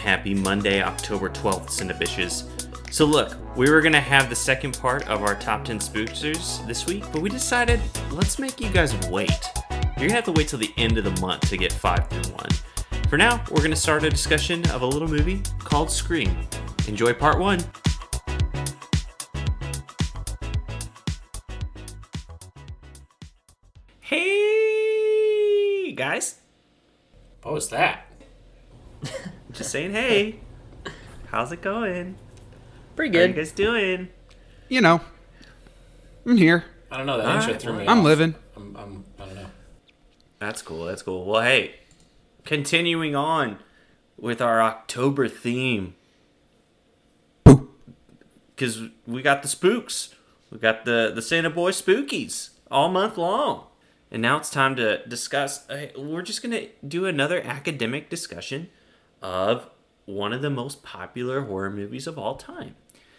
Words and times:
Happy 0.00 0.32
Monday, 0.32 0.82
October 0.82 1.28
12th, 1.28 1.68
Cinnabishes. 1.68 2.48
So, 2.90 3.04
look, 3.04 3.36
we 3.54 3.68
were 3.68 3.82
going 3.82 3.92
to 3.92 4.00
have 4.00 4.30
the 4.30 4.34
second 4.34 4.78
part 4.78 5.06
of 5.10 5.22
our 5.22 5.34
top 5.34 5.62
10 5.62 5.78
spooksters 5.78 6.66
this 6.66 6.86
week, 6.86 7.04
but 7.12 7.20
we 7.20 7.28
decided 7.28 7.82
let's 8.10 8.38
make 8.38 8.62
you 8.62 8.70
guys 8.70 8.94
wait. 9.08 9.28
You're 9.70 10.08
going 10.08 10.08
to 10.08 10.14
have 10.14 10.24
to 10.24 10.32
wait 10.32 10.48
till 10.48 10.58
the 10.58 10.72
end 10.78 10.96
of 10.96 11.04
the 11.04 11.20
month 11.20 11.46
to 11.50 11.58
get 11.58 11.70
5 11.70 12.08
through 12.08 12.32
1. 12.32 12.48
For 13.10 13.18
now, 13.18 13.44
we're 13.50 13.58
going 13.58 13.72
to 13.72 13.76
start 13.76 14.02
a 14.02 14.08
discussion 14.08 14.66
of 14.70 14.80
a 14.80 14.86
little 14.86 15.06
movie 15.06 15.42
called 15.58 15.90
Scream. 15.90 16.34
Enjoy 16.88 17.12
part 17.12 17.38
1. 17.38 17.60
Hey, 24.00 25.92
guys. 25.92 26.40
What 27.42 27.52
was 27.52 27.68
that? 27.68 28.06
Just 29.60 29.72
saying 29.72 29.92
hey. 29.92 30.40
How's 31.26 31.52
it 31.52 31.60
going? 31.60 32.16
Pretty 32.96 33.12
good. 33.12 33.32
How 33.32 33.36
you 33.36 33.42
guys 33.42 33.52
doing? 33.52 34.08
You 34.70 34.80
know, 34.80 35.02
I'm 36.24 36.38
here. 36.38 36.64
I 36.90 36.96
don't 36.96 37.04
know. 37.04 37.18
That 37.18 37.26
All 37.26 37.36
intro 37.36 37.52
right, 37.52 37.60
threw 37.60 37.72
me. 37.74 37.86
I'm 37.86 37.98
off. 37.98 38.04
living. 38.06 38.34
I'm, 38.56 38.74
I'm. 38.74 39.04
I 39.18 39.26
don't 39.26 39.34
know. 39.34 39.50
That's 40.38 40.62
cool. 40.62 40.86
That's 40.86 41.02
cool. 41.02 41.26
Well, 41.26 41.42
hey, 41.42 41.74
continuing 42.46 43.14
on 43.14 43.58
with 44.16 44.40
our 44.40 44.62
October 44.62 45.28
theme. 45.28 45.94
Because 47.44 48.80
we 49.06 49.20
got 49.20 49.42
the 49.42 49.48
spooks. 49.48 50.14
We 50.50 50.56
got 50.56 50.86
the, 50.86 51.12
the 51.14 51.20
Santa 51.20 51.50
Boy 51.50 51.72
spookies 51.72 52.48
all 52.70 52.88
month 52.88 53.18
long. 53.18 53.66
And 54.10 54.22
now 54.22 54.38
it's 54.38 54.48
time 54.48 54.74
to 54.76 55.06
discuss. 55.06 55.68
Uh, 55.68 55.88
we're 55.98 56.22
just 56.22 56.42
going 56.42 56.52
to 56.52 56.68
do 56.82 57.04
another 57.04 57.42
academic 57.42 58.08
discussion 58.08 58.70
of 59.22 59.68
one 60.06 60.32
of 60.32 60.42
the 60.42 60.50
most 60.50 60.82
popular 60.82 61.42
horror 61.42 61.70
movies 61.70 62.06
of 62.06 62.18
all 62.18 62.34
time. 62.36 62.74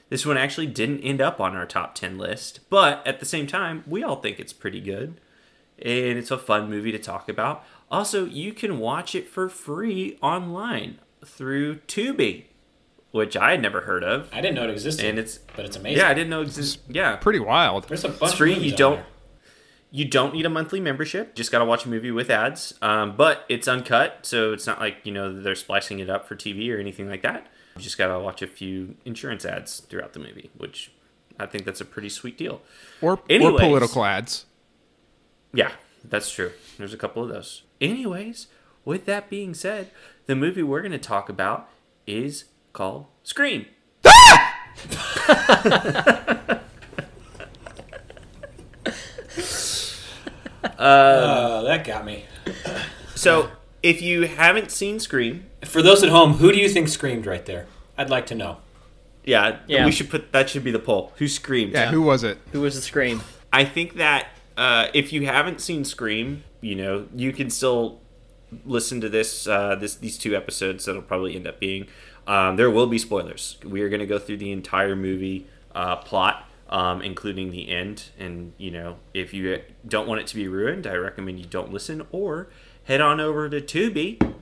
This 0.09 0.25
one 0.25 0.37
actually 0.37 0.67
didn't 0.67 1.01
end 1.01 1.21
up 1.21 1.39
on 1.39 1.55
our 1.55 1.65
top 1.65 1.95
10 1.95 2.17
list, 2.17 2.59
but 2.69 3.05
at 3.07 3.19
the 3.19 3.25
same 3.25 3.47
time, 3.47 3.83
we 3.87 4.03
all 4.03 4.17
think 4.17 4.39
it's 4.39 4.51
pretty 4.53 4.81
good 4.81 5.19
and 5.79 6.17
it's 6.17 6.31
a 6.31 6.37
fun 6.37 6.69
movie 6.69 6.91
to 6.91 6.99
talk 6.99 7.29
about. 7.29 7.63
Also, 7.89 8.25
you 8.25 8.53
can 8.53 8.77
watch 8.79 9.15
it 9.15 9.27
for 9.27 9.47
free 9.49 10.17
online 10.21 10.99
through 11.25 11.77
Tubi, 11.87 12.45
which 13.11 13.35
I 13.37 13.51
had 13.51 13.61
never 13.61 13.81
heard 13.81 14.03
of. 14.03 14.29
I 14.33 14.41
didn't 14.41 14.55
know 14.55 14.65
it 14.65 14.69
existed. 14.69 15.05
And 15.05 15.17
it's 15.17 15.39
but 15.55 15.65
it's 15.65 15.77
amazing. 15.77 15.99
yeah, 16.03 16.09
I 16.09 16.13
didn't 16.13 16.29
know 16.29 16.41
exist. 16.41 16.79
Yeah, 16.89 17.15
Pretty 17.15 17.39
wild. 17.39 17.87
There's 17.87 18.03
a 18.03 18.09
bunch. 18.09 18.21
it's 18.21 18.33
free. 18.33 18.53
movies 18.55 18.71
You 18.71 18.77
don't 18.77 18.95
there. 18.97 19.05
You 19.91 20.05
don't 20.05 20.33
need 20.33 20.45
a 20.45 20.49
monthly 20.49 20.79
membership. 20.79 21.35
Just 21.35 21.51
gotta 21.51 21.65
watch 21.65 21.85
a 21.85 21.89
movie 21.89 22.11
with 22.11 22.29
ads. 22.29 22.73
Um, 22.81 23.15
but 23.15 23.45
it's 23.49 23.67
uncut, 23.67 24.25
so 24.25 24.53
it's 24.53 24.65
not 24.65 24.79
like 24.79 24.97
you 25.03 25.11
know 25.11 25.39
they're 25.39 25.55
splicing 25.55 25.99
it 25.99 26.09
up 26.09 26.27
for 26.27 26.35
TV 26.35 26.73
or 26.73 26.79
anything 26.79 27.09
like 27.09 27.21
that. 27.23 27.47
You 27.75 27.83
just 27.83 27.97
gotta 27.97 28.19
watch 28.19 28.41
a 28.41 28.47
few 28.47 28.95
insurance 29.05 29.45
ads 29.45 29.81
throughout 29.81 30.13
the 30.13 30.19
movie, 30.19 30.49
which 30.57 30.91
I 31.39 31.45
think 31.45 31.65
that's 31.65 31.81
a 31.81 31.85
pretty 31.85 32.09
sweet 32.09 32.37
deal. 32.37 32.61
Or, 33.01 33.19
or 33.29 33.59
political 33.59 34.05
ads. 34.05 34.45
Yeah, 35.53 35.71
that's 36.03 36.31
true. 36.31 36.51
There's 36.77 36.93
a 36.93 36.97
couple 36.97 37.23
of 37.23 37.29
those. 37.29 37.63
Anyways, 37.81 38.47
with 38.85 39.05
that 39.05 39.29
being 39.29 39.53
said, 39.53 39.91
the 40.25 40.35
movie 40.35 40.63
we're 40.63 40.81
going 40.81 40.91
to 40.93 40.97
talk 40.97 41.29
about 41.29 41.69
is 42.07 42.45
called 42.73 43.05
Scream. 43.23 43.67
Uh, 50.81 51.61
that 51.63 51.85
got 51.85 52.05
me. 52.05 52.25
So, 53.15 53.51
if 53.83 54.01
you 54.01 54.23
haven't 54.23 54.71
seen 54.71 54.99
Scream, 54.99 55.45
For 55.65 55.81
those 55.81 56.03
at 56.03 56.09
home, 56.09 56.33
who 56.33 56.51
do 56.51 56.57
you 56.57 56.69
think 56.69 56.87
screamed 56.87 57.25
right 57.25 57.45
there? 57.45 57.67
I'd 57.97 58.09
like 58.09 58.25
to 58.27 58.35
know. 58.35 58.57
yeah, 59.23 59.57
Yeah. 59.67 59.85
we 59.85 59.91
should 59.91 60.09
put 60.09 60.31
that 60.31 60.49
should 60.49 60.63
be 60.63 60.71
the 60.71 60.79
poll. 60.79 61.11
Who 61.17 61.27
screamed? 61.27 61.73
Yeah, 61.73 61.91
who 61.91 62.01
was 62.01 62.23
it? 62.23 62.39
Who 62.51 62.61
was 62.61 62.75
the 62.75 62.81
scream? 62.81 63.21
I 63.53 63.63
think 63.65 63.95
that 63.97 64.27
uh, 64.57 64.87
if 64.93 65.13
you 65.13 65.25
haven't 65.25 65.61
seen 65.61 65.83
Scream, 65.85 66.43
you 66.61 66.75
know, 66.75 67.07
you 67.15 67.31
can 67.31 67.49
still 67.49 67.99
listen 68.65 69.01
to 69.01 69.09
this 69.09 69.47
uh, 69.47 69.75
this 69.75 69.95
these 69.95 70.17
two 70.17 70.35
episodes 70.35 70.85
that'll 70.85 71.01
probably 71.01 71.35
end 71.35 71.47
up 71.47 71.59
being. 71.59 71.87
Um, 72.27 72.55
there 72.55 72.69
will 72.69 72.87
be 72.87 72.97
spoilers. 72.97 73.57
We 73.63 73.81
are 73.81 73.89
going 73.89 73.99
to 73.99 74.05
go 74.05 74.19
through 74.19 74.37
the 74.37 74.51
entire 74.51 74.95
movie 74.95 75.47
uh, 75.73 75.97
plot, 75.97 76.47
um, 76.71 77.01
including 77.01 77.51
the 77.51 77.69
end. 77.69 78.05
And 78.17 78.53
you 78.57 78.71
know, 78.71 78.97
if 79.13 79.33
you 79.33 79.61
don't 79.87 80.07
want 80.07 80.21
it 80.21 80.27
to 80.27 80.35
be 80.35 80.47
ruined, 80.47 80.87
I 80.87 80.93
recommend 80.95 81.39
you 81.39 81.45
don't 81.45 81.71
listen 81.71 82.05
or 82.11 82.47
head 82.85 83.01
on 83.01 83.19
over 83.19 83.49
to 83.49 83.61
Tubi, 83.61 84.35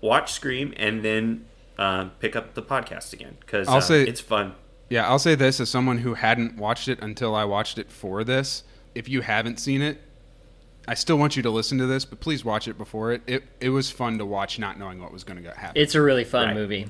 watch 0.00 0.32
Scream, 0.32 0.72
and 0.76 1.04
then 1.04 1.44
uh, 1.78 2.06
pick 2.20 2.36
up 2.36 2.54
the 2.54 2.62
podcast 2.62 3.12
again 3.12 3.36
because 3.40 3.68
I'll 3.68 3.76
uh, 3.76 3.80
say- 3.80 4.02
it's 4.04 4.20
fun. 4.20 4.54
Yeah, 4.90 5.08
I'll 5.08 5.18
say 5.18 5.34
this 5.34 5.60
as 5.60 5.70
someone 5.70 5.98
who 5.98 6.12
hadn't 6.14 6.56
watched 6.58 6.88
it 6.88 7.00
until 7.00 7.34
I 7.34 7.44
watched 7.44 7.78
it 7.78 7.90
for 7.90 8.22
this. 8.22 8.64
If 8.94 9.08
you 9.08 9.22
haven't 9.22 9.58
seen 9.58 9.80
it, 9.80 9.98
I 10.86 10.92
still 10.94 11.16
want 11.16 11.36
you 11.36 11.42
to 11.42 11.50
listen 11.50 11.78
to 11.78 11.86
this, 11.86 12.04
but 12.04 12.20
please 12.20 12.44
watch 12.44 12.68
it 12.68 12.76
before 12.76 13.10
it. 13.12 13.22
It, 13.26 13.44
it 13.60 13.70
was 13.70 13.90
fun 13.90 14.18
to 14.18 14.26
watch 14.26 14.58
not 14.58 14.78
knowing 14.78 15.00
what 15.00 15.10
was 15.10 15.24
going 15.24 15.42
to 15.42 15.50
happen. 15.50 15.80
It's 15.80 15.94
a 15.94 16.02
really 16.02 16.22
fun 16.24 16.48
Right. 16.48 16.54
movie. 16.54 16.86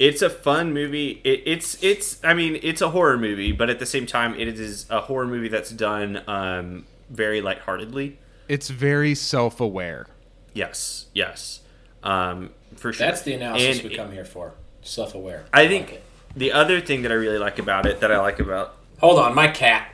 It's 0.00 0.22
a 0.22 0.30
fun 0.30 0.72
movie. 0.72 1.20
It, 1.22 1.42
it's 1.44 1.80
it's 1.84 2.24
I 2.24 2.34
mean 2.34 2.58
it's 2.62 2.80
a 2.80 2.88
horror 2.90 3.18
movie, 3.18 3.52
but 3.52 3.70
at 3.70 3.78
the 3.78 3.86
same 3.86 4.06
time 4.06 4.34
it 4.34 4.48
is 4.48 4.86
a 4.90 5.02
horror 5.02 5.26
movie 5.26 5.48
that's 5.48 5.70
done 5.70 6.22
um, 6.26 6.86
very 7.10 7.40
lightheartedly. 7.40 8.18
It's 8.48 8.70
very 8.70 9.14
self 9.14 9.60
aware. 9.60 10.06
Yes, 10.54 11.06
yes, 11.14 11.60
um, 12.02 12.50
for 12.74 12.92
sure. 12.92 13.06
That's 13.06 13.22
the 13.22 13.34
analysis 13.34 13.80
And 13.80 13.88
we 13.90 13.94
come 13.94 14.10
here 14.10 14.24
for. 14.24 14.54
Self-aware. 14.82 15.44
I 15.52 15.60
like 15.60 15.68
think 15.68 15.92
it. 15.92 16.02
the 16.34 16.52
other 16.52 16.80
thing 16.80 17.02
that 17.02 17.12
I 17.12 17.14
really 17.14 17.38
like 17.38 17.58
about 17.58 17.84
it, 17.84 18.00
that 18.00 18.10
I 18.10 18.18
like 18.18 18.40
about, 18.40 18.76
Hold 18.98 19.18
on, 19.20 19.34
my 19.34 19.46
cat. 19.46 19.92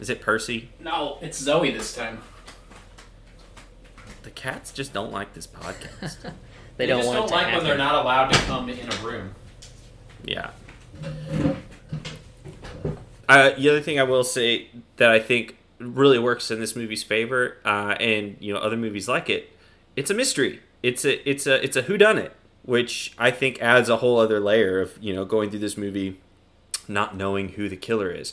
is 0.00 0.08
it 0.08 0.22
Percy? 0.22 0.70
No, 0.80 1.18
it's 1.20 1.38
Zoe 1.38 1.70
this 1.70 1.94
time. 1.94 2.22
The 4.22 4.30
cats 4.30 4.72
just 4.72 4.94
don't 4.94 5.12
like 5.12 5.34
this 5.34 5.46
podcast. 5.46 6.32
They, 6.80 6.86
don't 6.86 7.04
want 7.04 7.24
it 7.24 7.28
to 7.28 7.36
happen. 7.36 7.54
When 7.56 7.64
they're 7.64 7.76
not 7.76 7.94
allowed 7.94 8.28
to 8.28 8.38
come 8.46 8.68
in 8.70 8.90
a 8.90 8.96
room. 9.06 9.34
Yeah. 10.24 10.50
Uh, 13.28 13.50
the 13.50 13.68
other 13.68 13.80
thing 13.80 14.00
I 14.00 14.02
will 14.02 14.24
say 14.24 14.68
that 14.96 15.10
I 15.10 15.20
think 15.20 15.56
really 15.78 16.18
works 16.18 16.50
in 16.50 16.58
this 16.58 16.74
movie's 16.74 17.02
favor, 17.02 17.58
uh, 17.64 17.96
and 18.00 18.36
you 18.40 18.52
know 18.52 18.58
other 18.58 18.76
movies 18.76 19.08
like 19.08 19.28
it, 19.28 19.56
it's 19.94 20.10
a 20.10 20.14
mystery. 20.14 20.60
It's 20.82 21.04
a 21.04 21.28
it's 21.28 21.46
a 21.46 21.62
it's 21.62 21.76
a 21.76 21.82
whodunit, 21.82 22.30
which 22.62 23.14
I 23.18 23.30
think 23.30 23.60
adds 23.60 23.88
a 23.88 23.98
whole 23.98 24.18
other 24.18 24.40
layer 24.40 24.80
of 24.80 24.96
you 25.02 25.14
know 25.14 25.24
going 25.24 25.50
through 25.50 25.60
this 25.60 25.76
movie, 25.76 26.18
not 26.88 27.14
knowing 27.14 27.50
who 27.50 27.68
the 27.68 27.76
killer 27.76 28.10
is, 28.10 28.32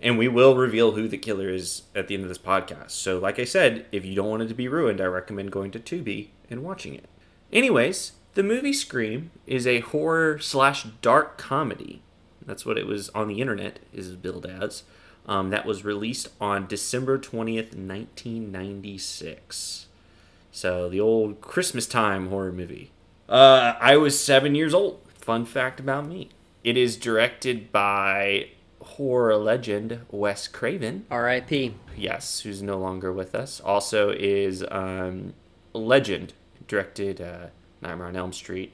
and 0.00 0.18
we 0.18 0.28
will 0.28 0.54
reveal 0.54 0.92
who 0.92 1.08
the 1.08 1.18
killer 1.18 1.48
is 1.48 1.82
at 1.94 2.08
the 2.08 2.14
end 2.14 2.22
of 2.24 2.28
this 2.28 2.38
podcast. 2.38 2.90
So, 2.90 3.18
like 3.18 3.38
I 3.38 3.44
said, 3.44 3.86
if 3.90 4.04
you 4.04 4.14
don't 4.14 4.28
want 4.28 4.42
it 4.42 4.48
to 4.48 4.54
be 4.54 4.68
ruined, 4.68 5.00
I 5.00 5.06
recommend 5.06 5.50
going 5.50 5.70
to 5.70 5.80
Tubi 5.80 6.28
and 6.50 6.62
watching 6.62 6.94
it. 6.94 7.08
Anyways, 7.52 8.12
the 8.34 8.42
movie 8.42 8.72
Scream 8.72 9.30
is 9.46 9.66
a 9.66 9.80
horror 9.80 10.38
slash 10.38 10.84
dark 11.02 11.38
comedy. 11.38 12.02
That's 12.44 12.66
what 12.66 12.78
it 12.78 12.86
was 12.86 13.08
on 13.10 13.28
the 13.28 13.40
internet 13.40 13.78
is 13.92 14.14
billed 14.14 14.46
as. 14.46 14.84
Um, 15.26 15.50
that 15.50 15.66
was 15.66 15.84
released 15.84 16.28
on 16.40 16.66
December 16.68 17.18
twentieth, 17.18 17.74
nineteen 17.74 18.52
ninety 18.52 18.98
six. 18.98 19.86
So 20.52 20.88
the 20.88 21.00
old 21.00 21.40
Christmas 21.40 21.86
time 21.86 22.28
horror 22.28 22.52
movie. 22.52 22.90
Uh, 23.28 23.74
I 23.80 23.96
was 23.96 24.18
seven 24.18 24.54
years 24.54 24.72
old. 24.72 25.00
Fun 25.18 25.44
fact 25.44 25.80
about 25.80 26.06
me. 26.06 26.28
It 26.62 26.76
is 26.76 26.96
directed 26.96 27.72
by 27.72 28.50
horror 28.80 29.36
legend 29.36 30.00
Wes 30.10 30.46
Craven 30.46 31.06
R.I.P. 31.10 31.74
yes, 31.96 32.40
who's 32.40 32.62
no 32.62 32.78
longer 32.78 33.12
with 33.12 33.34
us. 33.34 33.60
Also 33.60 34.10
is 34.10 34.64
um, 34.70 35.34
Legend, 35.72 36.32
directed 36.68 37.20
uh, 37.20 37.46
Nightmare 37.80 38.08
on 38.08 38.16
Elm 38.16 38.32
Street 38.32 38.72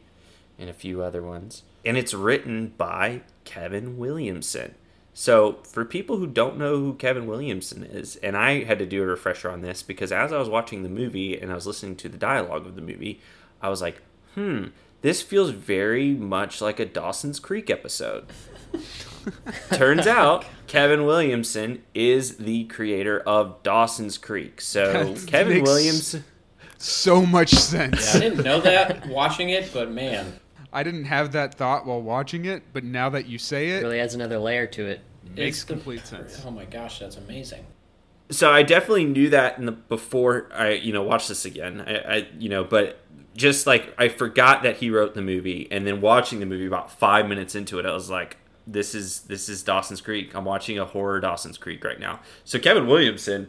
and 0.58 0.68
a 0.70 0.72
few 0.74 1.02
other 1.02 1.22
ones. 1.22 1.62
And 1.84 1.96
it's 1.96 2.14
written 2.14 2.72
by 2.76 3.22
Kevin 3.44 3.98
Williamson. 3.98 4.74
So, 5.14 5.58
for 5.64 5.84
people 5.84 6.16
who 6.16 6.26
don't 6.26 6.56
know 6.56 6.76
who 6.78 6.94
Kevin 6.94 7.26
Williamson 7.26 7.82
is, 7.84 8.16
and 8.16 8.34
I 8.36 8.64
had 8.64 8.78
to 8.78 8.86
do 8.86 9.02
a 9.02 9.06
refresher 9.06 9.50
on 9.50 9.60
this 9.60 9.82
because 9.82 10.10
as 10.10 10.32
I 10.32 10.38
was 10.38 10.48
watching 10.48 10.82
the 10.84 10.88
movie 10.88 11.38
and 11.38 11.52
I 11.52 11.54
was 11.54 11.66
listening 11.66 11.96
to 11.96 12.08
the 12.08 12.16
dialogue 12.16 12.66
of 12.66 12.76
the 12.76 12.80
movie, 12.82 13.20
I 13.60 13.68
was 13.68 13.82
like, 13.82 14.00
hmm, 14.34 14.66
this 15.02 15.20
feels 15.20 15.50
very 15.50 16.12
much 16.14 16.62
like 16.62 16.80
a 16.80 16.86
Dawson's 16.86 17.40
Creek 17.40 17.68
episode. 17.68 18.26
Turns 19.72 20.06
out 20.06 20.44
Kevin 20.66 21.04
Williamson 21.04 21.82
is 21.94 22.36
the 22.38 22.64
creator 22.64 23.20
of 23.20 23.62
Dawson's 23.62 24.16
Creek. 24.18 24.60
So 24.60 25.12
That 25.14 25.26
Kevin 25.26 25.54
makes- 25.58 25.68
Williamson 25.68 26.24
So 26.82 27.24
much 27.24 27.50
sense. 27.50 28.12
Yeah, 28.12 28.18
I 28.18 28.20
didn't 28.20 28.44
know 28.44 28.60
that 28.60 29.06
watching 29.06 29.50
it, 29.50 29.72
but 29.72 29.90
man, 29.90 30.38
I 30.72 30.82
didn't 30.82 31.04
have 31.04 31.32
that 31.32 31.54
thought 31.54 31.86
while 31.86 32.02
watching 32.02 32.44
it, 32.44 32.62
but 32.72 32.82
now 32.82 33.08
that 33.10 33.26
you 33.26 33.38
say 33.38 33.70
it, 33.70 33.82
Really 33.82 34.00
adds 34.00 34.14
another 34.14 34.38
layer 34.38 34.66
to 34.66 34.86
it. 34.86 35.00
makes 35.36 35.58
it's 35.58 35.64
complete 35.64 36.06
sense. 36.06 36.42
Oh 36.44 36.50
my 36.50 36.64
gosh, 36.64 36.98
that's 36.98 37.16
amazing. 37.16 37.64
so 38.30 38.50
I 38.50 38.62
definitely 38.62 39.04
knew 39.04 39.30
that 39.30 39.58
in 39.58 39.66
the 39.66 39.72
before 39.72 40.48
I 40.54 40.70
you 40.72 40.92
know 40.92 41.02
watched 41.02 41.28
this 41.28 41.44
again. 41.44 41.80
I, 41.86 41.96
I 41.98 42.28
you 42.38 42.48
know, 42.48 42.64
but 42.64 42.98
just 43.36 43.66
like 43.66 43.94
I 43.96 44.08
forgot 44.08 44.62
that 44.64 44.78
he 44.78 44.90
wrote 44.90 45.14
the 45.14 45.22
movie, 45.22 45.68
and 45.70 45.86
then 45.86 46.00
watching 46.00 46.40
the 46.40 46.46
movie 46.46 46.66
about 46.66 46.90
five 46.90 47.28
minutes 47.28 47.54
into 47.54 47.78
it, 47.78 47.86
I 47.86 47.92
was 47.92 48.10
like, 48.10 48.38
"This 48.66 48.94
is 48.94 49.20
this 49.20 49.48
is 49.48 49.62
Dawson's 49.62 50.00
Creek. 50.00 50.34
I'm 50.34 50.44
watching 50.44 50.78
a 50.80 50.84
horror 50.84 51.20
Dawson's 51.20 51.58
Creek 51.58 51.84
right 51.84 52.00
now." 52.00 52.20
So 52.44 52.58
Kevin 52.58 52.86
Williamson, 52.88 53.48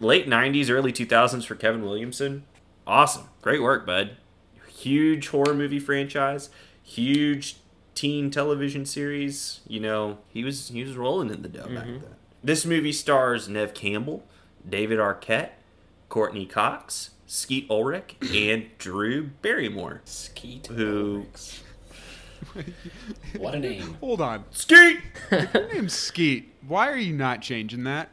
late 0.00 0.28
'90s, 0.28 0.70
early 0.70 0.92
2000s 0.92 1.44
for 1.46 1.54
Kevin 1.56 1.82
Williamson, 1.82 2.44
awesome, 2.88 3.28
great 3.42 3.62
work, 3.62 3.86
bud. 3.86 4.16
Huge 4.68 5.28
horror 5.28 5.54
movie 5.54 5.78
franchise, 5.78 6.50
huge 6.82 7.56
teen 7.94 8.30
television 8.30 8.86
series. 8.86 9.60
You 9.68 9.80
know, 9.80 10.18
he 10.28 10.42
was 10.42 10.68
he 10.68 10.82
was 10.82 10.96
rolling 10.96 11.30
in 11.30 11.42
the 11.42 11.48
dough 11.48 11.68
back 11.68 11.84
mm-hmm. 11.84 12.00
then. 12.00 12.14
This 12.42 12.64
movie 12.64 12.92
stars 12.92 13.48
Neve 13.48 13.74
Campbell, 13.74 14.24
David 14.68 14.98
Arquette, 14.98 15.50
Courteney 16.08 16.46
Cox, 16.46 17.10
Skeet 17.26 17.68
Ulrich, 17.70 18.16
and 18.34 18.66
Drew 18.78 19.30
Barrymore. 19.42 20.00
Skeet. 20.04 20.66
Who- 20.68 21.26
Ulrichs. 21.26 21.60
What 23.36 23.54
a 23.54 23.58
name. 23.58 23.96
Hold 24.00 24.20
on. 24.20 24.44
Skeet! 24.50 25.00
Your 25.30 25.72
name's 25.72 25.92
Skeet. 25.92 26.54
Why 26.66 26.88
are 26.88 26.96
you 26.96 27.12
not 27.12 27.42
changing 27.42 27.84
that? 27.84 28.10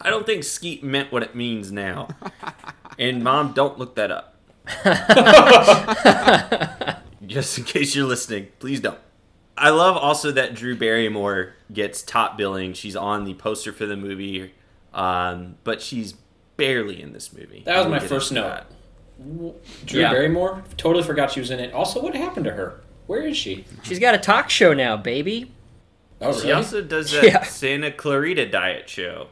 I 0.00 0.10
don't 0.10 0.26
think 0.26 0.44
Skeet 0.44 0.84
meant 0.84 1.10
what 1.10 1.22
it 1.22 1.34
means 1.34 1.72
now. 1.72 2.08
And 2.98 3.22
mom, 3.22 3.52
don't 3.52 3.78
look 3.78 3.94
that 3.96 4.10
up. 4.10 4.32
Just 7.26 7.58
in 7.58 7.64
case 7.64 7.94
you're 7.94 8.06
listening, 8.06 8.48
please 8.58 8.80
don't. 8.80 8.98
I 9.58 9.70
love 9.70 9.96
also 9.96 10.30
that 10.32 10.54
Drew 10.54 10.76
Barrymore 10.76 11.54
gets 11.72 12.02
top 12.02 12.36
billing. 12.36 12.74
She's 12.74 12.94
on 12.96 13.24
the 13.24 13.34
poster 13.34 13.72
for 13.72 13.86
the 13.86 13.96
movie, 13.96 14.52
um, 14.92 15.56
but 15.64 15.80
she's 15.80 16.14
barely 16.56 17.00
in 17.00 17.12
this 17.12 17.32
movie. 17.32 17.62
That 17.64 17.78
was 17.78 17.86
my 17.88 17.98
first 17.98 18.32
note. 18.32 18.48
that. 18.48 18.66
Drew 19.86 20.00
Yeah. 20.02 20.12
Barrymore. 20.12 20.62
Totally 20.76 21.02
forgot 21.04 21.32
she 21.32 21.40
was 21.40 21.50
in 21.50 21.58
it. 21.58 21.72
Also, 21.72 22.02
what 22.02 22.14
happened 22.14 22.44
to 22.44 22.52
her? 22.52 22.80
Where 23.06 23.22
is 23.22 23.36
she? 23.36 23.64
She's 23.82 23.98
got 23.98 24.14
a 24.14 24.18
talk 24.18 24.50
show 24.50 24.74
now, 24.74 24.96
baby. 24.96 25.52
Oh, 26.20 26.28
really? 26.28 26.42
She 26.42 26.52
also 26.52 26.82
does 26.82 27.10
that 27.12 27.24
Yeah. 27.24 27.42
Santa 27.44 27.90
Clarita 27.90 28.46
diet 28.46 28.88
show. 28.90 29.28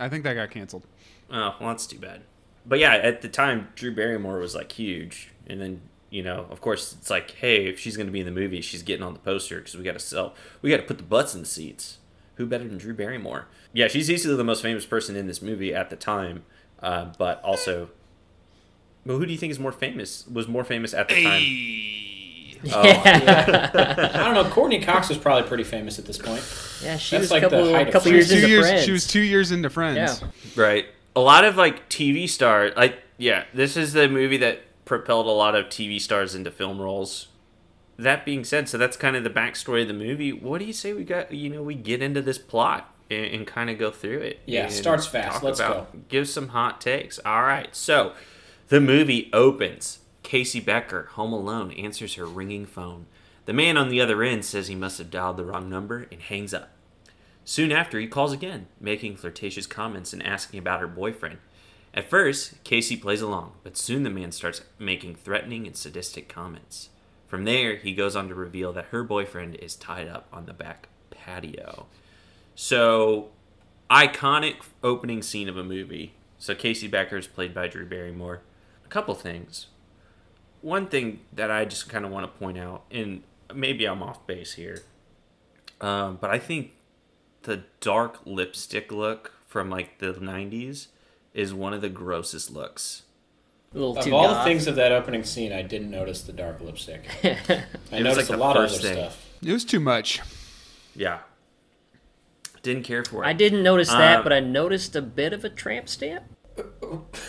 I 0.00 0.08
think 0.08 0.24
that 0.24 0.34
got 0.34 0.50
canceled. 0.50 0.84
Oh, 1.30 1.54
well, 1.60 1.68
that's 1.68 1.86
too 1.86 1.98
bad. 1.98 2.22
But 2.68 2.78
yeah, 2.78 2.94
at 2.94 3.22
the 3.22 3.28
time, 3.28 3.68
Drew 3.74 3.94
Barrymore 3.94 4.38
was 4.38 4.54
like 4.54 4.70
huge, 4.70 5.30
and 5.46 5.60
then 5.60 5.80
you 6.10 6.22
know, 6.22 6.46
of 6.50 6.60
course, 6.60 6.92
it's 6.94 7.10
like, 7.10 7.32
hey, 7.32 7.66
if 7.66 7.78
she's 7.78 7.96
going 7.96 8.06
to 8.06 8.12
be 8.12 8.20
in 8.20 8.26
the 8.26 8.32
movie, 8.32 8.60
she's 8.60 8.82
getting 8.82 9.02
on 9.02 9.12
the 9.14 9.18
poster 9.18 9.58
because 9.58 9.76
we 9.76 9.82
got 9.84 9.92
to 9.94 9.98
sell, 9.98 10.34
we 10.62 10.70
got 10.70 10.78
to 10.78 10.82
put 10.82 10.96
the 10.98 11.02
butts 11.04 11.34
in 11.34 11.40
the 11.40 11.46
seats. 11.46 11.98
Who 12.36 12.46
better 12.46 12.68
than 12.68 12.78
Drew 12.78 12.94
Barrymore? 12.94 13.46
Yeah, 13.72 13.88
she's 13.88 14.10
easily 14.10 14.36
the 14.36 14.44
most 14.44 14.62
famous 14.62 14.86
person 14.86 15.16
in 15.16 15.26
this 15.26 15.42
movie 15.42 15.74
at 15.74 15.90
the 15.90 15.96
time, 15.96 16.44
uh, 16.82 17.06
but 17.18 17.42
also, 17.42 17.90
but 19.04 19.14
who 19.14 19.26
do 19.26 19.32
you 19.32 19.38
think 19.38 19.50
is 19.50 19.58
more 19.58 19.72
famous? 19.72 20.26
Was 20.28 20.46
more 20.46 20.64
famous 20.64 20.94
at 20.94 21.08
the 21.08 21.22
time? 21.24 21.42
Oh, 22.72 22.82
yeah. 22.82 23.70
I 24.14 24.24
don't 24.24 24.34
know. 24.34 24.50
Courteney 24.50 24.80
Cox 24.80 25.08
was 25.08 25.16
probably 25.16 25.48
pretty 25.48 25.62
famous 25.62 26.00
at 26.00 26.06
this 26.06 26.18
point. 26.18 26.42
yeah, 26.82 26.96
she 26.96 27.14
That's 27.14 27.22
was 27.22 27.30
like 27.30 27.44
a 27.44 27.50
couple, 27.50 27.66
the 27.66 27.84
couple 27.84 28.00
She 28.00 28.10
years 28.10 28.28
two 28.30 28.34
into 28.34 28.48
years. 28.48 28.66
Friends. 28.66 28.84
She 28.84 28.90
was 28.90 29.06
two 29.06 29.20
years 29.20 29.52
into 29.52 29.70
Friends. 29.70 30.20
Yeah. 30.20 30.28
Right. 30.56 30.86
A 31.18 31.20
lot 31.20 31.44
of 31.44 31.56
like 31.56 31.88
TV 31.88 32.28
stars. 32.28 32.72
Like 32.76 33.02
yeah, 33.16 33.44
this 33.52 33.76
is 33.76 33.92
the 33.92 34.08
movie 34.08 34.36
that 34.36 34.60
propelled 34.84 35.26
a 35.26 35.30
lot 35.30 35.56
of 35.56 35.66
TV 35.66 36.00
stars 36.00 36.36
into 36.36 36.52
film 36.52 36.80
roles. 36.80 37.26
That 37.96 38.24
being 38.24 38.44
said, 38.44 38.68
so 38.68 38.78
that's 38.78 38.96
kind 38.96 39.16
of 39.16 39.24
the 39.24 39.30
backstory 39.30 39.82
of 39.82 39.88
the 39.88 39.94
movie. 39.94 40.32
What 40.32 40.58
do 40.58 40.64
you 40.64 40.72
say 40.72 40.92
we 40.92 41.02
got? 41.02 41.32
You 41.32 41.50
know, 41.50 41.64
we 41.64 41.74
get 41.74 42.00
into 42.00 42.22
this 42.22 42.38
plot 42.38 42.94
and, 43.10 43.24
and 43.26 43.46
kind 43.48 43.68
of 43.68 43.80
go 43.80 43.90
through 43.90 44.20
it. 44.20 44.38
Yeah, 44.46 44.68
starts 44.68 45.08
fast. 45.08 45.42
Let's 45.42 45.58
go. 45.58 45.88
Give 46.08 46.28
some 46.28 46.50
hot 46.50 46.80
takes. 46.80 47.18
All 47.26 47.42
right. 47.42 47.74
So, 47.74 48.12
the 48.68 48.80
movie 48.80 49.28
opens. 49.32 49.98
Casey 50.22 50.60
Becker, 50.60 51.08
home 51.14 51.32
alone, 51.32 51.72
answers 51.72 52.14
her 52.14 52.26
ringing 52.26 52.64
phone. 52.64 53.06
The 53.46 53.52
man 53.52 53.76
on 53.76 53.88
the 53.88 54.00
other 54.00 54.22
end 54.22 54.44
says 54.44 54.68
he 54.68 54.76
must 54.76 54.98
have 54.98 55.10
dialed 55.10 55.38
the 55.38 55.44
wrong 55.44 55.68
number 55.68 56.06
and 56.12 56.20
hangs 56.20 56.54
up. 56.54 56.70
Soon 57.48 57.72
after, 57.72 57.98
he 57.98 58.06
calls 58.06 58.34
again, 58.34 58.66
making 58.78 59.16
flirtatious 59.16 59.66
comments 59.66 60.12
and 60.12 60.22
asking 60.22 60.58
about 60.58 60.80
her 60.80 60.86
boyfriend. 60.86 61.38
At 61.94 62.10
first, 62.10 62.62
Casey 62.62 62.94
plays 62.94 63.22
along, 63.22 63.52
but 63.62 63.78
soon 63.78 64.02
the 64.02 64.10
man 64.10 64.32
starts 64.32 64.60
making 64.78 65.14
threatening 65.14 65.66
and 65.66 65.74
sadistic 65.74 66.28
comments. 66.28 66.90
From 67.26 67.46
there, 67.46 67.76
he 67.76 67.94
goes 67.94 68.14
on 68.14 68.28
to 68.28 68.34
reveal 68.34 68.74
that 68.74 68.88
her 68.90 69.02
boyfriend 69.02 69.54
is 69.54 69.76
tied 69.76 70.08
up 70.08 70.28
on 70.30 70.44
the 70.44 70.52
back 70.52 70.88
patio. 71.08 71.86
So, 72.54 73.30
iconic 73.90 74.56
opening 74.84 75.22
scene 75.22 75.48
of 75.48 75.56
a 75.56 75.64
movie. 75.64 76.12
So, 76.36 76.54
Casey 76.54 76.86
Becker 76.86 77.16
is 77.16 77.26
played 77.26 77.54
by 77.54 77.66
Drew 77.66 77.86
Barrymore. 77.86 78.42
A 78.84 78.88
couple 78.88 79.14
things. 79.14 79.68
One 80.60 80.86
thing 80.86 81.20
that 81.32 81.50
I 81.50 81.64
just 81.64 81.88
kind 81.88 82.04
of 82.04 82.10
want 82.10 82.30
to 82.30 82.38
point 82.38 82.58
out, 82.58 82.84
and 82.90 83.22
maybe 83.54 83.86
I'm 83.86 84.02
off 84.02 84.26
base 84.26 84.52
here, 84.52 84.82
um, 85.80 86.18
but 86.20 86.28
I 86.28 86.38
think 86.38 86.72
the 87.48 87.62
dark 87.80 88.18
lipstick 88.26 88.92
look 88.92 89.32
from 89.46 89.70
like 89.70 89.98
the 90.00 90.12
90s 90.12 90.88
is 91.32 91.54
one 91.54 91.72
of 91.72 91.80
the 91.80 91.88
grossest 91.88 92.50
looks. 92.50 93.04
a 93.74 93.78
little 93.78 93.96
Of 93.96 94.04
too 94.04 94.14
all 94.14 94.28
the 94.28 94.44
things 94.44 94.66
of 94.66 94.76
that 94.76 94.92
opening 94.92 95.24
scene, 95.24 95.50
I 95.50 95.62
didn't 95.62 95.90
notice 95.90 96.20
the 96.20 96.34
dark 96.34 96.60
lipstick. 96.60 97.06
I 97.24 97.28
It 97.48 97.66
was 97.90 98.00
noticed 98.02 98.30
like 98.30 98.38
a 98.38 98.40
lot 98.40 98.56
of 98.58 98.64
other 98.64 98.76
thing. 98.78 98.92
stuff. 98.96 99.24
It 99.42 99.50
was 99.50 99.64
too 99.64 99.80
much. 99.80 100.20
Yeah. 100.94 101.20
Didn't 102.62 102.82
care 102.82 103.02
for 103.02 103.24
it. 103.24 103.26
I 103.26 103.32
didn't 103.32 103.62
notice 103.62 103.88
that, 103.88 104.18
Um, 104.18 104.24
but 104.24 104.32
I 104.34 104.40
noticed 104.40 104.94
a 104.94 105.00
bit 105.00 105.32
of 105.32 105.42
a 105.42 105.48
tramp 105.48 105.88
stamp. 105.88 106.24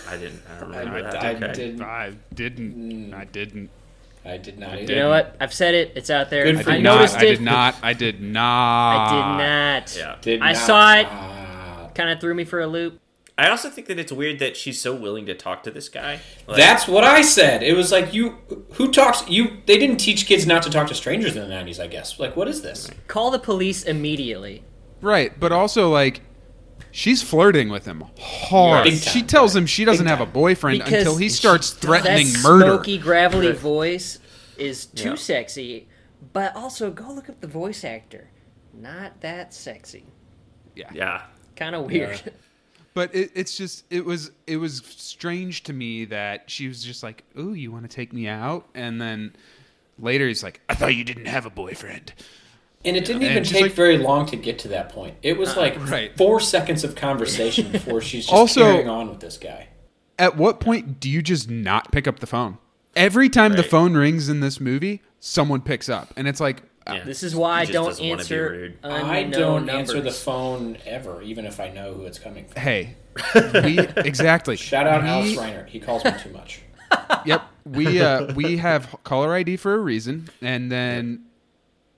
I 0.09 0.17
didn't. 0.17 0.41
I 0.53 0.59
don't 0.59 0.73
I, 0.75 0.79
remember 0.79 1.01
that. 1.03 1.23
I 1.23 1.33
okay. 1.35 1.53
didn't. 1.53 1.81
I 1.81 2.13
didn't. 2.33 3.13
I 3.13 3.23
didn't. 3.23 3.69
I 4.29 4.37
did 4.37 4.59
not. 4.59 4.81
You 4.81 4.87
You 4.87 4.95
know 4.95 5.09
what? 5.09 5.35
I've 5.39 5.53
said 5.53 5.73
it. 5.73 5.93
It's 5.95 6.09
out 6.09 6.29
there. 6.29 6.43
Good 6.43 6.57
I 6.57 6.63
for 6.63 6.69
I 6.71 6.73
did 6.73 6.79
you. 6.79 6.83
not. 6.83 6.95
noticed 6.95 7.17
I 7.17 7.19
did 7.25 7.41
not. 7.41 7.75
I 7.83 7.93
did 7.93 8.21
not. 8.21 8.97
I 8.97 9.11
did 9.13 9.37
not. 9.43 9.97
Yeah. 9.97 10.15
Did 10.21 10.41
I 10.41 10.51
not- 10.53 10.57
saw 10.61 10.95
it. 10.95 11.07
Ah. 11.09 11.89
Kind 11.95 12.09
of 12.09 12.19
threw 12.21 12.33
me 12.33 12.45
for 12.45 12.59
a 12.61 12.67
loop. 12.67 12.99
I 13.37 13.49
also 13.49 13.69
think 13.69 13.87
that 13.87 13.97
it's 13.97 14.11
weird 14.11 14.39
that 14.39 14.57
she's 14.57 14.81
so 14.81 14.93
willing 14.93 15.25
to 15.27 15.33
talk 15.33 15.63
to 15.63 15.71
this 15.71 15.87
guy. 15.87 16.19
Like, 16.45 16.57
That's 16.57 16.89
what 16.89 17.05
I 17.05 17.21
said. 17.21 17.63
It 17.63 17.73
was 17.73 17.89
like 17.91 18.13
you. 18.13 18.37
Who 18.73 18.91
talks? 18.91 19.27
You. 19.29 19.57
They 19.65 19.77
didn't 19.77 19.97
teach 19.97 20.25
kids 20.25 20.45
not 20.45 20.61
to 20.63 20.69
talk 20.69 20.87
to 20.89 20.95
strangers 20.95 21.35
in 21.37 21.41
the 21.43 21.47
nineties. 21.47 21.79
I 21.79 21.87
guess. 21.87 22.19
Like, 22.19 22.35
what 22.35 22.47
is 22.49 22.61
this? 22.61 22.89
Call 23.07 23.31
the 23.31 23.39
police 23.39 23.83
immediately. 23.83 24.63
Right, 25.01 25.37
but 25.39 25.53
also 25.53 25.89
like 25.89 26.19
she's 26.91 27.21
flirting 27.21 27.69
with 27.69 27.85
him 27.85 28.03
hard. 28.19 28.85
Big 28.85 29.01
time. 29.01 29.13
She 29.13 29.21
tells 29.23 29.55
him 29.55 29.65
she 29.65 29.85
doesn't 29.85 30.05
have 30.07 30.21
a 30.21 30.25
boyfriend 30.25 30.79
Because 30.79 30.93
until 30.93 31.17
he 31.17 31.29
starts 31.29 31.71
threatening 31.71 32.27
that 32.33 32.41
murder. 32.43 32.65
smoky, 32.65 32.97
gravelly 32.97 33.51
voice 33.51 34.19
is 34.57 34.85
too 34.87 35.09
Yeah. 35.09 35.15
sexy. 35.15 35.87
But 36.33 36.55
also, 36.55 36.91
go 36.91 37.11
look 37.11 37.29
up 37.29 37.39
the 37.41 37.47
voice 37.47 37.83
actor. 37.83 38.29
Not 38.73 39.21
that 39.21 39.53
sexy. 39.53 40.05
Yeah. 40.75 40.89
Yeah. 40.93 41.21
Kind 41.55 41.75
of 41.75 41.85
weird. 41.85 42.21
But 42.95 43.13
it, 43.15 43.31
it's 43.35 43.55
just 43.55 43.85
it 43.91 44.03
was 44.03 44.31
it 44.47 44.57
was 44.57 44.81
strange 44.85 45.63
to 45.65 45.73
me 45.73 46.05
that 46.05 46.49
she 46.49 46.67
was 46.67 46.83
just 46.83 47.03
like, 47.03 47.23
"Ooh, 47.37 47.53
you 47.53 47.71
want 47.71 47.89
to 47.89 47.95
take 47.95 48.11
me 48.11 48.27
out?" 48.27 48.67
And 48.73 48.99
then 48.99 49.35
later 49.99 50.27
he's 50.27 50.43
like, 50.43 50.59
"I 50.67 50.73
thought 50.73 50.95
you 50.95 51.03
didn't 51.05 51.27
have 51.27 51.45
a 51.45 51.51
boyfriend." 51.51 52.13
And 52.85 52.95
it 52.95 53.03
didn't 53.05 53.23
And 53.23 53.31
even 53.31 53.43
just 53.43 53.53
take 53.53 53.61
like- 53.63 53.73
very 53.73 53.97
long 53.97 54.25
to 54.27 54.35
get 54.37 54.59
to 54.59 54.69
that 54.69 54.89
point. 54.89 55.15
It 55.21 55.37
was 55.37 55.57
like 55.57 55.75
right. 55.91 56.15
four 56.17 56.39
seconds 56.39 56.83
of 56.83 56.95
conversation 56.95 57.71
before 57.71 57.99
she's 58.01 58.23
just 58.25 58.33
Also- 58.33 58.61
carrying 58.61 58.87
on 58.89 59.09
with 59.09 59.19
this 59.19 59.37
guy. 59.37 59.67
At 60.17 60.37
what 60.37 60.59
point 60.59 60.99
do 60.99 61.09
you 61.09 61.21
just 61.21 61.49
not 61.49 61.91
pick 61.91 62.07
up 62.07 62.19
the 62.19 62.27
phone? 62.27 62.57
Every 62.95 63.29
time 63.29 63.53
the 63.53 63.63
phone 63.63 63.95
rings 63.95 64.27
in 64.29 64.39
this 64.41 64.59
movie, 64.59 65.01
someone 65.19 65.61
picks 65.61 65.87
up, 65.87 66.11
and 66.17 66.27
it's 66.27 66.39
like, 66.41 66.63
uh, 66.87 66.99
This 67.05 67.21
is 67.23 67.35
why 67.35 67.59
I 67.61 67.65
don't 67.65 67.85
doesn't 67.85 68.03
wanna 68.03 68.17
be 68.17 68.21
answer. 68.21 68.73
I 68.83 69.23
don't 69.23 69.69
answer 69.69 70.01
the 70.01 70.11
phone 70.11 70.77
ever, 70.85 71.21
even 71.21 71.45
if 71.45 71.59
I 71.59 71.69
know 71.69 71.93
who 71.93 72.05
it's 72.05 72.17
coming 72.19 72.45
from. 72.47 72.61
"Hey, 72.61 72.95
we 73.53 73.79
exactly." 73.97 74.55
Shout 74.57 74.87
out 74.87 75.03
we, 75.03 75.09
Alice 75.09 75.35
Reiner. 75.35 75.67
He 75.67 75.79
calls 75.79 76.03
me 76.03 76.11
too 76.21 76.31
much. 76.31 76.61
Yep, 77.25 77.43
we 77.65 78.01
uh, 78.01 78.33
we 78.33 78.57
have 78.57 78.95
caller 79.03 79.33
ID 79.35 79.57
for 79.57 79.75
a 79.75 79.79
reason, 79.79 80.29
and 80.41 80.71
then 80.71 81.25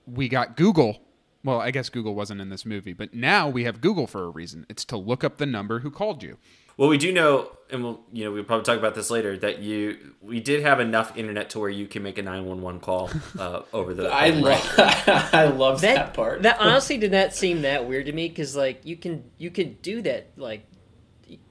we 0.06 0.28
got 0.28 0.56
Google. 0.56 1.00
Well, 1.44 1.60
I 1.60 1.72
guess 1.72 1.88
Google 1.88 2.14
wasn't 2.14 2.40
in 2.40 2.50
this 2.50 2.64
movie, 2.64 2.92
but 2.92 3.14
now 3.14 3.48
we 3.48 3.64
have 3.64 3.80
Google 3.80 4.06
for 4.06 4.22
a 4.24 4.28
reason. 4.28 4.64
It's 4.68 4.84
to 4.86 4.96
look 4.96 5.24
up 5.24 5.38
the 5.38 5.46
number 5.46 5.80
who 5.80 5.90
called 5.90 6.22
you. 6.22 6.38
Well, 6.76 6.88
we 6.88 6.98
do 6.98 7.12
know, 7.12 7.50
and 7.70 7.82
we'll 7.82 8.00
you 8.12 8.24
know 8.24 8.30
we'll 8.32 8.44
probably 8.44 8.64
talk 8.64 8.78
about 8.78 8.94
this 8.94 9.10
later. 9.10 9.36
That 9.36 9.58
you 9.58 10.14
we 10.22 10.40
did 10.40 10.62
have 10.62 10.80
enough 10.80 11.16
internet 11.18 11.50
to 11.50 11.58
where 11.58 11.68
you 11.68 11.86
can 11.86 12.02
make 12.02 12.16
a 12.16 12.22
nine 12.22 12.46
one 12.46 12.62
one 12.62 12.80
call 12.80 13.10
uh, 13.38 13.62
over 13.72 13.92
the. 13.92 14.08
I 14.12 14.30
love. 14.30 14.74
I 14.78 15.46
love 15.46 15.80
that, 15.82 15.94
that, 15.96 16.14
part. 16.14 16.42
That 16.42 16.60
honestly 16.60 16.96
did 16.96 17.12
not 17.12 17.34
seem 17.34 17.62
that 17.62 17.88
weird 17.88 18.06
to 18.06 18.12
me 18.12 18.28
because 18.28 18.56
like 18.56 18.80
you 18.84 18.96
can 18.96 19.24
you 19.36 19.50
can 19.50 19.74
do 19.82 20.00
that 20.02 20.28
like 20.36 20.66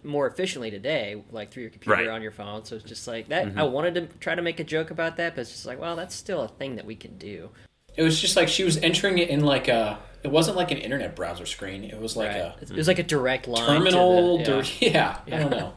more 0.03 0.27
efficiently 0.27 0.72
today, 0.72 1.24
like 1.31 1.51
through 1.51 1.63
your 1.63 1.70
computer 1.70 2.01
Right. 2.03 2.08
on 2.08 2.22
your 2.22 2.31
phone. 2.31 2.65
So 2.65 2.75
it's 2.75 2.86
just 2.86 3.08
like 3.08 3.27
that. 3.29 3.48
Mm-hmm. 3.48 3.60
I 3.60 3.63
wanted 3.63 3.96
to 3.96 4.08
try 4.20 4.36
to 4.36 4.41
make 4.41 4.60
a 4.60 4.63
joke 4.63 4.91
about 4.91 5.17
that, 5.17 5.36
but 5.36 5.41
it's 5.41 5.51
just 5.51 5.65
like, 5.65 5.79
well, 5.79 5.96
that's 5.96 6.15
still 6.15 6.41
a 6.41 6.48
thing 6.48 6.75
that 6.75 6.86
we 6.86 6.96
can 6.96 7.17
do. 7.17 7.50
It 7.96 8.04
was 8.04 8.20
just 8.20 8.36
like 8.36 8.48
she 8.48 8.64
was 8.64 8.78
entering 8.78 9.18
it 9.18 9.30
in 9.30 9.42
like 9.42 9.68
a. 9.68 10.00
It 10.24 10.30
wasn't 10.32 10.56
like 10.58 10.70
an 10.72 10.78
internet 10.78 11.16
browser 11.16 11.46
screen. 11.48 11.84
It 11.84 12.00
was 12.00 12.16
like 12.16 12.30
Right. 12.30 12.38
a 12.38 12.56
It 12.62 12.72
was 12.72 12.88
like 12.88 13.00
a 13.00 13.04
direct 13.04 13.48
line. 13.48 13.66
terminal. 13.66 14.38
To 14.38 14.44
the, 14.44 14.62
dir- 14.62 14.70
yeah. 14.92 15.18
I 15.26 15.30
don't 15.32 15.50
know. 15.52 15.74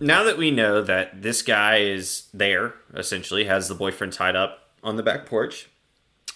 now 0.00 0.24
that 0.24 0.38
we 0.38 0.50
know 0.50 0.80
that 0.82 1.22
this 1.22 1.42
guy 1.42 1.78
is 1.78 2.28
there, 2.32 2.74
essentially 2.94 3.44
has 3.44 3.68
the 3.68 3.74
boyfriend 3.74 4.12
tied 4.14 4.34
up 4.34 4.70
on 4.82 4.96
the 4.96 5.02
back 5.02 5.26
porch, 5.26 5.68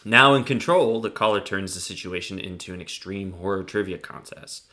now 0.04 0.34
in 0.34 0.44
control, 0.44 1.00
the 1.00 1.10
caller 1.10 1.40
turns 1.40 1.74
the 1.74 1.80
situation 1.80 2.38
into 2.38 2.74
an 2.74 2.80
extreme 2.80 3.32
horror 3.32 3.62
trivia 3.62 3.96
contest. 3.98 4.64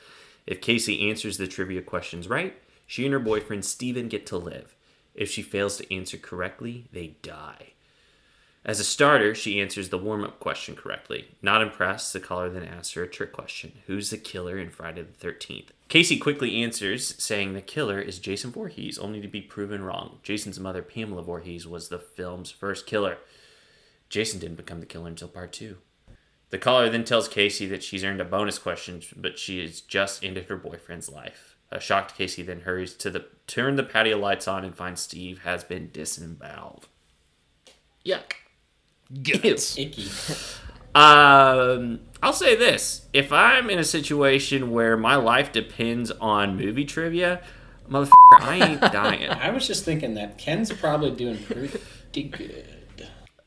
If 0.46 0.62
Casey 0.62 1.10
answers 1.10 1.38
the 1.38 1.48
trivia 1.48 1.82
questions 1.82 2.28
right, 2.30 2.54
she 2.86 3.04
and 3.06 3.14
her 3.14 3.20
boyfriend 3.20 3.64
Steven 3.66 4.08
get 4.10 4.26
to 4.28 4.38
live. 4.38 4.76
If 5.16 5.30
she 5.32 5.42
fails 5.42 5.78
to 5.78 5.94
answer 5.96 6.18
correctly, 6.18 6.86
they 6.94 7.16
die. 7.22 7.74
As 8.68 8.82
a 8.82 8.84
starter, 8.84 9.34
she 9.34 9.62
answers 9.62 9.88
the 9.88 9.98
warm 9.98 10.26
up 10.26 10.42
question 10.42 10.76
correctly. 10.76 11.30
Not 11.42 11.62
impressed, 11.62 12.12
the 12.12 12.20
caller 12.20 12.50
then 12.50 12.66
asks 12.66 12.94
her 12.96 13.04
a 13.04 13.08
trick 13.08 13.32
question 13.32 13.80
Who's 13.88 14.10
the 14.10 14.18
killer 14.18 14.58
in 14.58 14.72
Friday 14.72 15.04
the 15.04 15.28
13th? 15.28 15.70
Casey 15.88 16.18
quickly 16.18 16.62
answers, 16.62 17.16
saying 17.18 17.54
the 17.54 17.62
killer 17.62 18.02
is 18.02 18.20
Jason 18.20 18.52
Voorhees, 18.52 19.00
only 19.00 19.22
to 19.22 19.28
be 19.30 19.40
proven 19.40 19.86
wrong. 19.86 20.20
Jason's 20.22 20.60
mother, 20.60 20.82
Pamela 20.82 21.24
Voorhees, 21.24 21.66
was 21.66 21.88
the 21.88 21.98
film's 21.98 22.52
first 22.52 22.86
killer. 22.86 23.20
Jason 24.10 24.38
didn't 24.38 24.58
become 24.58 24.82
the 24.82 24.86
killer 24.86 25.08
until 25.08 25.30
part 25.30 25.54
two. 25.54 25.78
The 26.50 26.58
caller 26.58 26.90
then 26.90 27.06
tells 27.06 27.30
Casey 27.30 27.68
that 27.68 27.84
she's 27.84 28.04
earned 28.04 28.20
a 28.20 28.26
bonus 28.26 28.60
question, 28.60 29.02
but 29.16 29.40
she 29.40 29.62
has 29.62 29.80
just 29.80 30.26
ended 30.26 30.46
her 30.50 30.58
boyfriend's 30.58 31.10
life. 31.10 31.56
A 31.72 31.80
shocked 31.80 32.18
Casey 32.18 32.44
then 32.44 32.62
hurries 32.62 32.96
to 32.96 33.10
the 33.10 33.28
turn 33.48 33.78
the 33.78 33.84
patio 33.84 34.18
lights 34.18 34.48
on 34.48 34.66
and 34.66 34.76
finds 34.76 35.00
Steve 35.00 35.44
has 35.44 35.64
been 35.64 35.90
disemboweled. 35.94 36.88
Yuck. 38.06 38.34
Guts. 39.24 39.78
Icky. 39.78 40.10
Um, 40.94 42.00
I'll 42.24 42.34
say 42.34 42.56
this: 42.56 43.08
if 43.14 43.32
I'm 43.32 43.70
in 43.70 43.80
a 43.80 43.84
situation 43.84 44.72
where 44.72 44.98
my 44.98 45.16
life 45.16 45.52
depends 45.52 46.12
on 46.12 46.58
movie 46.58 46.86
trivia, 46.86 47.42
motherfucker, 47.90 48.12
I 48.40 48.70
ain't 48.70 48.82
dying. 48.94 49.30
I 49.30 49.52
was 49.52 49.68
just 49.68 49.86
thinking 49.86 50.16
that 50.16 50.38
Ken's 50.38 50.72
probably 50.74 51.12
doing 51.12 51.38
pretty 51.44 52.24
good. 52.24 52.78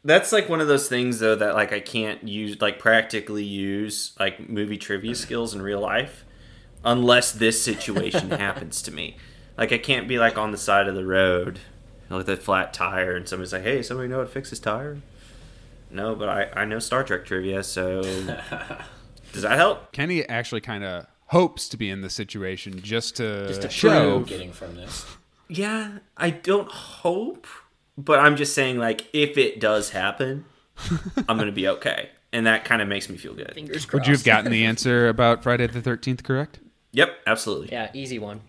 That's 0.02 0.33
like 0.33 0.49
one 0.49 0.61
of 0.61 0.69
those 0.69 0.88
things 0.88 1.19
though 1.19 1.35
that 1.35 1.55
like 1.55 1.73
I 1.73 1.81
can't 1.81 2.26
use 2.26 2.61
like 2.61 2.79
practically 2.79 3.45
use 3.45 4.12
like 4.19 4.49
movie 4.49 4.79
trivia 4.79 5.14
skills 5.14 5.55
in 5.55 5.61
real 5.61 5.81
life 5.81 6.25
unless 6.85 7.33
this 7.33 7.62
situation 7.62 8.31
happens 8.31 8.81
to 8.83 8.93
me. 8.93 9.17
Like 9.59 9.73
I 9.73 9.79
can't 9.79 10.09
be 10.09 10.19
like 10.19 10.38
on 10.38 10.52
the 10.52 10.59
side 10.59 10.88
of 10.88 10.95
the 10.95 11.05
road 11.05 11.61
with 12.09 12.29
a 12.31 12.37
flat 12.37 12.73
tire 12.73 13.14
and 13.14 13.29
somebody's 13.29 13.52
like, 13.52 13.62
"Hey, 13.62 13.83
somebody 13.83 14.09
know 14.09 14.19
how 14.19 14.25
to 14.25 14.31
fix 14.31 14.49
this 14.50 14.59
tire?" 14.59 14.99
No, 15.91 16.15
but 16.15 16.29
I 16.29 16.51
I 16.55 16.65
know 16.65 16.79
Star 16.79 17.03
Trek 17.05 17.25
trivia, 17.25 17.63
so 17.63 18.03
does 19.33 19.43
that 19.43 19.57
help? 19.57 19.93
Kenny 19.93 20.27
actually 20.29 20.61
kind 20.61 20.85
of 20.85 21.07
hopes 21.27 21.69
to 21.71 21.77
be 21.77 21.89
in 21.91 22.01
this 22.01 22.15
situation 22.15 22.81
just 22.83 23.17
to, 23.17 23.47
Just 23.47 23.63
to 23.63 23.69
show. 23.71 24.21
Getting 24.21 24.53
from 24.53 24.75
this. 24.77 25.05
Yeah, 25.49 25.99
I 26.17 26.31
don't 26.31 26.71
hope, 26.71 27.47
but 27.99 28.19
I'm 28.21 28.37
just 28.37 28.55
saying 28.55 28.79
like 28.79 29.07
if 29.13 29.37
it 29.39 29.61
does 29.61 29.91
happen, 29.91 30.45
I'm 31.29 31.37
gonna 31.39 31.53
be 31.53 31.67
okay, 31.69 32.11
and 32.33 32.47
that 32.47 32.65
kind 32.65 32.81
of 32.83 32.89
makes 32.89 33.09
me 33.09 33.17
feel 33.17 33.35
good. 33.35 33.53
Fingers 33.55 33.85
crossed. 33.85 33.93
Would 33.95 34.07
you 34.07 34.15
have 34.15 34.25
gotten 34.25 34.51
the 34.53 34.65
answer 34.65 35.09
about 35.09 35.43
Friday 35.43 35.67
the 35.67 35.81
13th 35.83 36.23
correct? 36.23 36.61
Yep, 36.93 37.11
absolutely. 37.27 37.69
Yeah, 37.73 37.91
easy 37.95 38.19
one. 38.19 38.41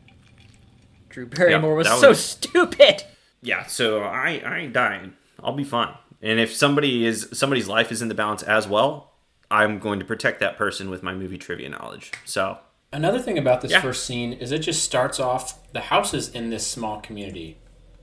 Drew 1.10 1.26
Barrymore 1.26 1.76
was 1.76 1.88
that 1.88 2.00
so 2.00 2.10
was- 2.10 2.24
stupid. 2.24 3.04
yeah 3.42 3.66
so 3.66 4.02
i 4.04 4.40
i 4.46 4.60
ain't 4.60 4.72
dying 4.72 5.14
i'll 5.44 5.52
be 5.52 5.64
fine 5.64 5.94
and 6.22 6.40
if 6.40 6.54
somebody 6.54 7.06
is 7.06 7.28
somebody's 7.34 7.68
life 7.68 7.92
is 7.92 8.01
in 8.01 8.08
the 8.08 8.16
balance 8.16 8.44
as 8.44 8.68
well 8.68 9.12
i'm 9.50 9.80
going 9.80 10.00
to 10.00 10.06
protect 10.06 10.40
that 10.40 10.58
person 10.58 10.90
with 10.90 11.01
my 11.04 11.13
movie 11.13 11.38
trivia 11.38 11.70
knowledge 11.70 12.12
so 12.25 12.58
Another 12.94 13.20
thing 13.20 13.38
about 13.38 13.62
this 13.62 13.72
Yeah. 13.72 13.80
first 13.80 14.06
scene 14.06 14.34
is 14.34 14.51
it 14.51 14.60
just 14.60 14.84
starts 14.84 15.18
off 15.18 15.72
the 15.72 15.80
houses 15.80 16.28
in 16.28 16.50
this 16.50 16.68
small 16.68 17.00
community, 17.00 17.58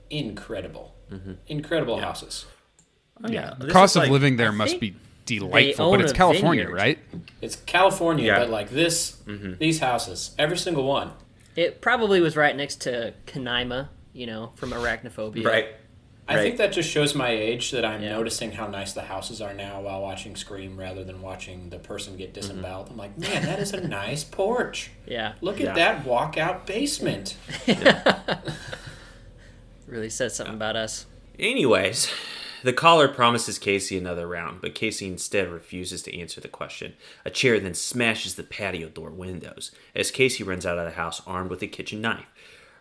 incredible, 0.09 0.95
mm-hmm. 1.11 1.33
incredible 1.47 1.99
houses. 1.99 2.45
oh, 3.23 3.29
yeah 3.29 3.53
The 3.59 3.67
cost 3.67 3.95
of 3.95 4.03
like, 4.03 4.11
living 4.11 4.37
there 4.37 4.47
I 4.47 4.51
must 4.51 4.79
be 4.79 4.95
delightful, 5.25 5.91
but 5.91 6.01
it's 6.01 6.11
California, 6.13 6.63
vineyard. 6.63 6.75
right? 6.75 6.99
It's 7.41 7.55
California, 7.55 8.25
Yeah. 8.25 8.39
but 8.39 8.49
like 8.49 8.69
this, 8.71 9.17
mm-hmm. 9.27 9.53
these 9.59 9.79
houses, 9.79 10.31
every 10.39 10.57
single 10.57 10.85
one. 10.85 11.11
It 11.55 11.81
probably 11.81 12.19
was 12.21 12.35
right 12.35 12.55
next 12.55 12.81
to 12.81 13.13
Canaima, 13.27 13.89
you 14.13 14.25
know, 14.25 14.53
from 14.55 14.71
Arachnophobia. 14.71 15.45
right 15.45 15.67
I 16.29 16.35
Right. 16.35 16.43
think 16.43 16.57
that 16.57 16.71
just 16.71 16.87
shows 16.89 17.15
my 17.15 17.29
age 17.31 17.71
that 17.71 17.83
I'm 17.83 18.03
Yeah. 18.03 18.11
noticing 18.11 18.51
how 18.51 18.67
nice 18.67 18.93
the 18.93 19.01
houses 19.01 19.41
are 19.41 19.53
now 19.53 19.81
while 19.81 19.99
watching 20.01 20.35
Scream 20.35 20.77
rather 20.79 21.03
than 21.03 21.21
watching 21.23 21.71
the 21.71 21.79
person 21.79 22.15
get 22.17 22.33
mm-hmm. 22.33 22.41
disemboweled. 22.41 22.89
I'm 22.91 22.97
like, 22.97 23.17
man, 23.17 23.41
that 23.43 23.57
is 23.59 23.73
a 23.73 23.81
nice 23.85 24.23
porch. 24.23 24.91
Yeah, 25.07 25.33
Look 25.41 25.59
Yeah. 25.59 25.69
at 25.69 25.75
that 25.75 26.05
walkout 26.05 26.67
basement. 26.67 27.35
really 29.87 30.09
says 30.09 30.35
something 30.35 30.55
about 30.55 30.75
us. 30.75 31.05
anyways 31.39 32.11
the 32.63 32.73
caller 32.73 33.07
promises 33.07 33.57
casey 33.57 33.97
another 33.97 34.27
round 34.27 34.61
but 34.61 34.75
casey 34.75 35.07
instead 35.07 35.49
refuses 35.49 36.03
to 36.03 36.15
answer 36.19 36.39
the 36.41 36.47
question 36.47 36.93
a 37.25 37.29
chair 37.31 37.59
then 37.59 37.73
smashes 37.73 38.35
the 38.35 38.43
patio 38.43 38.87
door 38.89 39.09
windows 39.09 39.71
as 39.95 40.11
casey 40.11 40.43
runs 40.43 40.65
out 40.65 40.77
of 40.77 40.85
the 40.85 40.91
house 40.91 41.21
armed 41.25 41.49
with 41.49 41.61
a 41.63 41.67
kitchen 41.67 42.01
knife 42.01 42.25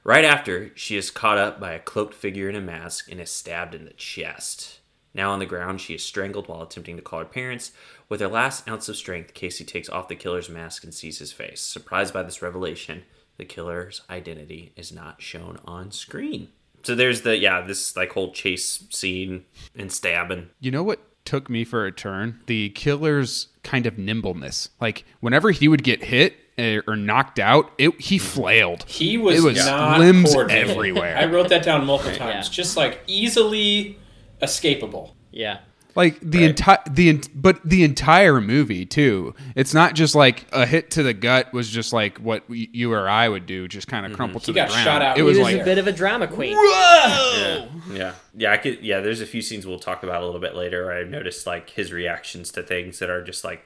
right 0.04 0.24
after 0.24 0.70
she 0.74 0.96
is 0.96 1.10
caught 1.10 1.38
up 1.38 1.60
by 1.60 1.72
a 1.72 1.78
cloaked 1.78 2.14
figure 2.14 2.48
in 2.48 2.56
a 2.56 2.60
mask 2.60 3.10
and 3.10 3.20
is 3.20 3.30
stabbed 3.30 3.74
in 3.74 3.84
the 3.84 3.92
chest 3.92 4.80
Now 5.14 5.32
on 5.32 5.38
the 5.38 5.46
ground, 5.46 5.80
she 5.80 5.94
is 5.94 6.02
strangled 6.04 6.48
while 6.48 6.62
attempting 6.62 6.96
to 6.96 7.02
call 7.02 7.20
her 7.20 7.24
parents. 7.24 7.72
With 8.08 8.20
her 8.20 8.28
last 8.28 8.68
ounce 8.68 8.88
of 8.88 8.96
strength, 8.96 9.34
Casey 9.34 9.64
takes 9.64 9.88
off 9.88 10.08
the 10.08 10.14
killer's 10.14 10.48
mask 10.48 10.84
and 10.84 10.94
sees 10.94 11.18
his 11.18 11.32
face. 11.32 11.60
Surprised 11.60 12.14
by 12.14 12.22
this 12.22 12.42
revelation, 12.42 13.02
the 13.36 13.44
killer's 13.44 14.02
identity 14.10 14.72
is 14.76 14.92
not 14.92 15.20
shown 15.20 15.58
on 15.64 15.90
screen. 15.90 16.48
So 16.82 16.94
there's 16.94 17.22
the 17.22 17.36
yeah, 17.36 17.60
this 17.62 17.96
like 17.96 18.12
whole 18.12 18.32
chase 18.32 18.84
scene 18.90 19.44
and 19.76 19.90
stabbing. 19.90 20.50
You 20.60 20.70
know 20.70 20.82
what 20.84 21.00
took 21.24 21.50
me 21.50 21.64
for 21.64 21.84
a 21.84 21.92
turn? 21.92 22.40
The 22.46 22.70
killer's 22.70 23.48
kind 23.62 23.86
of 23.86 23.98
nimbleness. 23.98 24.70
Like 24.80 25.04
whenever 25.20 25.50
he 25.50 25.68
would 25.68 25.82
get 25.82 26.04
hit 26.04 26.36
Er, 26.58 26.82
or 26.86 26.96
knocked 26.96 27.38
out, 27.38 27.70
it 27.78 28.00
he 28.00 28.16
mm-hmm. 28.16 28.26
flailed. 28.26 28.84
He 28.84 29.16
was, 29.16 29.38
It 29.38 29.42
was 29.42 29.64
not 29.64 30.00
limbs 30.00 30.32
coordinated. 30.32 30.70
everywhere. 30.70 31.16
I 31.20 31.26
wrote 31.26 31.48
that 31.50 31.62
down 31.62 31.86
multiple 31.86 32.16
times. 32.16 32.48
Yeah. 32.48 32.52
Just 32.52 32.76
like 32.76 33.00
easily 33.06 33.98
escapable. 34.42 35.12
Yeah. 35.30 35.58
Like 35.94 36.20
the 36.20 36.38
Right. 36.40 36.50
entire 36.50 36.78
the 36.88 37.08
en- 37.08 37.22
but 37.34 37.60
the 37.64 37.82
entire 37.82 38.40
movie 38.40 38.86
too. 38.86 39.34
It's 39.56 39.74
not 39.74 39.94
just 39.94 40.14
like 40.14 40.46
a 40.52 40.64
hit 40.64 40.92
to 40.92 41.02
the 41.02 41.12
gut 41.14 41.52
was 41.52 41.68
just 41.68 41.92
like 41.92 42.18
what 42.18 42.48
y- 42.48 42.68
you 42.72 42.92
or 42.92 43.08
I 43.08 43.28
would 43.28 43.46
do, 43.46 43.66
just 43.66 43.88
kind 43.88 44.04
of 44.06 44.10
mm-hmm. 44.10 44.16
crumple 44.16 44.40
to 44.40 44.46
He 44.46 44.52
the 44.52 44.60
got 44.60 44.68
ground. 44.68 44.84
shot 44.84 45.02
out 45.02 45.18
It 45.18 45.22
was 45.22 45.38
was 45.38 45.44
like 45.44 45.60
a 45.60 45.64
bit 45.64 45.78
of 45.78 45.86
a 45.88 45.92
drama 45.92 46.28
queen. 46.28 46.52
Yeah, 46.52 47.66
yeah, 47.90 48.12
yeah. 48.36 48.52
I 48.52 48.58
could. 48.58 48.80
Yeah, 48.82 49.00
there's 49.00 49.20
a 49.20 49.26
few 49.26 49.42
scenes 49.42 49.66
we'll 49.66 49.78
talk 49.80 50.02
about 50.04 50.22
a 50.22 50.26
little 50.26 50.40
bit 50.40 50.54
later. 50.54 50.86
Where 50.86 50.94
I've 50.98 51.08
noticed 51.08 51.46
like 51.46 51.70
his 51.70 51.92
reactions 51.92 52.52
to 52.52 52.62
things 52.62 53.00
that 53.00 53.10
are 53.10 53.24
just 53.24 53.42
like 53.44 53.64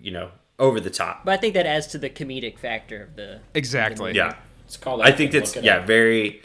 you 0.00 0.12
know 0.12 0.30
over 0.58 0.80
the 0.80 0.90
top. 0.90 1.24
But 1.24 1.34
I 1.34 1.36
think 1.38 1.54
that 1.54 1.66
adds 1.66 1.86
to 1.88 1.98
the 1.98 2.10
comedic 2.10 2.58
factor 2.58 3.02
of 3.02 3.16
the. 3.16 3.40
exactly 3.54 4.14
Yeah, 4.14 4.36
It's 4.64 4.76
called. 4.76 5.02
I 5.02 5.12
think 5.12 5.32
that's 5.32 5.56
yeah 5.56 5.78
up. 5.78 5.86
very 5.86 6.42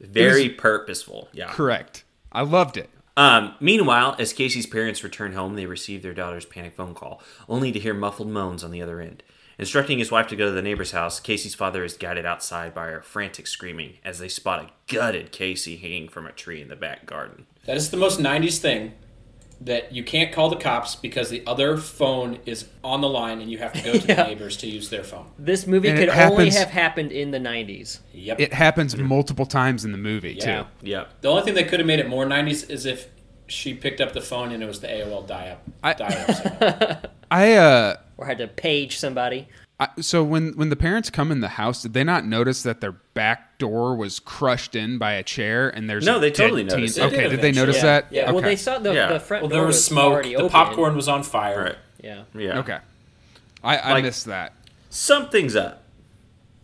very 0.00 0.48
purposeful. 0.48 1.28
Yeah. 1.32 1.48
correct. 1.48 2.04
I 2.32 2.42
loved 2.42 2.76
it. 2.76 2.90
Um, 3.16 3.54
meanwhile, 3.60 4.16
as 4.18 4.32
Casey's 4.32 4.66
parents 4.66 5.04
return 5.04 5.32
home, 5.34 5.54
they 5.54 5.66
receive 5.66 6.02
their 6.02 6.14
daughter's 6.14 6.44
panic 6.44 6.74
phone 6.74 6.94
call, 6.94 7.22
only 7.48 7.70
to 7.70 7.78
hear 7.78 7.94
muffled 7.94 8.28
moans 8.28 8.64
on 8.64 8.72
the 8.72 8.82
other 8.82 9.00
end. 9.00 9.22
Instructing 9.56 10.00
his 10.00 10.10
wife 10.10 10.26
to 10.26 10.36
go 10.36 10.46
to 10.46 10.50
the 10.50 10.62
neighbor's 10.62 10.90
house, 10.90 11.20
Casey's 11.20 11.54
father 11.54 11.84
is 11.84 11.96
guided 11.96 12.26
outside 12.26 12.74
by 12.74 12.86
her 12.86 13.02
frantic 13.02 13.46
screaming 13.46 13.98
as 14.04 14.18
they 14.18 14.26
spot 14.28 14.64
a 14.64 14.92
gutted 14.92 15.30
Casey 15.30 15.76
hanging 15.76 16.08
from 16.08 16.26
a 16.26 16.32
tree 16.32 16.60
in 16.60 16.66
the 16.66 16.74
back 16.74 17.06
garden. 17.06 17.46
That 17.66 17.76
is 17.76 17.90
the 17.92 17.96
most 17.96 18.18
'90s 18.18 18.58
thing. 18.58 18.94
That 19.60 19.92
you 19.94 20.04
can't 20.04 20.30
call 20.32 20.50
the 20.50 20.56
cops 20.56 20.94
because 20.96 21.30
the 21.30 21.42
other 21.46 21.76
phone 21.78 22.38
is 22.44 22.66
on 22.82 23.00
the 23.00 23.08
line 23.08 23.40
and 23.40 23.50
you 23.50 23.58
have 23.58 23.72
to 23.72 23.80
go 23.82 23.92
to 23.92 23.98
Yeah. 24.08 24.14
the 24.16 24.24
neighbors 24.24 24.56
to 24.58 24.66
use 24.66 24.90
their 24.90 25.04
phone. 25.04 25.26
This 25.38 25.66
movie 25.66 25.88
And 25.88 25.98
could 25.98 26.08
it 26.08 26.16
only 26.18 26.50
have 26.50 26.68
happened 26.68 27.12
in 27.12 27.30
the 27.30 27.38
90s. 27.38 28.00
Yep. 28.12 28.40
It 28.40 28.52
happens 28.52 28.96
multiple 28.96 29.46
times 29.46 29.84
in 29.84 29.92
the 29.92 29.98
movie 29.98 30.34
Yeah. 30.34 30.64
too. 30.64 30.68
Yep. 30.82 31.08
the 31.22 31.28
only 31.28 31.42
thing 31.42 31.54
that 31.54 31.68
could 31.68 31.80
have 31.80 31.86
made 31.86 31.98
it 32.00 32.08
more 32.08 32.26
'90s 32.26 32.68
is 32.68 32.84
if 32.84 33.08
she 33.46 33.72
picked 33.74 34.00
up 34.00 34.12
the 34.12 34.20
phone 34.20 34.52
and 34.52 34.62
it 34.62 34.66
was 34.66 34.80
the 34.80 34.88
AOL 34.88 35.26
dial-up. 35.26 35.62
I- 35.82 35.92
dial-up. 35.94 37.10
I 37.30 37.52
uh 37.54 37.96
Or 38.18 38.26
had 38.26 38.38
to 38.38 38.48
page 38.48 38.98
somebody. 38.98 39.48
I, 39.80 39.88
so 40.00 40.22
when 40.22 40.52
when 40.52 40.68
the 40.68 40.76
parents 40.76 41.10
come 41.10 41.32
in 41.32 41.40
the 41.40 41.48
house, 41.48 41.82
did 41.82 41.94
they 41.94 42.04
not 42.04 42.24
notice 42.24 42.62
that 42.62 42.80
their 42.80 42.92
back 42.92 43.58
door 43.58 43.96
was 43.96 44.20
crushed 44.20 44.76
in 44.76 44.98
by 44.98 45.14
a 45.14 45.22
chair 45.24 45.68
and 45.68 45.90
there's 45.90 46.04
No, 46.06 46.20
they 46.20 46.30
totally 46.30 46.62
teen- 46.62 46.68
noticed 46.78 46.96
it. 46.96 47.00
They 47.00 47.06
Okay, 47.08 47.22
did 47.24 47.30
did 47.30 47.40
they 47.40 47.52
notice 47.52 47.76
Yeah. 47.76 47.82
that? 47.82 48.06
Yeah. 48.12 48.30
Well, 48.30 48.42
they 48.42 48.54
saw 48.56 48.78
the, 48.78 48.94
Yeah. 48.94 49.12
the 49.12 49.18
front 49.20 49.42
well, 49.42 49.50
there 49.50 49.62
was 49.66 49.74
was 49.76 49.84
smoke. 49.84 50.12
already 50.12 50.28
The 50.30 50.36
open. 50.36 50.50
popcorn 50.50 50.94
was 50.94 51.08
on 51.08 51.24
fire. 51.24 51.60
Right. 51.64 51.76
Yeah. 52.02 52.22
Yeah. 52.34 52.58
Okay. 52.60 52.78
I, 53.64 53.76
I 53.78 53.92
Like- 53.94 54.04
missed 54.04 54.26
that. 54.26 54.52
Something's 54.90 55.56
up. 55.56 55.82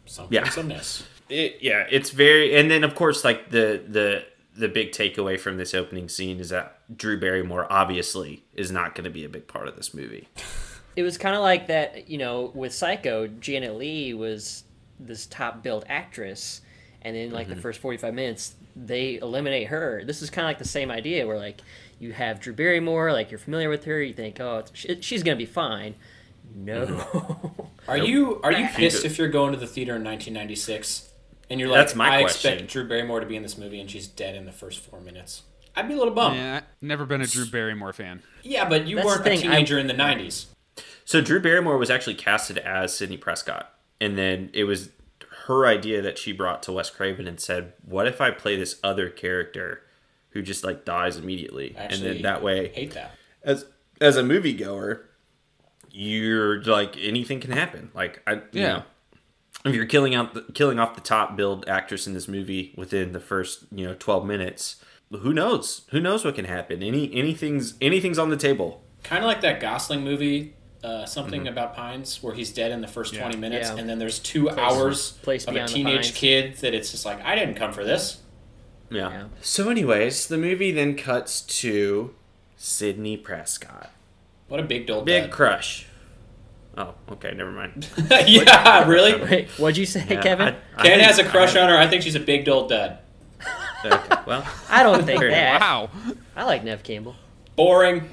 Something, 0.07 0.35
Yeah. 0.35 0.47
someness. 0.49 1.03
It, 1.31 1.59
yeah, 1.61 1.87
it's 1.89 2.11
very, 2.11 2.57
and 2.57 2.69
then 2.69 2.83
of 2.83 2.97
course, 2.97 3.23
like 3.25 3.51
the 3.51 3.81
the 3.89 4.25
the 4.57 4.67
big 4.69 4.91
takeaway 4.91 5.39
from 5.39 5.59
this 5.59 5.75
opening 5.75 6.09
scene 6.09 6.41
is 6.41 6.49
that 6.49 6.79
Drew 6.97 7.21
Barrymore 7.21 7.69
obviously 7.71 8.43
is 8.55 8.73
not 8.73 8.97
going 8.97 9.05
to 9.05 9.11
be 9.11 9.25
a 9.25 9.29
big 9.29 9.47
part 9.47 9.69
of 9.69 9.77
this 9.77 9.95
movie. 9.95 10.29
It 10.97 11.03
was 11.03 11.17
kind 11.19 11.35
of 11.37 11.43
like 11.43 11.69
that, 11.69 12.09
you 12.09 12.19
know, 12.19 12.51
with 12.55 12.75
Psycho, 12.75 13.27
Janet 13.27 13.77
Leigh 13.77 14.13
was 14.15 14.65
this 14.99 15.27
top 15.27 15.63
billed 15.63 15.85
actress, 15.89 16.61
and 17.03 17.17
then 17.17 17.31
like 17.31 17.47
Mm-hmm. 17.47 17.57
the 17.57 17.61
first 17.63 17.81
45 17.81 18.13
minutes 18.15 18.55
they 18.77 19.17
eliminate 19.17 19.67
her 19.67 20.05
this 20.05 20.23
is 20.23 20.31
kind 20.31 20.45
of 20.47 20.49
like 20.51 20.59
the 20.59 20.65
same 20.65 20.93
idea 20.93 21.27
where 21.27 21.37
like 21.37 21.61
you 21.99 22.13
have 22.13 22.39
drew 22.39 22.53
barrymore 22.53 23.13
like 23.13 23.29
you're 23.31 23.39
familiar 23.39 23.69
with 23.69 23.85
her 23.85 24.01
you 24.01 24.15
think 24.15 24.39
oh 24.39 24.59
it's, 24.59 24.71
she, 24.75 25.01
she's 25.03 25.25
gonna 25.25 25.37
be 25.37 25.45
fine 25.45 25.95
no 26.55 26.87
Mm-hmm. 26.87 27.63
Are 27.91 27.97
you 27.99 28.41
are 28.43 28.53
you 28.53 28.69
pissed 28.69 29.05
if 29.05 29.19
you're 29.19 29.29
going 29.29 29.53
to 29.53 29.59
the 29.59 29.67
theater 29.67 29.97
in 29.97 30.05
1996 30.05 31.11
and 31.51 31.59
you're 31.59 31.69
like, 31.69 31.79
That's 31.79 31.95
my 31.97 32.19
I 32.19 32.21
question. 32.21 32.53
expect 32.53 32.71
Drew 32.73 32.87
Barrymore 32.87 33.19
to 33.19 33.27
be 33.27 33.35
in 33.35 33.43
this 33.43 33.59
movie 33.59 33.81
and 33.81 33.91
she's 33.91 34.07
dead 34.07 34.37
in 34.37 34.45
the 34.47 34.53
first 34.53 34.79
four 34.79 35.01
minutes? 35.01 35.43
I'd 35.75 35.89
be 35.89 35.95
a 35.95 35.97
little 35.97 36.15
bummed. 36.15 36.37
Yeah, 36.37 36.55
Yeah, 36.57 36.61
never 36.81 37.05
been 37.07 37.21
a 37.23 37.27
Drew 37.27 37.47
Barrymore 37.47 37.93
fan. 37.93 38.23
Yeah, 38.45 38.69
but 38.69 38.87
you 38.87 38.97
That's 38.97 39.07
weren't 39.07 39.21
a 39.23 39.25
thing, 39.25 39.39
I- 39.39 39.43
teenager 39.43 39.79
in 39.79 39.89
the 39.89 39.95
90s. 39.95 40.47
So 41.11 41.21
Drew 41.21 41.41
Barrymore 41.41 41.77
was 41.77 41.91
actually 41.91 42.15
casted 42.15 42.57
as 42.59 42.95
Sidney 42.95 43.17
Prescott, 43.17 43.75
and 44.01 44.17
then 44.17 44.49
it 44.53 44.63
was 44.63 44.91
her 45.47 45.67
idea 45.67 46.01
that 46.03 46.19
she 46.19 46.31
brought 46.31 46.63
to 46.63 46.71
Wes 46.73 46.89
Craven 46.89 47.27
and 47.27 47.41
said, 47.41 47.73
"What 47.85 48.07
if 48.07 48.21
I 48.21 48.31
play 48.31 48.55
this 48.57 48.79
other 48.85 49.11
character 49.11 49.83
who 50.29 50.41
just 50.41 50.63
like 50.63 50.85
dies 50.85 51.17
immediately, 51.17 51.75
Actually, 51.77 52.07
and 52.11 52.17
then 52.19 52.23
that 52.23 52.45
way, 52.45 52.69
hate 52.69 52.93
that. 52.93 53.11
as 53.43 53.67
as 54.01 54.17
a 54.17 54.23
moviegoer, 54.23 55.01
you're 55.91 56.63
like 56.63 56.97
anything 56.97 57.41
can 57.41 57.51
happen. 57.51 57.91
Like 57.93 58.23
I, 58.25 58.35
you 58.35 58.43
Yeah. 58.53 58.69
know, 58.69 58.83
if 59.65 59.75
you're 59.75 59.87
killing 59.87 60.15
out 60.15 60.35
the, 60.35 60.43
killing 60.55 60.79
off 60.79 60.95
the 60.95 61.01
top 61.01 61.35
billed 61.37 61.69
actress 61.69 62.07
in 62.07 62.15
this 62.15 62.29
movie 62.29 62.73
within 62.77 63.11
the 63.11 63.19
first 63.19 63.65
you 63.73 63.85
know 63.85 63.97
12 63.99 64.25
minutes, 64.25 64.77
who 65.11 65.33
knows? 65.33 65.89
Who 65.91 65.99
knows 65.99 66.25
what 66.25 66.37
can 66.37 66.45
happen? 66.45 66.85
Any 66.85 67.13
anything's 67.13 67.75
anything's 67.81 68.17
on 68.21 68.31
the 68.31 68.37
table. 68.37 68.85
Kind 69.03 69.25
of 69.25 69.27
like 69.27 69.41
that 69.41 69.59
Gosling 69.61 70.05
movie, 70.05 70.55
uh, 70.83 71.05
something 71.07 71.41
Mm-hmm. 71.43 71.49
about 71.49 71.75
Pines, 71.77 72.23
where 72.23 72.35
he's 72.35 72.53
dead 72.53 72.71
in 72.73 72.81
the 72.81 72.89
first 72.89 73.13
Yeah. 73.13 73.21
20 73.23 73.37
minutes, 73.37 73.69
Yeah. 73.71 73.77
and 73.79 73.89
then 73.89 73.99
there's 73.99 74.19
two 74.19 74.49
hours 74.51 75.13
Place 75.23 75.45
of 75.47 75.55
a 75.57 75.67
teenage 75.67 76.15
kid 76.15 76.57
that 76.59 76.75
it's 76.75 76.91
just 76.91 77.05
like, 77.05 77.23
I 77.25 77.35
didn't 77.35 77.55
come 77.57 77.73
for 77.73 77.85
this. 77.85 78.19
Yeah. 78.91 79.11
Yeah. 79.11 79.25
So, 79.41 79.69
anyways, 79.69 80.27
the 80.27 80.39
movie 80.39 80.73
then 80.73 80.97
cuts 80.97 81.43
to 81.61 82.15
Sidney 82.57 83.17
Prescott. 83.17 83.91
What 84.49 84.59
a 84.61 84.65
big 84.65 84.91
old 84.91 85.05
Big 85.05 85.25
dud. 85.25 85.31
crush. 85.31 85.87
Oh, 86.77 86.95
okay, 87.13 87.33
never 87.35 87.51
mind. 87.53 87.89
yeah, 88.27 88.87
really? 88.89 89.15
Wait, 89.31 89.49
what'd 89.59 89.77
you 89.77 89.87
say 89.87 90.05
Yeah, 90.09 90.21
kevin 90.23 90.49
I- 90.49 90.57
I 90.77 90.83
Ken 90.83 90.99
think- 90.99 91.03
has 91.03 91.19
a 91.19 91.25
crush 91.25 91.55
I- 91.57 91.61
on 91.63 91.69
her. 91.69 91.77
I 91.77 91.87
think 91.89 92.03
she's 92.03 92.15
a 92.15 92.21
big 92.21 92.49
old 92.49 92.69
dud. 92.71 92.99
Okay, 93.85 93.97
well, 94.27 94.47
i 94.69 94.83
don't 94.83 95.05
think 95.07 95.21
Fair 95.21 95.31
that 95.31 95.61
Wow. 95.61 95.89
i 96.37 96.45
like 96.45 96.63
neve 96.63 96.83
campbell 96.83 97.17
Boring. 97.57 98.09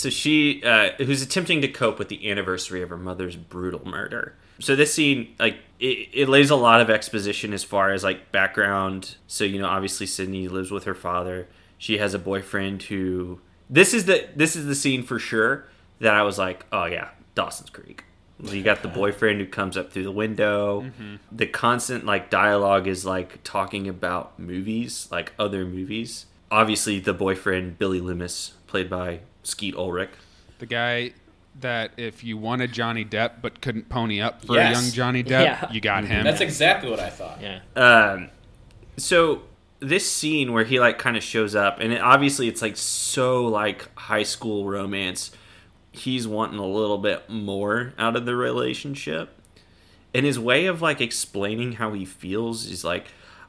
So 0.00 0.08
she, 0.08 0.62
uh, 0.64 0.92
who's 0.96 1.20
attempting 1.20 1.60
to 1.60 1.68
cope 1.68 1.98
with 1.98 2.08
the 2.08 2.30
anniversary 2.30 2.82
of 2.82 2.88
her 2.88 2.96
mother's 2.96 3.36
brutal 3.36 3.86
murder. 3.86 4.34
So 4.58 4.74
this 4.74 4.94
scene, 4.94 5.34
like, 5.38 5.58
it, 5.78 6.08
it 6.12 6.28
lays 6.28 6.48
a 6.48 6.56
lot 6.56 6.80
of 6.80 6.88
exposition 6.88 7.52
as 7.52 7.64
far 7.64 7.92
as 7.92 8.02
like 8.02 8.32
background. 8.32 9.16
So 9.26 9.44
you 9.44 9.60
know, 9.60 9.68
obviously 9.68 10.06
Sidney 10.06 10.48
lives 10.48 10.70
with 10.70 10.84
her 10.84 10.94
father. 10.94 11.48
She 11.76 11.98
has 11.98 12.14
a 12.14 12.18
boyfriend 12.18 12.84
who. 12.84 13.40
This 13.68 13.94
is 13.94 14.06
the 14.06 14.28
this 14.34 14.56
is 14.56 14.66
the 14.66 14.74
scene 14.74 15.02
for 15.02 15.18
sure 15.18 15.66
that 16.00 16.14
I 16.14 16.22
was 16.22 16.38
like, 16.38 16.64
oh 16.72 16.86
yeah, 16.86 17.10
Dawson's 17.34 17.70
Creek. 17.70 18.04
So 18.44 18.52
You 18.52 18.62
got 18.62 18.82
the 18.82 18.88
boyfriend 19.02 19.40
who 19.40 19.46
comes 19.46 19.76
up 19.76 19.92
through 19.92 20.04
the 20.04 20.10
window. 20.10 20.90
The 21.30 21.46
constant 21.46 22.04
like 22.06 22.30
dialogue 22.30 22.86
is 22.86 23.04
like 23.04 23.42
talking 23.44 23.86
about 23.86 24.38
movies, 24.38 25.08
like 25.10 25.32
other 25.38 25.64
movies. 25.66 26.26
Obviously, 26.50 26.98
the 27.00 27.14
boyfriend 27.14 27.78
Billy 27.78 28.00
Loomis, 28.00 28.54
played 28.66 28.90
by 28.90 29.20
Skeet 29.50 29.74
Ulrich. 29.74 30.10
The 30.58 30.66
guy 30.66 31.12
that 31.60 31.90
if 31.96 32.22
you 32.24 32.36
wanted 32.38 32.72
Johnny 32.72 33.04
Depp 33.04 33.42
but 33.42 33.60
couldn't 33.60 33.88
pony 33.88 34.20
up 34.20 34.44
for 34.44 34.54
Yes. 34.54 34.78
a 34.78 34.82
young 34.82 34.92
Johnny 34.92 35.22
Depp, 35.24 35.44
Yeah. 35.44 35.72
you 35.72 35.80
got 35.80 36.04
him. 36.04 36.24
That's 36.24 36.40
exactly 36.40 36.90
what 36.90 37.00
I 37.00 37.10
thought. 37.10 37.40
yeah 37.42 37.60
Um, 37.76 38.30
so 38.96 39.42
this 39.80 40.10
scene 40.10 40.52
where 40.52 40.64
he 40.64 40.78
like 40.78 40.98
kind 40.98 41.16
of 41.16 41.22
shows 41.22 41.54
up, 41.54 41.80
and 41.80 41.92
it, 41.92 42.00
obviously 42.00 42.48
it's 42.48 42.62
like 42.62 42.76
so 42.76 43.46
like 43.46 43.88
high 43.98 44.22
school 44.22 44.66
romance. 44.66 45.30
He's 45.92 46.26
wanting 46.28 46.58
a 46.58 46.66
little 46.66 46.98
bit 46.98 47.28
more 47.28 47.94
out 47.98 48.14
of 48.14 48.26
the 48.26 48.36
relationship, 48.36 49.36
and 50.14 50.24
his 50.24 50.38
way 50.38 50.66
of 50.66 50.80
like 50.82 51.00
explaining 51.00 51.72
how 51.72 51.92
he 51.94 52.04
feels 52.04 52.66
is 52.70 52.84
like, 52.84 53.06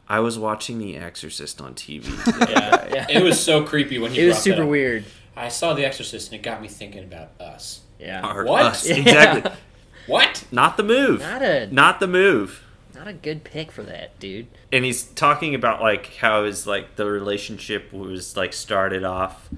"I 0.08 0.22
was 0.22 0.40
watching 0.40 0.80
The 0.80 0.98
Exorcist 0.98 1.62
on 1.62 1.76
TV." 1.76 2.06
Yeah. 2.50 2.88
Yeah. 2.94 3.08
It 3.10 3.24
was 3.24 3.40
so 3.40 3.64
creepy 3.64 4.00
when 4.00 4.12
he 4.12 4.22
it 4.22 4.26
was 4.28 4.36
brought 4.38 4.44
that 4.46 4.50
super 4.58 4.66
weird 4.66 5.06
I 5.36 5.48
saw 5.50 5.74
The 5.74 5.86
Exorcist 5.86 6.32
and 6.32 6.40
it 6.40 6.44
got 6.44 6.62
me 6.62 6.68
thinking 6.68 7.04
about 7.04 7.30
us. 7.40 7.82
yeah 8.00 8.26
Or 8.36 8.46
What? 8.46 8.64
us, 8.64 8.88
Yeah. 8.88 8.96
exactly. 8.96 9.52
What? 10.08 10.46
Not 10.52 10.78
the 10.78 10.84
move. 10.84 11.20
not 11.22 11.42
a 11.44 11.68
Not 11.72 12.00
the 12.00 12.08
move. 12.08 12.64
not 12.96 13.08
a 13.08 13.14
good 13.14 13.44
pick 13.44 13.72
for 13.72 13.84
that 13.84 14.20
dude 14.20 14.48
and 14.72 14.84
he's 14.84 15.04
talking 15.04 15.54
about 15.56 15.80
like 15.82 16.16
how 16.18 16.44
his 16.46 16.66
like 16.68 16.96
the 16.96 17.06
relationship 17.06 17.94
was 17.94 18.36
like 18.36 18.52
started 18.54 19.04
off 19.04 19.50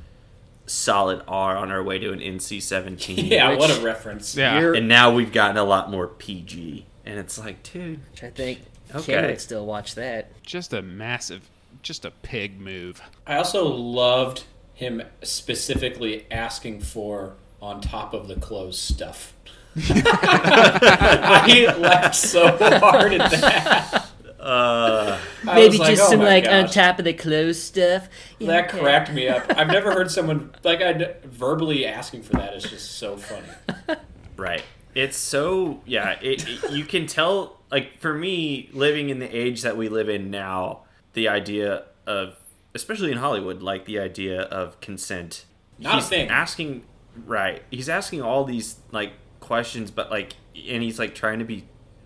solid 0.66 1.22
R 1.28 1.56
on 1.58 1.72
our 1.72 1.82
way 1.84 1.98
to 2.00 2.12
an 2.12 2.20
NC 2.20 2.62
seventeen. 2.62 3.26
Yeah, 3.26 3.50
Which- 3.52 3.60
what 3.60 3.78
a 3.78 3.82
reference. 3.82 4.36
yeah. 4.36 4.60
You're- 4.60 4.78
And 4.78 4.88
now 4.88 5.14
we've 5.14 5.32
gotten 5.34 5.58
a 5.58 5.64
lot 5.64 5.90
more 5.92 6.08
PG. 6.08 6.86
And 7.06 7.20
it's 7.20 7.38
like, 7.38 7.64
dude, 7.64 8.00
which 8.12 8.24
i 8.24 8.30
think 8.30 8.60
Okay. 8.96 9.14
ken 9.14 9.26
would 9.26 9.42
still 9.42 9.66
watch 9.66 9.96
that 9.96 10.32
Just 10.44 10.72
a 10.74 10.82
massive, 10.82 11.50
just 11.82 12.06
a 12.06 12.12
pig 12.12 12.60
move. 12.62 13.02
I 13.26 13.36
also 13.38 13.66
loved 13.68 14.44
him 14.84 15.02
specifically 15.24 16.26
asking 16.30 16.82
for 16.82 17.36
on 17.62 17.82
top 17.82 18.14
of 18.14 18.28
the 18.28 18.36
clothes 18.36 18.78
stuff. 18.80 19.34
I 19.76 21.76
laughed 21.80 22.16
so 22.16 22.48
hard 22.80 23.14
at 23.14 23.32
that. 23.32 24.06
uh, 24.40 25.20
maybe 25.46 25.78
like, 25.78 25.92
just 25.96 26.04
"Oh 26.04 26.10
some 26.12 26.20
my 26.20 26.26
like 26.26 26.48
on 26.48 26.68
top 26.68 27.00
of 27.00 27.06
the 27.06 27.14
clothes 27.14 27.62
stuff 27.62 28.08
Yeah, 28.40 28.48
That 28.48 28.70
okay. 28.70 28.80
cracked 28.80 29.14
me 29.14 29.28
up. 29.28 29.46
I've 29.58 29.68
never 29.68 29.92
heard 29.92 30.12
someone 30.18 30.52
like 30.64 30.82
I 30.82 31.16
verbally 31.24 31.86
asking 31.86 32.24
for 32.24 32.34
that 32.34 32.54
is 32.54 32.64
just 32.64 32.98
so 32.98 33.18
funny. 33.18 33.48
right. 34.38 34.64
It's 34.96 35.18
so 35.18 35.82
yeah. 35.86 36.20
It, 36.22 36.48
it- 36.48 36.72
you 36.72 36.86
can 36.86 37.08
tell. 37.08 37.60
Like 37.72 38.00
for 38.00 38.14
me, 38.14 38.70
living 38.74 39.10
in 39.10 39.18
the 39.18 39.36
age 39.36 39.64
that 39.64 39.76
we 39.78 39.90
live 39.90 40.08
in 40.08 40.30
now, 40.30 40.82
the 41.14 41.30
idea 41.30 41.86
of, 42.06 42.36
especially 42.76 43.12
in 43.12 43.18
Hollywood, 43.18 43.62
like 43.62 43.86
the 43.86 44.00
idea 44.00 44.42
of 44.44 44.80
consent. 44.82 45.46
Not 45.80 45.94
a 45.94 45.96
he's 45.98 46.08
thing. 46.10 46.30
Asking 46.30 46.84
right. 47.26 47.64
He's 47.72 47.90
asking 47.90 48.22
all 48.22 48.44
these 48.46 48.78
like 48.92 49.14
questions, 49.40 49.92
but 49.92 50.10
like, 50.12 50.34
and 50.56 50.84
he's 50.84 51.00
like 51.00 51.16
trying 51.16 51.40
to 51.40 51.46
be 51.46 51.66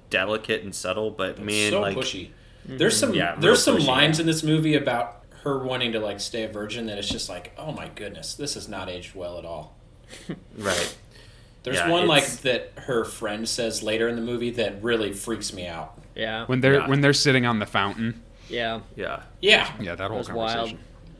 delicate 0.09 0.63
and 0.63 0.73
subtle. 0.73 1.11
But 1.11 1.39
man, 1.39 1.71
so 1.71 1.81
like, 1.81 1.97
pushy. 1.97 2.29
Mm-hmm. 2.67 2.77
There's 2.77 2.97
some 2.97 3.13
Yeah, 3.13 3.35
there's 3.39 3.63
some 3.63 3.77
pushy, 3.77 3.87
lines 3.87 4.17
yeah. 4.17 4.21
in 4.21 4.27
this 4.27 4.43
movie 4.43 4.75
about 4.75 5.23
her 5.43 5.59
wanting 5.63 5.91
to 5.93 5.99
like 5.99 6.19
stay 6.19 6.43
a 6.43 6.47
virgin 6.47 6.87
that 6.87 6.97
it's 6.97 7.07
just 7.09 7.29
like, 7.29 7.53
oh 7.57 7.71
my 7.71 7.87
goodness, 7.89 8.33
this 8.35 8.55
has 8.55 8.67
not 8.67 8.89
aged 8.89 9.15
well 9.15 9.37
at 9.37 9.45
all. 9.45 9.75
right. 10.57 10.97
There's 11.63 11.77
Yeah, 11.77 11.89
one 11.89 12.07
like 12.07 12.25
that 12.41 12.71
her 12.77 13.03
friend 13.03 13.47
says 13.47 13.83
later 13.83 14.07
in 14.07 14.15
the 14.15 14.21
movie 14.21 14.51
that 14.51 14.81
really 14.81 15.11
freaks 15.13 15.51
me 15.53 15.67
out. 15.67 16.01
yeah 16.15 16.45
When 16.45 16.61
they're 16.61 16.75
Yeah. 16.79 16.87
when 16.87 17.01
they're 17.01 17.13
sitting 17.13 17.45
on 17.45 17.59
the 17.59 17.65
fountain. 17.65 18.21
Yeah 18.49 18.81
Yeah. 18.95 19.23
Yeah, 19.41 19.71
Yeah, 19.79 19.95
that 19.95 20.09
whole 20.11 20.23
conversation. 20.23 20.35
wild 20.35 20.77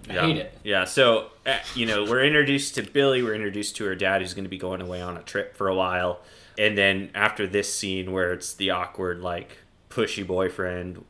I 0.10 0.13
yeah. 0.13 0.22
hate 0.26 0.38
it. 0.38 0.58
Yeah. 0.63 0.86
So, 0.86 1.32
uh, 1.46 1.58
you 1.76 1.86
know, 1.86 2.06
we're 2.06 2.24
introduced 2.24 2.76
to 2.76 2.82
Billy. 2.84 3.22
We're 3.22 3.36
introduced 3.36 3.76
to 3.78 3.84
her 3.86 3.94
dad, 3.96 4.22
who's 4.22 4.34
going 4.34 4.46
to 4.46 4.50
be 4.50 4.58
going 4.58 4.80
away 4.82 5.02
on 5.02 5.18
a 5.18 5.22
trip 5.22 5.54
for 5.58 5.68
a 5.68 5.76
while. 5.76 6.22
And 6.58 6.78
then 6.78 7.10
after 7.13 7.46
this 7.46 7.74
scene 7.74 8.13
where 8.13 8.32
it's 8.32 8.54
the 8.54 8.70
awkward, 8.70 9.20
like, 9.20 9.58
pushy 9.90 10.26
boyfriend, 10.26 11.04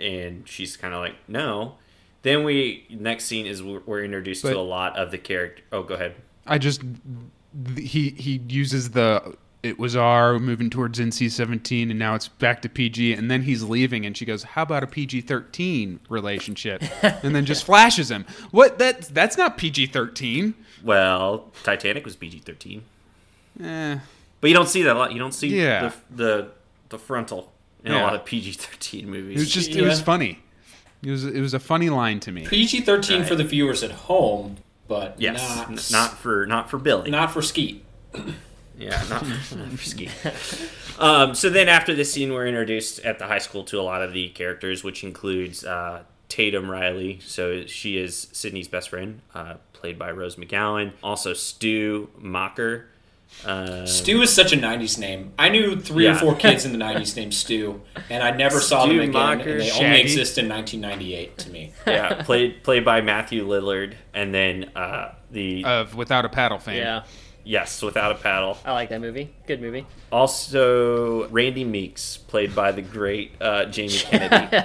and 0.00 0.48
she's 0.48 0.78
kind 0.78 0.94
of 0.94 1.00
like, 1.00 1.16
no. 1.28 1.74
Then 2.22 2.42
we, 2.42 2.86
next 2.88 3.26
scene 3.26 3.44
is 3.46 3.62
we're 3.62 3.80
we're 3.84 4.02
introduced 4.02 4.42
But- 4.44 4.52
to 4.54 4.58
a 4.58 4.60
lot 4.62 4.96
of 4.98 5.10
the 5.10 5.18
character. 5.18 5.62
Oh, 5.70 5.82
go 5.82 5.94
ahead. 5.96 6.14
I 6.46 6.56
just 6.56 6.80
he 7.76 8.10
he 8.10 8.40
uses 8.48 8.90
the 8.92 9.36
it 9.62 9.78
was 9.78 9.96
R 9.96 10.38
moving 10.38 10.70
towards 10.70 10.98
NC 11.00 11.30
seventeen 11.30 11.90
and 11.90 11.98
now 11.98 12.14
it's 12.14 12.28
back 12.28 12.62
to 12.62 12.68
PG 12.68 13.12
and 13.14 13.30
then 13.30 13.42
he's 13.42 13.62
leaving 13.62 14.06
and 14.06 14.16
she 14.16 14.24
goes 14.24 14.42
how 14.44 14.62
about 14.62 14.82
a 14.84 14.86
PG 14.86 15.22
thirteen 15.22 15.98
relationship 16.08 16.82
and 17.02 17.34
then 17.34 17.44
just 17.44 17.64
flashes 17.64 18.10
him 18.10 18.24
what 18.50 18.78
that 18.78 19.02
that's 19.12 19.36
not 19.36 19.58
PG 19.58 19.86
thirteen 19.86 20.54
Well, 20.84 21.50
Titanic 21.64 22.04
was 22.04 22.14
PG 22.16 22.38
13. 22.40 22.82
eh 23.64 23.98
But 24.40 24.48
you 24.48 24.54
don't 24.54 24.68
see 24.68 24.82
that 24.82 24.94
a 24.94 24.98
lot. 24.98 25.12
You 25.12 25.18
don't 25.18 25.32
see 25.34 25.48
Yeah. 25.60 25.90
the, 26.10 26.16
the, 26.24 26.48
the 26.90 26.98
frontal 26.98 27.52
in 27.84 27.92
a 27.92 28.00
lot 28.02 28.14
of 28.14 28.24
PG 28.24 28.52
13 28.52 29.08
movies. 29.10 29.36
it 29.36 29.40
was 29.40 29.50
just 29.50 29.70
it 29.70 29.82
was 29.82 30.00
funny 30.00 30.38
it 31.02 31.10
was 31.10 31.24
it 31.24 31.40
was 31.40 31.54
a 31.54 31.60
funny 31.60 31.90
line 31.90 32.20
to 32.20 32.30
me 32.32 32.46
PG 32.46 32.82
thirteen 32.82 33.20
Right. 33.20 33.28
for 33.28 33.34
the 33.36 33.44
viewers 33.44 33.82
at 33.82 33.90
home, 33.92 34.56
but 34.88 35.16
yes. 35.18 35.38
not 35.56 35.90
not 35.90 36.18
for, 36.18 36.46
not 36.46 36.70
for 36.70 36.78
Billy. 36.78 37.10
not 37.10 37.32
for 37.32 37.40
Skeet. 37.42 37.84
Yeah, 38.78 39.02
not, 39.10 39.24
not 39.56 39.70
risky. 39.72 40.08
Um, 40.98 41.34
so 41.34 41.50
then 41.50 41.68
after 41.68 41.94
this 41.94 42.12
scene, 42.12 42.32
we're 42.32 42.46
introduced 42.46 43.00
at 43.00 43.18
the 43.18 43.26
high 43.26 43.38
school 43.38 43.64
to 43.64 43.80
a 43.80 43.82
lot 43.82 44.02
of 44.02 44.12
the 44.12 44.28
characters, 44.30 44.82
which 44.84 45.02
includes 45.04 45.64
uh, 45.64 46.02
Tatum 46.28 46.70
Riley. 46.70 47.18
So 47.22 47.66
she 47.66 47.96
is 47.98 48.28
Sidney's 48.32 48.68
best 48.68 48.90
friend, 48.90 49.20
uh, 49.34 49.54
played 49.72 49.98
by 49.98 50.10
Rose 50.10 50.36
McGowan. 50.36 50.92
Also 51.02 51.34
Stu 51.34 52.08
Macher, 52.20 52.84
Uh, 53.44 53.84
Stu 53.84 54.22
is 54.22 54.32
such 54.34 54.52
a 54.52 54.56
'90s 54.56 54.98
name. 54.98 55.32
I 55.38 55.50
knew 55.50 55.78
three 55.78 56.06
or 56.06 56.14
four 56.14 56.34
kids 56.34 56.64
in 56.64 56.72
the 56.72 56.78
'90s 56.78 57.14
named 57.14 57.34
Stu, 57.34 57.80
and 58.08 58.22
I 58.22 58.30
never 58.30 58.58
saw 58.58 58.86
them 58.86 58.96
Stu 58.96 59.00
again. 59.02 59.12
Macher, 59.12 59.50
and 59.52 59.60
they 59.60 59.68
Shaggy. 59.68 59.84
only 59.86 60.00
exist 60.00 60.38
in 60.38 60.48
1998 60.48 61.38
to 61.38 61.50
me. 61.50 61.72
yeah, 61.86 62.22
played 62.22 62.62
played 62.64 62.84
by 62.84 63.00
Matthew 63.02 63.46
Lillard, 63.46 63.94
and 64.14 64.34
then 64.34 64.70
uh, 64.74 65.12
the 65.30 65.62
Of 65.64 65.94
Without 65.94 66.24
a 66.24 66.28
Paddle 66.30 66.58
fame. 66.58 66.76
Yeah, 66.78 67.02
yes, 67.48 67.80
without 67.82 68.12
a 68.12 68.14
paddle. 68.16 68.58
I 68.64 68.72
like 68.72 68.90
that 68.90 69.00
movie. 69.00 69.32
Good 69.46 69.60
movie. 69.62 69.86
Also, 70.12 71.28
Randy 71.30 71.64
Meeks, 71.64 72.16
played 72.18 72.54
by 72.54 72.72
the 72.72 72.82
great 72.82 73.32
uh, 73.40 73.64
Jamie 73.64 73.88
Kennedy. 73.98 74.56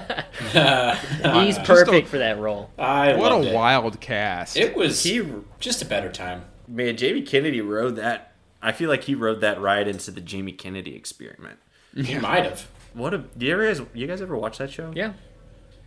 He's 1.46 1.58
a- 1.58 1.64
perfect 1.66 2.08
for 2.10 2.18
that 2.20 2.38
role. 2.40 2.70
I 2.78 3.16
What 3.16 3.32
loved 3.32 3.46
a 3.48 3.52
it. 3.52 3.56
wild 3.56 4.00
cast. 4.00 4.58
It 4.58 4.76
was 4.76 5.02
he 5.04 5.26
just 5.60 5.82
a 5.82 5.86
better 5.86 6.12
time. 6.12 6.44
man, 6.68 6.98
Jamie 6.98 7.22
Kennedy 7.24 7.62
rode 7.62 7.96
that. 7.96 8.34
I 8.62 8.72
feel 8.72 8.90
like 8.90 9.04
he 9.04 9.16
rode 9.16 9.42
that 9.42 9.60
ride 9.60 9.88
into 9.88 10.12
the 10.12 10.22
Jamie 10.22 10.52
Kennedy 10.54 10.96
experiment. 10.96 11.60
He 11.96 12.18
might 12.18 12.44
have 12.46 12.68
What 12.94 13.14
a 13.14 13.20
do 13.20 13.46
you 13.46 13.58
guys 13.58 13.82
you 13.94 14.08
guys 14.08 14.22
ever 14.22 14.36
watch 14.38 14.58
that 14.60 14.72
show? 14.72 14.92
Yeah. 14.96 15.14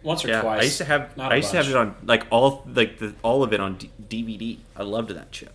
once 0.03 0.25
or 0.25 0.29
Yeah, 0.29 0.43
twice. 0.43 0.61
I 0.61 0.65
used 0.65 0.79
to 0.79 0.85
have 0.85 1.17
Not 1.17 1.33
a 1.33 1.35
I 1.35 1.37
used 1.39 1.51
to 1.53 1.57
have 1.57 1.69
it 1.69 1.75
on 1.77 1.97
like 2.05 2.27
all 2.31 2.65
like 2.73 2.99
the 2.99 3.15
all 3.23 3.43
of 3.43 3.53
it 3.53 3.61
on 3.61 3.77
D- 3.79 3.91
DVD. 4.09 4.59
I 4.77 4.83
loved 4.83 5.11
that 5.11 5.35
show. 5.35 5.49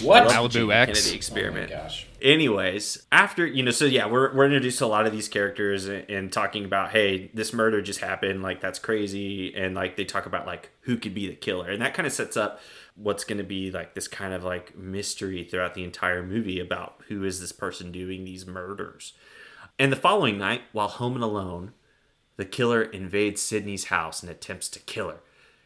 What? 0.00 0.22
I 0.22 0.38
Oh 0.38 0.42
loved 0.42 0.54
the 0.54 0.60
Malibu 0.60 0.70
Jamie 0.70 0.72
X. 0.72 0.86
Kennedy 0.86 1.08
oh 1.08 1.12
my 1.12 1.16
experiment. 1.16 1.70
gosh. 1.70 2.06
Anyways, 2.20 3.06
after 3.10 3.46
you 3.46 3.62
know, 3.62 3.70
so 3.70 3.84
yeah, 3.84 4.06
we're 4.06 4.34
we're 4.34 4.46
introduced 4.46 4.78
to 4.78 4.84
a 4.84 4.86
lot 4.86 5.06
of 5.06 5.12
these 5.12 5.28
characters 5.28 5.86
and, 5.86 6.08
and 6.08 6.32
talking 6.32 6.64
about, 6.64 6.90
hey, 6.90 7.30
this 7.34 7.52
murder 7.52 7.82
just 7.82 8.00
happened, 8.00 8.42
like 8.42 8.60
that's 8.60 8.78
crazy, 8.78 9.54
and 9.54 9.74
like 9.74 9.96
they 9.96 10.04
talk 10.04 10.26
about 10.26 10.46
like 10.46 10.70
who 10.82 10.96
could 10.96 11.14
be 11.14 11.26
the 11.26 11.34
killer, 11.34 11.70
and 11.70 11.82
that 11.82 11.94
kind 11.94 12.06
of 12.06 12.12
sets 12.12 12.36
up 12.36 12.60
what's 12.94 13.24
going 13.24 13.38
to 13.38 13.44
be 13.44 13.70
like 13.70 13.94
this 13.94 14.08
kind 14.08 14.34
of 14.34 14.44
like 14.44 14.76
mystery 14.76 15.44
throughout 15.44 15.74
the 15.74 15.84
entire 15.84 16.22
movie 16.22 16.60
about 16.60 17.00
who 17.08 17.24
is 17.24 17.40
this 17.40 17.52
person 17.52 17.90
doing 17.90 18.24
these 18.24 18.46
murders. 18.46 19.14
And 19.78 19.90
the 19.90 19.96
following 19.96 20.38
night, 20.38 20.62
while 20.72 20.88
home 20.88 21.14
and 21.14 21.24
alone, 21.24 21.72
the 22.36 22.44
killer 22.44 22.82
invades 22.82 23.40
Sidney's 23.40 23.84
house 23.84 24.22
and 24.22 24.30
attempts 24.30 24.68
to 24.70 24.78
kill 24.80 25.08
her. 25.08 25.20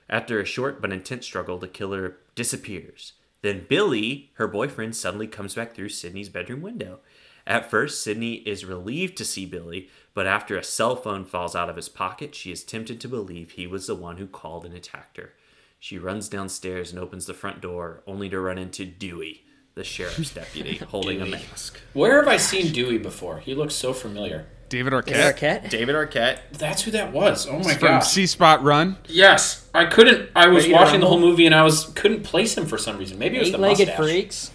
After 0.09 0.41
a 0.41 0.45
short 0.45 0.81
but 0.81 0.93
intense 0.93 1.27
struggle, 1.27 1.59
the 1.59 1.69
killer 1.69 2.17
disappears. 2.35 3.15
Then 3.43 3.67
Billy, 3.69 4.31
her 4.35 4.49
boyfriend, 4.49 4.97
suddenly 4.97 5.27
comes 5.27 5.55
back 5.55 5.75
through 5.75 5.91
Sidney's 5.91 6.29
bedroom 6.29 6.63
window. 6.63 7.01
At 7.47 7.71
first, 7.71 8.03
Sidney 8.03 8.37
is 8.37 8.65
relieved 8.65 9.17
to 9.19 9.25
see 9.25 9.47
Billy, 9.47 9.89
but 10.15 10.27
after 10.27 10.57
a 10.57 10.65
cell 10.65 10.97
phone 10.97 11.25
falls 11.25 11.55
out 11.55 11.71
of 11.71 11.77
his 11.77 11.89
pocket, 11.89 12.35
she 12.35 12.51
is 12.51 12.65
tempted 12.65 13.01
to 13.01 13.09
believe 13.09 13.53
he 13.53 13.67
was 13.67 13.87
the 13.87 13.95
one 13.95 14.17
who 14.17 14.27
called 14.27 14.65
and 14.65 14.75
attacked 14.75 15.17
her. 15.17 15.35
She 15.79 15.99
runs 15.99 16.29
downstairs 16.29 16.91
and 16.91 16.99
opens 16.99 17.27
the 17.27 17.35
front 17.35 17.61
door, 17.61 18.03
only 18.07 18.29
to 18.31 18.41
run 18.41 18.59
into 18.59 18.85
Dewey, 18.85 19.45
the 19.75 19.85
sheriff's 19.85 20.33
deputy, 20.33 20.77
holding 20.91 21.21
a 21.21 21.27
mask. 21.27 21.79
Where 21.93 22.17
have 22.17 22.27
I 22.29 22.39
seen 22.39 22.73
Dewey 22.73 22.99
before? 22.99 23.39
He 23.39 23.55
looks 23.55 23.75
so 23.75 23.93
familiar. 23.93 24.47
David 24.69 24.93
Is 24.93 25.01
Arquette. 25.05 25.35
Arquette? 25.35 25.71
David 25.71 25.95
Arquette, 25.95 26.39
That's 26.53 26.83
who 26.83 26.91
that 26.93 27.13
was. 27.13 27.47
Oh 27.47 27.59
my 27.59 27.63
god. 27.73 27.79
From 27.79 27.89
gosh. 27.89 28.09
See 28.09 28.27
Spot 28.27 28.63
Run. 28.63 28.99
Yes, 29.07 29.69
I 29.73 29.85
couldn't. 29.87 30.31
I 30.35 30.49
was 30.49 30.65
Ready 30.65 30.69
to 30.69 30.75
watching 30.75 31.01
the 31.01 31.07
whole 31.07 31.17
rumble? 31.17 31.31
movie 31.31 31.47
and 31.47 31.55
I 31.55 31.63
was 31.63 31.87
couldn't 31.95 32.23
place 32.25 32.57
him 32.59 32.67
for 32.67 32.77
some 32.79 32.99
reason. 32.99 33.19
Maybe 33.19 33.37
it 33.37 33.41
was 33.41 33.51
the 33.51 33.57
Eight-legged 33.59 33.89
mustache. 33.89 33.97
freaks. 33.97 34.51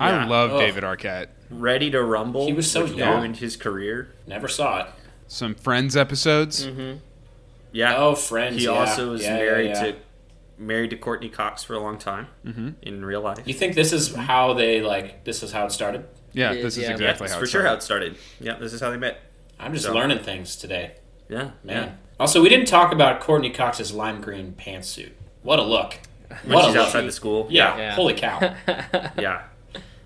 I 0.00 0.10
Yeah. 0.10 0.26
love 0.26 0.52
Ugh. 0.52 0.60
David 0.60 0.84
Arquette. 0.84 1.26
ready 1.50 1.90
to 1.90 2.02
rumble. 2.02 2.46
He 2.46 2.52
was 2.52 2.70
so 2.70 2.84
which 2.84 2.92
young. 2.94 3.18
ruined 3.18 3.36
his 3.38 3.56
career. 3.56 4.08
Never 4.26 4.48
saw 4.48 4.80
it. 4.80 4.86
Some 5.28 5.54
Friends 5.54 5.96
episodes. 5.96 6.66
Mm-hmm. 6.66 6.98
Yeah. 7.72 7.96
Oh, 7.96 8.14
Friends. 8.14 8.56
He 8.56 8.64
yeah. 8.64 8.70
also 8.70 9.10
was 9.12 9.22
Yeah, 9.22 9.32
yeah, 9.38 9.44
married 9.44 9.68
yeah. 9.70 9.82
to 9.82 9.96
married 10.58 10.88
to 10.90 10.96
Courteney 10.96 11.28
Cox 11.28 11.62
for 11.62 11.74
a 11.74 11.78
long 11.78 11.98
time 11.98 12.28
mm-hmm. 12.44 12.70
in 12.80 13.04
real 13.04 13.20
life. 13.20 13.40
You 13.44 13.52
think 13.52 13.74
this 13.74 13.92
is 13.92 14.14
how 14.14 14.54
they 14.54 14.80
like? 14.80 15.24
This 15.24 15.42
is 15.42 15.52
how 15.52 15.66
it 15.66 15.72
started. 15.72 16.06
Yeah, 16.32 16.52
It 16.52 16.62
this 16.62 16.64
is, 16.64 16.78
is 16.78 16.82
yeah. 16.84 16.88
yeah, 16.88 16.94
exactly 16.94 17.24
that's 17.26 17.32
how 17.34 17.38
for 17.38 17.44
it 17.44 17.48
sure 17.48 17.62
how 17.66 17.74
it 17.74 17.82
started. 17.82 18.16
Yeah, 18.40 18.54
this 18.58 18.72
is 18.72 18.80
how 18.80 18.90
they 18.90 18.96
met. 18.96 19.20
I'm 19.58 19.72
just 19.72 19.86
So- 19.86 19.94
learning 19.94 20.18
things 20.20 20.56
today, 20.56 20.92
Yeah, 21.28 21.50
man. 21.64 21.98
Also, 22.20 22.40
we 22.42 22.48
didn't 22.48 22.66
talk 22.66 22.92
about 22.92 23.20
Courteney 23.20 23.50
Cox's 23.50 23.92
lime 23.92 24.20
green 24.20 24.54
pantsuit. 24.58 25.12
What 25.42 25.58
a 25.58 25.62
look! 25.62 25.98
When 26.44 26.54
What 26.54 26.64
a 26.64 26.66
she's 26.68 26.76
look. 26.76 26.86
outside 26.86 27.02
the 27.02 27.12
school. 27.12 27.46
Yeah, 27.50 27.76
Yeah. 27.76 27.94
holy 27.94 28.14
cow! 28.14 28.38
yeah, 29.18 29.42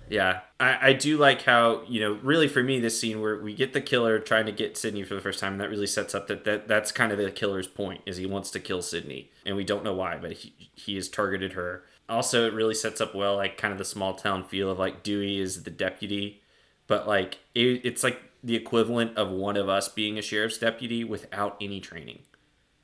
yeah. 0.09 0.41
I, 0.59 0.89
I 0.89 0.93
do 0.93 1.17
like 1.17 1.41
how 1.43 1.83
you 1.87 1.99
know, 2.01 2.19
really 2.21 2.47
for 2.47 2.61
me, 2.61 2.79
this 2.79 2.99
scene 2.99 3.21
where 3.21 3.41
we 3.41 3.53
get 3.55 3.73
the 3.73 3.81
killer 3.81 4.19
trying 4.19 4.45
to 4.45 4.51
get 4.51 4.77
Sidney 4.77 5.03
for 5.03 5.15
the 5.15 5.21
first 5.21 5.39
time, 5.39 5.53
and 5.53 5.61
that 5.61 5.69
really 5.69 5.87
sets 5.87 6.13
up 6.13 6.27
that, 6.27 6.43
that 6.43 6.67
that's 6.67 6.91
kind 6.91 7.11
of 7.11 7.17
the 7.17 7.31
killer's 7.31 7.67
point 7.67 8.01
is 8.05 8.17
he 8.17 8.25
wants 8.25 8.51
to 8.51 8.59
kill 8.59 8.81
Sidney, 8.81 9.31
and 9.45 9.55
we 9.55 9.63
don't 9.63 9.83
know 9.83 9.93
why, 9.93 10.17
but 10.21 10.33
he 10.33 10.53
he 10.75 10.95
has 10.95 11.07
targeted 11.09 11.53
her. 11.53 11.83
Also, 12.09 12.45
it 12.45 12.53
really 12.53 12.73
sets 12.75 12.99
up 12.99 13.15
well, 13.15 13.37
like 13.37 13.57
kind 13.57 13.71
of 13.71 13.77
the 13.77 13.85
small 13.85 14.13
town 14.15 14.43
feel 14.43 14.69
of 14.69 14.77
like 14.77 15.01
Dewey 15.01 15.39
is 15.39 15.63
the 15.63 15.71
deputy, 15.71 16.41
but 16.87 17.07
like 17.07 17.37
it, 17.55 17.81
it's 17.85 18.03
like 18.03 18.19
the 18.43 18.55
equivalent 18.55 19.17
of 19.17 19.29
one 19.29 19.55
of 19.57 19.69
us 19.69 19.87
being 19.87 20.17
a 20.17 20.21
sheriff's 20.21 20.57
deputy 20.57 21.03
without 21.03 21.55
any 21.61 21.79
training. 21.79 22.19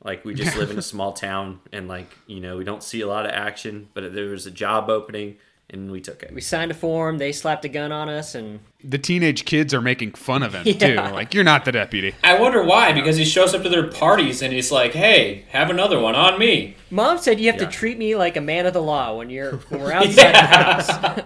Like 0.04 0.24
we 0.24 0.34
just 0.36 0.56
live 0.56 0.70
in 0.72 0.78
a 0.78 0.82
small 0.94 1.14
town, 1.14 1.60
and 1.74 1.88
like 1.88 2.10
you 2.28 2.40
know 2.40 2.58
we 2.58 2.64
don't 2.64 2.84
see 2.84 3.02
a 3.02 3.08
lot 3.08 3.26
of 3.26 3.32
action, 3.32 3.90
but 3.94 4.14
there 4.14 4.28
was 4.30 4.46
a 4.46 4.52
job 4.52 4.90
opening, 4.92 5.38
and 5.72 5.92
we 5.92 6.00
took 6.00 6.22
it. 6.22 6.32
We 6.34 6.40
signed 6.42 6.70
a 6.70 6.76
form. 6.76 7.18
They 7.18 7.32
slapped 7.32 7.66
a 7.66 7.68
gun 7.70 7.92
on 7.92 8.08
us, 8.08 8.36
and 8.36 8.60
The 8.84 9.00
teenage 9.00 9.44
kids 9.46 9.74
are 9.74 9.82
making 9.82 10.12
fun 10.12 10.44
of 10.44 10.54
him 10.54 10.64
too. 10.78 10.96
Like 10.96 11.34
you're 11.34 11.44
not 11.44 11.66
the 11.66 11.72
deputy. 11.72 12.14
I 12.24 12.40
wonder 12.40 12.64
why. 12.64 12.94
Because 12.94 13.18
he 13.18 13.26
shows 13.26 13.56
up 13.56 13.64
to 13.64 13.70
their 13.70 13.88
parties 13.88 14.44
and 14.44 14.54
he's 14.54 14.72
like, 14.72 14.94
"Hey, 14.94 15.46
have 15.50 15.72
another 15.72 16.00
one 16.00 16.14
on 16.14 16.38
me." 16.40 16.76
mom 16.92 17.18
said 17.18 17.40
you 17.40 17.52
have 17.52 17.60
Yeah. 17.60 17.66
to 17.68 17.72
treat 17.72 17.98
me 17.98 18.16
like 18.16 18.38
a 18.38 18.42
man 18.42 18.66
of 18.68 18.74
the 18.74 18.82
law 18.84 19.18
when 19.18 19.32
you're 19.32 19.54
when 19.70 19.82
we're 19.82 19.92
outside 19.94 20.34
the 20.36 20.38
house. 20.38 21.20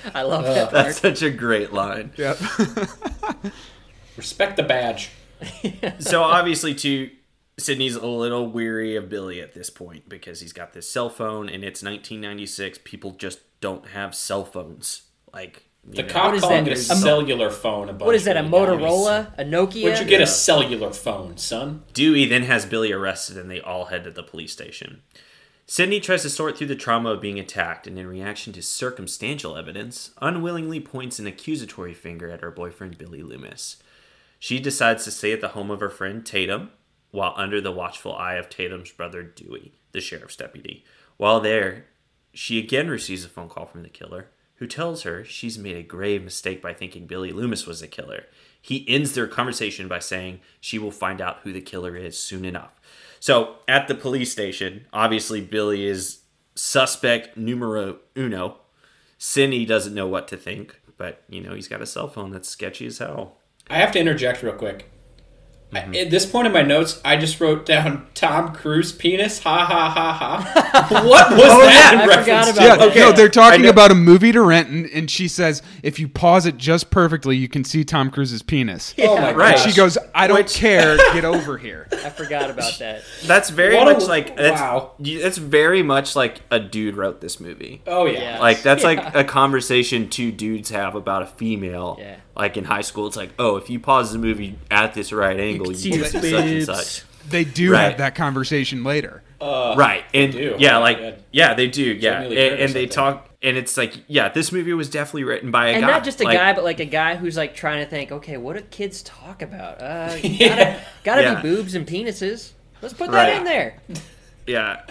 I 0.14 0.22
love 0.22 0.44
that 0.44 0.70
part. 0.70 0.72
That's 0.86 1.00
such 1.00 1.22
a 1.22 1.30
great 1.30 1.72
line. 1.72 2.12
Yep. 2.16 2.38
Respect 4.16 4.56
the 4.56 4.62
badge. 4.62 5.10
so 5.98 6.22
obviously, 6.22 6.74
too, 6.74 7.10
Sidney's 7.58 7.96
a 7.96 8.06
little 8.06 8.46
weary 8.46 8.96
of 8.96 9.08
Billy 9.08 9.40
at 9.40 9.54
this 9.54 9.70
point 9.70 10.08
because 10.08 10.40
he's 10.40 10.52
got 10.52 10.72
this 10.72 10.88
cell 10.90 11.08
phone, 11.08 11.48
and 11.48 11.64
it's 11.64 11.82
1996. 11.82 12.80
People 12.84 13.12
just 13.12 13.40
don't 13.60 13.88
have 13.88 14.14
cell 14.14 14.44
phones. 14.44 15.02
Like 15.32 15.64
The 15.84 16.02
know. 16.02 16.08
cop 16.08 16.24
What 16.26 16.34
is 16.34 16.40
calling 16.42 16.64
that? 16.64 16.72
it 16.72 16.76
a 16.76 16.92
A 16.92 16.96
cellular 16.96 17.50
phone. 17.50 17.88
A 17.88 17.92
bunch 17.92 18.06
What 18.06 18.14
is 18.14 18.24
that? 18.24 18.36
A 18.36 18.42
really 18.42 18.50
nice. 18.52 18.80
Motorola? 18.82 19.38
A 19.38 19.44
Nokia? 19.44 19.84
Where'd 19.84 19.98
you 20.00 20.04
get 20.04 20.18
Yeah. 20.20 20.24
a 20.24 20.26
cellular 20.26 20.92
phone, 20.92 21.36
son? 21.38 21.84
Dewey 21.94 22.24
then 22.26 22.42
has 22.42 22.66
Billy 22.66 22.92
arrested, 22.92 23.36
and 23.38 23.50
they 23.50 23.60
all 23.60 23.86
head 23.86 24.04
to 24.04 24.10
the 24.10 24.22
police 24.22 24.52
station. 24.52 25.02
Sidney 25.72 26.00
tries 26.00 26.22
to 26.22 26.30
sort 26.30 26.58
through 26.58 26.66
the 26.66 26.74
trauma 26.74 27.10
of 27.10 27.20
being 27.20 27.38
attacked, 27.38 27.86
and 27.86 27.96
in 27.96 28.08
reaction 28.08 28.52
to 28.54 28.60
circumstantial 28.60 29.56
evidence, 29.56 30.10
unwillingly 30.20 30.80
points 30.80 31.20
an 31.20 31.28
accusatory 31.28 31.94
finger 31.94 32.28
at 32.28 32.40
her 32.40 32.50
boyfriend 32.50 32.98
Billy 32.98 33.22
Loomis. 33.22 33.76
She 34.40 34.58
decides 34.58 35.04
to 35.04 35.12
stay 35.12 35.30
at 35.32 35.40
the 35.40 35.50
home 35.50 35.70
of 35.70 35.78
her 35.78 35.88
friend 35.88 36.26
Tatum, 36.26 36.72
while 37.12 37.34
under 37.36 37.60
the 37.60 37.70
watchful 37.70 38.16
eye 38.16 38.34
of 38.34 38.48
Tatum's 38.48 38.90
brother 38.90 39.22
Dewey, 39.22 39.74
the 39.92 40.00
sheriff's 40.00 40.34
deputy. 40.34 40.84
While 41.18 41.38
there, 41.38 41.84
she 42.34 42.58
again 42.58 42.88
receives 42.88 43.24
a 43.24 43.28
phone 43.28 43.48
call 43.48 43.66
from 43.66 43.84
the 43.84 43.88
killer, 43.90 44.26
who 44.56 44.66
tells 44.66 45.04
her 45.04 45.24
she's 45.24 45.56
made 45.56 45.76
a 45.76 45.84
grave 45.84 46.24
mistake 46.24 46.60
by 46.60 46.74
thinking 46.74 47.06
Billy 47.06 47.30
Loomis 47.30 47.64
was 47.64 47.78
the 47.78 47.86
killer. 47.86 48.24
He 48.60 48.84
ends 48.88 49.12
their 49.14 49.28
conversation 49.28 49.86
by 49.86 50.00
saying 50.00 50.40
she 50.60 50.80
will 50.80 50.90
find 50.90 51.20
out 51.20 51.38
who 51.44 51.52
the 51.52 51.60
killer 51.60 51.96
is 51.96 52.18
soon 52.18 52.44
enough. 52.44 52.72
So 53.20 53.56
at 53.68 53.86
the 53.86 53.94
police 53.94 54.32
station, 54.32 54.86
obviously 54.92 55.40
Billy 55.40 55.86
is 55.86 56.20
suspect 56.54 57.36
numero 57.36 57.98
uno. 58.16 58.56
Cindy 59.18 59.66
doesn't 59.66 59.94
know 59.94 60.06
what 60.06 60.26
to 60.28 60.36
think, 60.36 60.80
but 60.96 61.22
you 61.28 61.42
know 61.42 61.54
he's 61.54 61.68
got 61.68 61.82
a 61.82 61.86
cell 61.86 62.08
phone 62.08 62.30
that's 62.30 62.48
sketchy 62.48 62.86
as 62.86 62.98
hell. 62.98 63.36
I 63.68 63.76
have 63.76 63.92
to 63.92 64.00
interject 64.00 64.42
real 64.42 64.54
quick. 64.54 64.90
Mm-hmm. 65.72 65.92
I- 65.94 65.98
At 65.98 66.10
this 66.10 66.26
point 66.26 66.46
in 66.46 66.52
my 66.52 66.62
notes, 66.62 67.00
I 67.04 67.16
just 67.16 67.40
wrote 67.40 67.64
down 67.66 68.06
Tom 68.14 68.52
Cruise 68.54 68.92
penis. 68.92 69.38
Ha 69.42 69.64
ha 69.64 69.90
ha 69.90 70.12
ha. 70.12 70.86
what 71.06 71.30
was 71.30 71.38
that? 71.38 71.90
yeah, 71.92 71.92
in 71.92 71.98
I 72.00 72.06
reference 72.06 72.24
forgot 72.26 72.44
to? 72.44 72.50
about 72.52 72.62
Yeah, 72.64 72.76
that. 72.86 72.96
no, 73.10 73.12
they're 73.12 73.28
talking 73.28 73.66
about 73.66 73.90
a 73.90 73.94
movie 73.94 74.32
to 74.32 74.42
rent, 74.42 74.68
and, 74.68 74.86
and 74.86 75.10
she 75.10 75.28
says 75.28 75.62
if 75.82 75.98
you 75.98 76.08
pause 76.08 76.46
it 76.46 76.56
just 76.56 76.90
perfectly, 76.90 77.36
you 77.36 77.48
can 77.48 77.62
see 77.64 77.84
Tom 77.84 78.10
Cruise's 78.10 78.42
penis. 78.42 78.94
Oh 79.10 79.16
my 79.16 79.32
Right. 79.32 79.56
gosh. 79.56 79.64
She 79.70 79.76
goes, 79.76 79.96
"I 80.14 80.26
don't 80.28 80.36
Which- 80.38 80.54
care. 80.54 80.96
Get 81.14 81.24
over 81.24 81.56
here." 81.58 81.88
I 81.92 82.10
forgot 82.10 82.50
about 82.50 82.78
that. 82.78 83.02
That's 83.24 83.50
very 83.50 83.76
What 83.76 83.88
a- 83.88 83.92
much 83.94 84.04
like 84.08 84.36
that's, 84.36 84.60
wow. 84.60 84.92
you- 84.98 85.20
That's 85.22 85.38
very 85.38 85.82
much 85.82 86.14
like 86.16 86.40
a 86.50 86.58
dude 86.60 86.96
wrote 86.96 87.20
this 87.20 87.40
movie. 87.40 87.82
Oh 87.86 88.06
yeah. 88.06 88.20
Yeah. 88.20 88.40
Like 88.40 88.62
that's 88.62 88.82
Yeah. 88.82 88.88
like 88.88 89.14
a 89.14 89.24
conversation 89.24 90.08
two 90.08 90.30
dudes 90.32 90.70
have 90.70 90.94
about 90.94 91.22
a 91.22 91.26
female. 91.26 91.96
Yeah. 92.00 92.16
Like 92.36 92.56
in 92.56 92.64
high 92.64 92.80
school, 92.82 93.06
it's 93.06 93.16
like, 93.16 93.30
oh, 93.38 93.56
if 93.56 93.68
you 93.68 93.80
pause 93.80 94.12
the 94.12 94.18
movie 94.18 94.58
at 94.70 94.94
this 94.94 95.12
right 95.12 95.38
angle, 95.38 95.68
you, 95.68 95.74
see 95.74 95.90
can 95.90 96.04
see 96.04 96.30
such 96.30 96.44
and 96.44 96.64
such. 96.64 97.02
They 97.28 97.44
do 97.44 97.72
Right. 97.72 97.82
have 97.90 97.98
that 97.98 98.14
conversation 98.14 98.82
later. 98.84 99.22
right 99.40 100.04
and 100.12 100.32
do. 100.32 100.54
yeah 100.58 100.76
like 100.76 100.98
yeah. 100.98 101.14
yeah 101.32 101.54
they 101.54 101.66
do 101.66 101.82
yeah 101.82 102.20
and, 102.20 102.32
and 102.34 102.72
they 102.74 102.86
talk 102.86 103.26
and 103.42 103.56
it's 103.56 103.74
like 103.78 103.94
yeah 104.06 104.28
this 104.28 104.52
movie 104.52 104.74
was 104.74 104.90
definitely 104.90 105.24
written 105.24 105.50
by 105.50 105.68
a 105.68 105.72
And 105.72 105.80
guy 105.80 105.86
not 105.90 106.04
just 106.04 106.20
a 106.20 106.24
Like, 106.24 106.36
guy, 106.36 106.52
but 106.52 106.62
like 106.62 106.78
a 106.80 106.84
guy 106.84 107.16
who's 107.16 107.38
like 107.38 107.54
trying 107.54 107.82
to 107.82 107.88
think, 107.88 108.12
okay, 108.12 108.36
what 108.36 108.56
do 108.56 108.62
kids 108.70 109.02
talk 109.02 109.40
about? 109.40 109.80
Uh, 109.80 110.16
Yeah. 110.22 110.48
gotta, 110.48 110.80
gotta 111.04 111.22
Yeah. 111.22 111.34
be 111.36 111.42
boobs 111.42 111.74
and 111.74 111.86
penises. 111.86 112.50
Let's 112.82 112.92
put 112.94 113.08
Right. 113.10 113.26
that 113.30 113.36
in 113.38 113.44
there. 113.44 113.76
Yeah. 114.46 114.82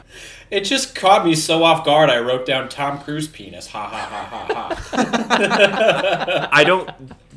It 0.49 0.61
just 0.61 0.95
caught 0.95 1.25
me 1.25 1.35
so 1.35 1.63
off 1.63 1.85
guard. 1.85 2.09
I 2.09 2.17
wrote 2.19 2.45
down 2.47 2.69
Tom 2.69 2.99
Cruise 3.01 3.27
penis. 3.27 3.67
Ha 3.67 3.85
ha 3.87 3.97
ha 3.97 4.25
ha 4.25 4.75
ha. 4.97 6.49
I 6.51 6.63
don't 6.63 6.89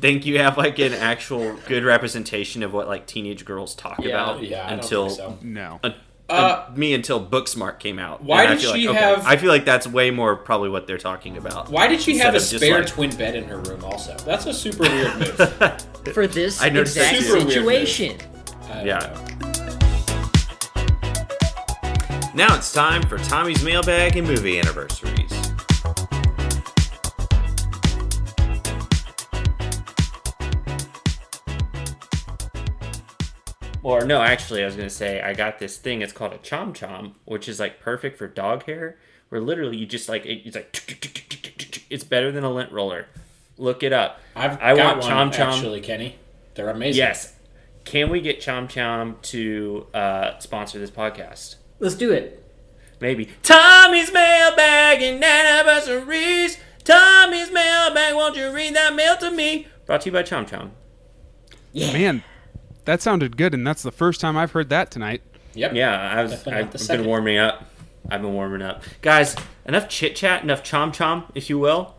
think 0.03 0.25
you 0.25 0.37
have 0.39 0.57
like 0.57 0.79
an 0.79 0.91
actual 0.93 1.55
good 1.65 1.85
representation 1.85 2.61
of 2.61 2.73
what 2.73 2.89
like 2.89 3.05
teenage 3.07 3.45
girls 3.45 3.73
talk 3.73 3.99
Yeah, 4.03 4.09
about 4.09 4.43
Yeah, 4.43 4.69
until 4.73 5.07
don't 5.07 5.15
so. 5.15 5.37
No. 5.41 5.79
uh, 5.81 5.91
Uh, 6.27 6.69
me 6.75 6.93
until 6.93 7.25
Booksmart 7.25 7.79
came 7.79 7.99
out. 7.99 8.21
why 8.21 8.43
I 8.43 8.47
did 8.47 8.59
feel 8.59 8.73
she 8.73 8.87
like, 8.89 8.97
have- 8.97 9.25
I 9.25 9.37
feel 9.37 9.47
like 9.49 9.63
that's 9.63 9.87
way 9.87 10.11
more 10.11 10.35
probably 10.35 10.67
what 10.67 10.87
they're 10.87 10.97
talking 10.97 11.37
about. 11.37 11.69
Why 11.69 11.87
did 11.87 12.01
she 12.01 12.17
have 12.17 12.33
a 12.33 12.37
Instead 12.37 12.51
just, 12.59 12.65
spare 12.65 12.79
like- 12.79 12.87
twin 12.87 13.15
bed 13.15 13.33
in 13.35 13.45
her 13.45 13.59
room? 13.59 13.81
Also, 13.85 14.13
that's 14.25 14.45
a 14.45 14.53
super 14.53 14.83
weird 14.83 15.17
move. 15.19 16.13
For 16.13 16.27
this 16.27 16.61
I 16.61 16.67
noticed 16.67 16.95
that 16.95 17.13
exact 17.15 17.17
too. 17.19 17.23
Super 17.51 17.65
weird 17.69 17.87
situation. 17.87 18.17
I 18.69 18.83
Yeah. 18.83 18.99
know. 18.99 19.13
Now 22.35 22.55
it's 22.57 22.73
time 22.73 23.03
for 23.07 23.17
Tommy's 23.19 23.63
mailbag 23.63 24.17
and 24.17 24.27
movie 24.27 24.59
anniversaries. 24.59 25.32
Or 33.83 34.05
no, 34.05 34.21
actually, 34.21 34.63
I 34.63 34.65
was 34.65 34.75
gonna 34.75 34.89
say 34.89 35.21
I 35.21 35.33
got 35.33 35.59
this 35.59 35.77
thing. 35.77 36.01
It's 36.01 36.13
called 36.13 36.33
a 36.33 36.37
chom 36.37 36.73
chom, 36.73 37.13
which 37.25 37.49
is 37.49 37.59
like 37.59 37.79
perfect 37.79 38.17
for 38.17 38.27
dog 38.27 38.63
hair. 38.63 38.97
Where 39.29 39.41
literally 39.41 39.77
you 39.77 39.85
just 39.85 40.07
like 40.07 40.25
it, 40.25 40.45
it's 40.45 40.55
like 40.55 41.85
it's 41.89 42.03
better 42.03 42.31
than 42.31 42.43
a 42.43 42.51
lint 42.51 42.71
roller. 42.71 43.07
Look 43.57 43.83
it 43.83 43.93
up. 43.93 44.19
I've 44.35 44.59
I 44.61 44.75
got 44.75 44.97
want 44.97 45.01
one 45.01 45.31
Chom 45.31 45.35
Chom. 45.35 45.53
actually, 45.53 45.81
Kenny. 45.81 46.15
They're 46.55 46.69
amazing. 46.69 46.97
Yes. 46.97 47.35
Can 47.83 48.09
we 48.09 48.21
get 48.21 48.39
Chom 48.39 48.67
Chom 48.67 49.21
to 49.23 49.87
uh, 49.93 50.39
sponsor 50.39 50.79
this 50.79 50.91
podcast? 50.91 51.55
Let's 51.79 51.95
do 51.95 52.11
it. 52.11 52.39
Maybe. 53.01 53.29
Tommy's 53.43 54.13
mailbag 54.13 55.01
and 55.01 55.21
anniversaries. 55.23 56.57
Tommy's 56.83 57.51
mailbag, 57.51 58.15
won't 58.15 58.35
you 58.35 58.51
read 58.51 58.75
that 58.75 58.95
mail 58.95 59.17
to 59.17 59.31
me? 59.31 59.67
Brought 59.85 60.01
to 60.01 60.05
you 60.09 60.13
by 60.13 60.23
Chom 60.23 60.47
Chom. 60.47 60.71
Yeah. 61.73 61.91
Man, 61.91 62.23
that 62.85 63.01
sounded 63.01 63.37
good, 63.37 63.53
and 63.53 63.65
that's 63.65 63.83
the 63.83 63.91
first 63.91 64.19
time 64.21 64.37
I've 64.37 64.51
heard 64.51 64.69
that 64.69 64.91
tonight. 64.91 65.21
Yep. 65.55 65.73
Yeah, 65.73 65.99
I 65.99 66.23
was, 66.23 66.31
Definitely 66.31 66.63
not 66.63 66.75
I've 66.75 66.87
been 66.87 67.05
warming 67.05 67.37
up. 67.37 67.65
I've 68.09 68.21
been 68.21 68.33
warming 68.33 68.61
up. 68.61 68.83
Guys, 69.01 69.35
enough 69.65 69.87
chit 69.87 70.15
chat, 70.15 70.43
enough 70.43 70.63
chom 70.63 70.89
chom, 70.89 71.25
if 71.35 71.49
you 71.49 71.59
will. 71.59 71.95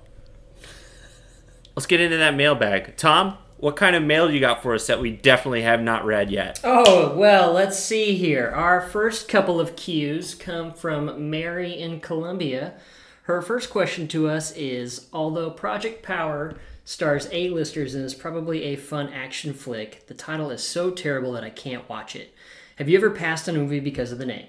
Let's 1.74 1.86
get 1.86 2.00
into 2.00 2.16
that 2.18 2.34
mailbag. 2.34 2.96
Tom, 2.96 3.38
what 3.56 3.76
kind 3.76 3.96
of 3.96 4.02
mail 4.02 4.30
you 4.30 4.40
got 4.40 4.62
for 4.62 4.74
us 4.74 4.86
that 4.86 5.00
we 5.00 5.10
definitely 5.10 5.62
have 5.62 5.80
not 5.80 6.04
read 6.04 6.30
yet? 6.30 6.60
Oh, 6.62 7.16
well, 7.16 7.52
let's 7.52 7.78
see 7.78 8.14
here. 8.16 8.50
Our 8.50 8.80
first 8.80 9.28
couple 9.28 9.58
of 9.58 9.76
cues 9.76 10.34
come 10.34 10.72
from 10.72 11.30
Mary 11.30 11.72
in 11.72 12.00
Columbia. 12.00 12.74
Her 13.22 13.40
first 13.40 13.70
question 13.70 14.06
to 14.08 14.28
us 14.28 14.52
is 14.52 15.08
Although 15.12 15.50
Project 15.50 16.02
Power 16.02 16.56
stars 16.84 17.28
A-listers 17.32 17.94
and 17.94 18.04
is 18.04 18.14
probably 18.14 18.64
a 18.64 18.76
fun 18.76 19.08
action 19.12 19.52
flick, 19.54 20.06
the 20.06 20.14
title 20.14 20.50
is 20.50 20.62
so 20.62 20.90
terrible 20.90 21.32
that 21.32 21.44
I 21.44 21.50
can't 21.50 21.88
watch 21.88 22.14
it. 22.16 22.34
Have 22.76 22.88
you 22.88 22.96
ever 22.98 23.10
passed 23.10 23.48
on 23.48 23.56
a 23.56 23.58
movie 23.58 23.80
because 23.80 24.12
of 24.12 24.18
the 24.18 24.26
name? 24.26 24.46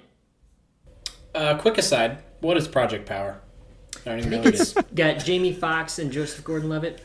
Uh, 1.33 1.57
quick 1.57 1.77
aside: 1.77 2.23
What 2.39 2.57
is 2.57 2.67
Project 2.67 3.05
Power? 3.05 3.41
I 4.05 4.09
don't 4.09 4.19
even 4.19 4.31
know 4.31 4.37
I 4.37 4.39
what 4.41 4.45
think 4.45 4.55
it 4.55 4.61
it's 4.61 4.77
is. 4.77 4.83
got 4.95 5.25
Jamie 5.25 5.53
Foxx 5.53 5.99
and 5.99 6.11
Joseph 6.11 6.43
Gordon-Levitt. 6.43 7.01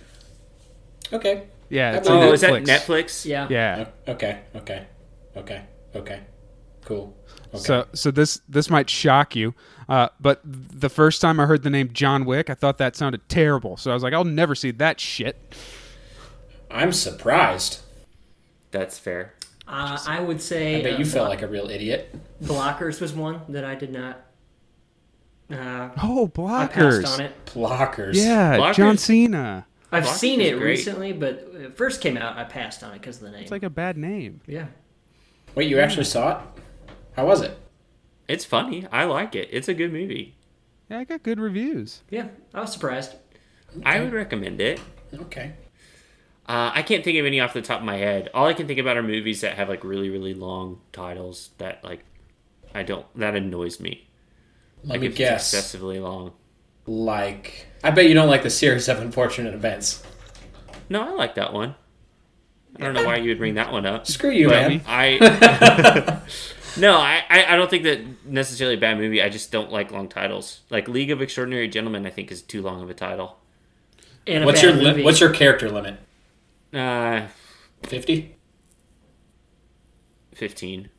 Okay. 1.13 1.45
Yeah, 1.69 1.97
it's 1.97 2.09
Oh, 2.09 2.17
on 2.19 2.23
Oh, 2.29 2.33
is 2.33 2.41
that 2.43 2.63
Netflix. 2.63 2.67
Netflix? 2.67 3.25
Yeah. 3.25 3.47
Yeah. 3.49 3.87
Okay. 4.09 4.41
Okay. 4.57 4.87
Okay. 5.37 5.63
Okay. 5.95 6.21
Cool. 6.85 7.17
Okay. 7.53 7.59
So, 7.65 7.87
so 7.95 8.11
this 8.11 8.41
this 8.49 8.71
might 8.71 8.89
shock 8.89 9.35
you, 9.35 9.55
uh, 9.89 10.09
but 10.21 10.41
the 10.45 10.89
first 10.89 11.21
time 11.21 11.41
I 11.41 11.47
heard 11.47 11.63
the 11.65 11.71
name 11.71 11.91
John 11.93 12.25
Wick, 12.25 12.49
I 12.49 12.55
thought 12.55 12.79
that 12.79 12.95
sounded 12.97 13.29
terrible. 13.29 13.77
So 13.77 13.91
I 13.91 13.95
was 13.95 14.03
like, 14.05 14.13
I'll 14.13 14.25
never 14.25 14.55
see 14.55 14.71
that 14.73 15.01
shit. 15.01 15.55
I'm 16.71 16.93
surprised. 16.93 17.81
That's 18.71 18.99
fair. 18.99 19.35
Uh, 19.67 19.99
I 20.07 20.21
would 20.21 20.41
say 20.41 20.81
I 20.81 20.83
bet 20.83 20.95
uh, 20.95 20.99
you 20.99 21.05
felt 21.05 21.29
like 21.29 21.43
a 21.43 21.49
real 21.49 21.69
idiot. 21.71 22.15
Blockers 22.43 23.01
was 23.01 23.13
one 23.13 23.41
that 23.49 23.65
I 23.65 23.75
did 23.75 23.93
not. 23.93 24.21
Uh, 25.51 25.91
Oh, 26.03 26.31
I 26.47 26.67
passed 26.69 26.77
blockers. 26.77 27.15
on 27.15 27.21
it. 27.21 27.47
Blockers. 27.47 28.15
Yeah, 28.15 28.57
Blockers? 28.59 28.75
John 28.75 28.97
Cena. 28.99 29.67
I've 29.91 30.05
Blockers 30.05 30.19
seen 30.19 30.41
it 30.41 30.53
great. 30.57 30.63
recently, 30.71 31.13
but 31.13 31.51
it 31.55 31.77
first 31.77 32.01
came 32.01 32.17
out, 32.17 32.37
I 32.37 32.45
passed 32.45 32.85
on 32.85 32.93
it 32.93 33.01
because 33.01 33.17
of 33.17 33.23
the 33.25 33.31
name. 33.33 33.43
It's 33.43 33.51
like 33.51 33.65
a 33.65 33.71
bad 33.71 33.97
name. 33.97 34.41
yeah. 34.47 34.67
Wait, 35.57 35.69
you 35.69 35.81
actually 35.81 36.05
saw 36.05 36.39
it? 36.39 36.47
How 37.15 37.27
was 37.27 37.43
it? 37.43 37.59
It's 38.29 38.45
funny. 38.45 38.87
I 38.93 39.05
like 39.05 39.35
it. 39.35 39.49
It's 39.51 39.69
a 39.69 39.75
good 39.75 39.93
movie. 39.93 40.37
Yeah, 40.89 40.99
I 41.01 41.05
got 41.05 41.23
good 41.23 41.41
reviews. 41.41 42.03
Yeah, 42.11 42.29
I 42.55 42.61
was 42.61 42.73
surprised. 42.73 43.15
I 43.85 44.01
would 44.01 44.13
recommend 44.13 44.61
it. 44.61 44.81
Okay. 45.15 45.53
Uh, 46.49 46.73
I 46.75 46.83
can't 46.83 47.05
think 47.05 47.19
of 47.19 47.27
any 47.27 47.39
off 47.39 47.53
the 47.53 47.63
top 47.63 47.81
of 47.81 47.87
my 47.87 47.97
head. 47.97 48.29
All 48.35 48.47
I 48.47 48.55
can 48.55 48.67
think 48.67 48.81
about 48.81 48.97
are 48.97 49.03
movies 49.03 49.41
that 49.43 49.55
have 49.55 49.69
like 49.69 49.85
really, 49.85 50.11
really 50.11 50.35
long 50.35 50.81
titles 50.93 51.51
that 51.59 51.85
like 51.85 52.05
I 52.75 52.83
don't 52.83 53.07
that 53.17 53.37
annoys 53.37 53.79
me. 53.79 54.09
Let 54.83 54.91
like 54.91 55.01
me 55.03 55.07
if 55.09 55.17
guess. 55.17 55.43
it's 55.43 55.55
excessively 55.55 56.01
long. 56.01 56.33
Like, 56.87 57.67
I 57.85 57.91
bet 57.91 58.07
you 58.07 58.15
don't 58.15 58.29
like 58.29 58.43
the 58.43 58.51
series 58.51 58.89
of 58.89 58.99
unfortunate 58.99 59.55
events. 59.55 60.03
No, 60.89 61.03
I 61.03 61.11
like 61.11 61.37
that 61.37 61.53
one. 61.53 61.77
I 62.77 62.85
don't 62.85 62.95
know 62.95 63.05
why 63.05 63.17
you 63.17 63.29
would 63.29 63.39
bring 63.39 63.55
that 63.55 63.71
one 63.71 63.87
up. 63.87 64.07
Screw 64.07 64.31
you, 64.31 64.49
man. 64.49 64.81
I 64.87 66.21
no, 66.79 66.97
I, 66.97 67.23
I 67.29 67.55
I 67.55 67.57
don't 67.57 67.69
think 67.71 67.85
that 67.85 68.01
necessarily 68.27 68.77
a 68.77 68.81
bad 68.81 68.99
movie. 68.99 69.23
I 69.23 69.29
just 69.29 69.51
don't 69.53 69.71
like 69.73 69.91
long 69.91 70.09
titles. 70.09 70.61
Like 70.71 70.89
League 70.89 71.11
of 71.11 71.21
Extraordinary 71.23 71.69
Gentlemen, 71.69 72.07
I 72.07 72.11
think 72.11 72.31
is 72.31 72.43
too 72.43 72.63
long 72.63 72.83
of 72.83 72.91
a 72.91 72.95
title. 72.95 73.39
And 74.27 74.45
a 74.45 74.47
What's 74.47 74.63
your 74.63 74.73
li- 74.73 74.85
movie. 74.85 75.03
What's 75.05 75.21
your 75.21 75.31
character 75.31 75.71
limit? 75.71 75.99
Uh, 76.73 77.27
Fifty. 77.85 78.37
fifteen. 80.35 80.91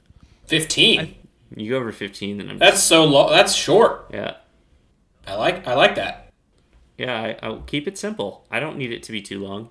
Fifteen. 0.47 1.15
You 1.55 1.69
go 1.71 1.77
over 1.77 1.91
fifteen, 1.91 2.37
then 2.37 2.49
I'm 2.49 2.57
That's 2.57 2.81
so 2.81 3.03
long. 3.05 3.29
That's 3.29 3.53
short. 3.53 4.07
yeah. 4.13 4.35
I 5.27 5.35
like. 5.35 5.67
I 5.67 5.75
like 5.75 5.95
that. 5.95 6.31
Yeah, 6.97 7.15
I, 7.21 7.37
I'll 7.43 7.61
keep 7.61 7.87
it 7.87 7.97
simple. 7.97 8.45
I 8.51 8.59
don't 8.59 8.77
need 8.77 8.91
it 8.91 9.03
to 9.03 9.11
be 9.11 9.21
too 9.21 9.39
long. 9.43 9.69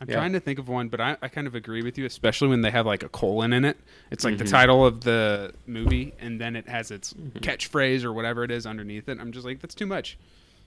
I'm 0.00 0.08
Yeah. 0.08 0.16
trying 0.16 0.32
to 0.32 0.40
think 0.40 0.58
of 0.58 0.68
one, 0.68 0.88
but 0.88 1.00
I, 1.00 1.16
I 1.20 1.28
kind 1.28 1.46
of 1.46 1.54
agree 1.54 1.82
with 1.82 1.98
you, 1.98 2.06
especially 2.06 2.48
when 2.48 2.62
they 2.62 2.70
have 2.70 2.86
like 2.86 3.02
a 3.02 3.08
colon 3.10 3.52
in 3.52 3.64
it. 3.66 3.76
It's 4.10 4.24
like 4.24 4.34
Mm-hmm. 4.34 4.44
the 4.44 4.50
title 4.50 4.86
of 4.86 5.02
the 5.02 5.52
movie, 5.66 6.14
and 6.18 6.40
then 6.40 6.56
it 6.56 6.68
has 6.68 6.90
its 6.90 7.12
Mm-hmm. 7.12 7.38
catchphrase 7.38 8.02
or 8.04 8.12
whatever 8.12 8.42
it 8.44 8.50
is 8.50 8.64
underneath 8.66 9.08
it. 9.08 9.18
I'm 9.20 9.30
just 9.32 9.44
like, 9.44 9.60
that's 9.60 9.74
too 9.74 9.86
much. 9.86 10.16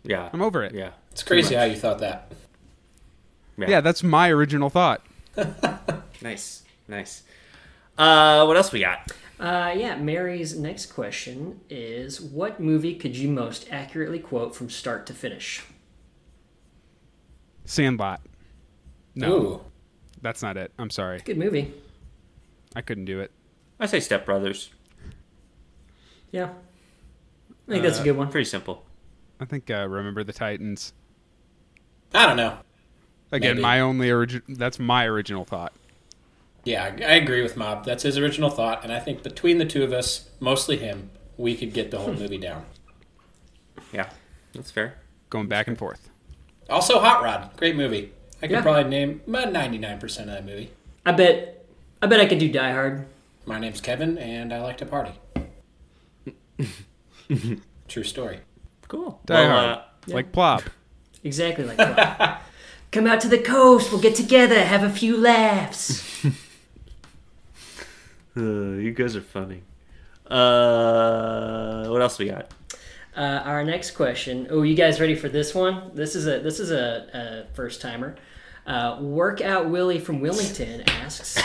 Yeah. 0.03 0.29
I'm 0.33 0.41
over 0.41 0.63
it. 0.63 0.73
Yeah. 0.75 0.91
It's 1.11 1.23
crazy 1.23 1.55
how 1.55 1.63
you 1.63 1.75
thought 1.75 1.99
that. 1.99 2.31
Yeah. 3.57 3.69
Yeah, 3.69 3.81
that's 3.81 4.03
my 4.03 4.29
original 4.29 4.69
thought. 4.69 5.01
Nice. 6.21 6.63
Nice. 6.87 7.23
Uh, 7.97 8.45
what 8.45 8.55
else 8.55 8.71
we 8.71 8.79
got? 8.79 9.11
Uh, 9.39 9.73
yeah, 9.75 9.97
Mary's 9.97 10.57
next 10.57 10.85
question 10.87 11.59
is 11.69 12.21
What 12.21 12.59
movie 12.61 12.95
could 12.95 13.17
you 13.17 13.27
most 13.27 13.67
accurately 13.69 14.19
quote 14.19 14.55
from 14.55 14.69
start 14.69 15.05
to 15.07 15.13
finish? 15.13 15.63
Sandlot. 17.65 18.21
No, 19.15 19.35
Ooh. 19.35 19.61
that's 20.21 20.41
not 20.41 20.57
it. 20.57 20.71
I'm 20.77 20.89
sorry. 20.89 21.19
Good 21.23 21.37
movie. 21.37 21.73
I 22.75 22.81
couldn't 22.81 23.05
do 23.05 23.19
it. 23.19 23.31
I 23.79 23.85
say 23.85 23.99
Step 23.99 24.25
Brothers. 24.25 24.71
Yeah. 26.31 26.49
I 27.67 27.71
think 27.71 27.83
that's 27.83 27.99
a 27.99 28.03
good 28.03 28.17
one. 28.17 28.29
Pretty 28.31 28.45
simple. 28.49 28.83
I 29.39 29.45
think 29.45 29.69
uh, 29.69 29.87
Remember 29.87 30.23
the 30.23 30.33
Titans. 30.33 30.93
I 32.13 32.25
don't 32.25 32.37
know. 32.37 32.57
Again, 33.31 33.55
Maybe. 33.55 33.61
my 33.61 33.79
only 33.79 34.11
origin. 34.11 34.41
That's 34.47 34.79
my 34.79 35.05
original 35.05 35.45
thought. 35.45 35.73
Yeah, 36.63 36.83
I, 36.83 36.87
I 37.03 37.13
agree 37.15 37.41
with 37.41 37.57
Mob. 37.57 37.85
That's 37.85 38.03
his 38.03 38.17
original 38.17 38.49
thought, 38.49 38.83
and 38.83 38.91
I 38.93 38.99
think 38.99 39.21
between 39.23 39.57
the 39.57 39.65
two 39.65 39.83
of 39.83 39.91
us, 39.91 40.29
mostly 40.39 40.77
him, 40.77 41.09
we 41.37 41.55
could 41.55 41.73
get 41.73 41.91
the 41.91 41.99
whole 41.99 42.13
movie 42.13 42.37
down. 42.37 42.65
Yeah. 43.91 44.09
That's 44.53 44.71
fair. 44.71 44.97
Going 45.29 45.47
back 45.47 45.67
and 45.67 45.77
forth. 45.77 46.09
Also, 46.69 46.99
Hot 46.99 47.23
Rod, 47.23 47.51
great 47.57 47.75
movie. 47.75 48.13
I 48.43 48.47
could 48.47 48.55
Yeah. 48.57 48.61
probably 48.61 48.83
name 48.83 49.21
about 49.25 49.51
ninety 49.53 49.77
nine 49.77 49.99
percent 49.99 50.29
of 50.29 50.35
that 50.35 50.45
movie. 50.45 50.69
I 51.05 51.13
bet 51.13 51.65
I 52.01 52.07
bet 52.07 52.19
I 52.19 52.25
could 52.25 52.39
do 52.39 52.51
Die 52.51 52.71
Hard. 52.71 53.05
My 53.45 53.57
name's 53.57 53.79
Kevin, 53.81 54.17
and 54.17 54.53
I 54.53 54.61
like 54.61 54.77
to 54.79 54.85
party. 54.85 55.13
True 57.87 58.03
story. 58.03 58.39
Cool. 58.89 59.19
Die 59.25 59.33
well, 59.33 59.49
Hard. 59.49 59.77
uh, 59.77 59.81
Like 60.07 60.31
Plop. 60.33 60.63
Exactly 61.23 61.63
like 61.63 61.77
plop. 61.77 62.41
Come 62.91 63.07
out 63.07 63.21
to 63.21 63.29
the 63.29 63.37
coast, 63.39 63.91
we'll 63.91 64.01
get 64.01 64.13
together, 64.15 64.59
have 64.61 64.83
a 64.83 64.89
few 64.89 65.15
laughs. 65.17 66.03
uh, 68.37 68.41
you 68.41 68.91
guys 68.91 69.15
are 69.15 69.21
funny. 69.21 69.63
Uh, 70.27 71.87
what 71.87 72.01
else 72.01 72.19
we 72.19 72.25
got? 72.25 72.51
Uh, 73.15 73.41
our 73.45 73.63
next 73.63 73.91
question. 73.91 74.47
Oh, 74.49 74.63
you 74.63 74.75
guys 74.75 74.99
ready 74.99 75.15
for 75.15 75.29
this 75.29 75.55
one? 75.55 75.91
This 75.93 76.13
is 76.15 76.27
a 76.27 76.39
this 76.39 76.59
is 76.59 76.71
a, 76.71 77.45
a 77.49 77.55
first 77.55 77.79
timer. 77.81 78.15
Uh, 78.65 78.97
Workout 79.01 79.69
Willie 79.69 79.99
from 79.99 80.21
Wilmington 80.21 80.81
asks, 80.89 81.29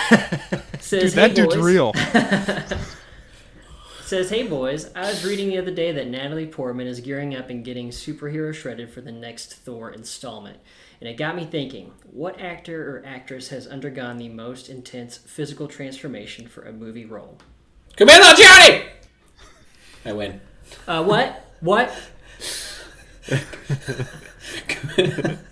says, 0.78 1.02
Dude, 1.02 1.12
that 1.12 1.30
"Hey 1.30 1.34
dude's 1.34 1.56
boys." 1.56 1.64
real. 1.64 1.92
says, 4.04 4.30
"Hey 4.30 4.46
boys, 4.46 4.90
I 4.94 5.08
was 5.08 5.24
reading 5.24 5.48
the 5.48 5.58
other 5.58 5.72
day 5.72 5.90
that 5.92 6.06
Natalie 6.06 6.46
Portman 6.46 6.86
is 6.86 7.00
gearing 7.00 7.34
up 7.34 7.50
and 7.50 7.64
getting 7.64 7.90
superhero 7.90 8.54
shredded 8.54 8.90
for 8.90 9.00
the 9.00 9.10
next 9.10 9.54
Thor 9.54 9.90
installment, 9.90 10.58
and 11.00 11.08
it 11.08 11.16
got 11.16 11.34
me 11.34 11.44
thinking: 11.44 11.92
what 12.10 12.40
actor 12.40 12.88
or 12.88 13.02
actress 13.04 13.48
has 13.48 13.66
undergone 13.66 14.18
the 14.18 14.28
most 14.28 14.68
intense 14.68 15.16
physical 15.16 15.66
transformation 15.66 16.46
for 16.46 16.62
a 16.62 16.72
movie 16.72 17.04
role? 17.04 17.38
Kumail 17.96 18.36
Johnny. 18.36 18.84
I 20.04 20.12
win. 20.12 20.40
Uh, 20.86 21.02
what? 21.02 21.52
What? 21.60 21.92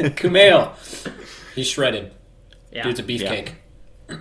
Kumail. 0.16 0.74
He's 1.54 1.68
shredded. 1.68 2.12
Yeah. 2.72 2.84
Dude's 2.84 3.00
a 3.00 3.02
beefcake. 3.02 3.52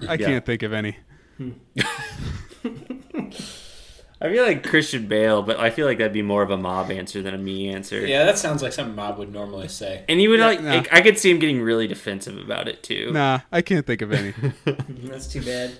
I 0.08 0.18
can't 0.18 0.46
think 0.46 0.64
of 0.64 0.74
any. 0.74 0.98
Hmm. 1.38 1.52
I 4.22 4.30
feel 4.30 4.44
like 4.44 4.68
Christian 4.68 5.08
Bale, 5.08 5.42
but 5.42 5.60
I 5.60 5.70
feel 5.70 5.86
like 5.86 5.98
that'd 5.98 6.12
be 6.12 6.22
more 6.22 6.44
of 6.44 6.52
a 6.52 6.58
mob 6.58 6.92
answer 6.92 7.22
than 7.22 7.34
a 7.34 7.38
me 7.38 7.70
answer. 7.70 8.06
Yeah, 8.06 8.26
that 8.26 8.38
sounds 8.38 8.62
like 8.62 8.74
something 8.74 8.96
Mob 8.96 9.18
would 9.18 9.32
normally 9.32 9.70
say. 9.70 10.04
And 10.10 10.20
he 10.20 10.28
would 10.28 10.42
like, 10.42 10.60
no. 10.60 10.70
like, 10.70 10.94
I 10.94 11.00
could 11.00 11.18
see 11.18 11.32
him 11.32 11.40
getting 11.40 11.62
really 11.62 11.88
defensive 11.88 12.38
about 12.38 12.68
it 12.68 12.84
too. 12.84 13.12
Nah, 13.14 13.40
I 13.50 13.62
can't 13.62 13.86
think 13.86 14.02
of 14.02 14.12
any. 14.12 14.34
That's 14.66 15.28
too 15.28 15.42
bad. 15.42 15.72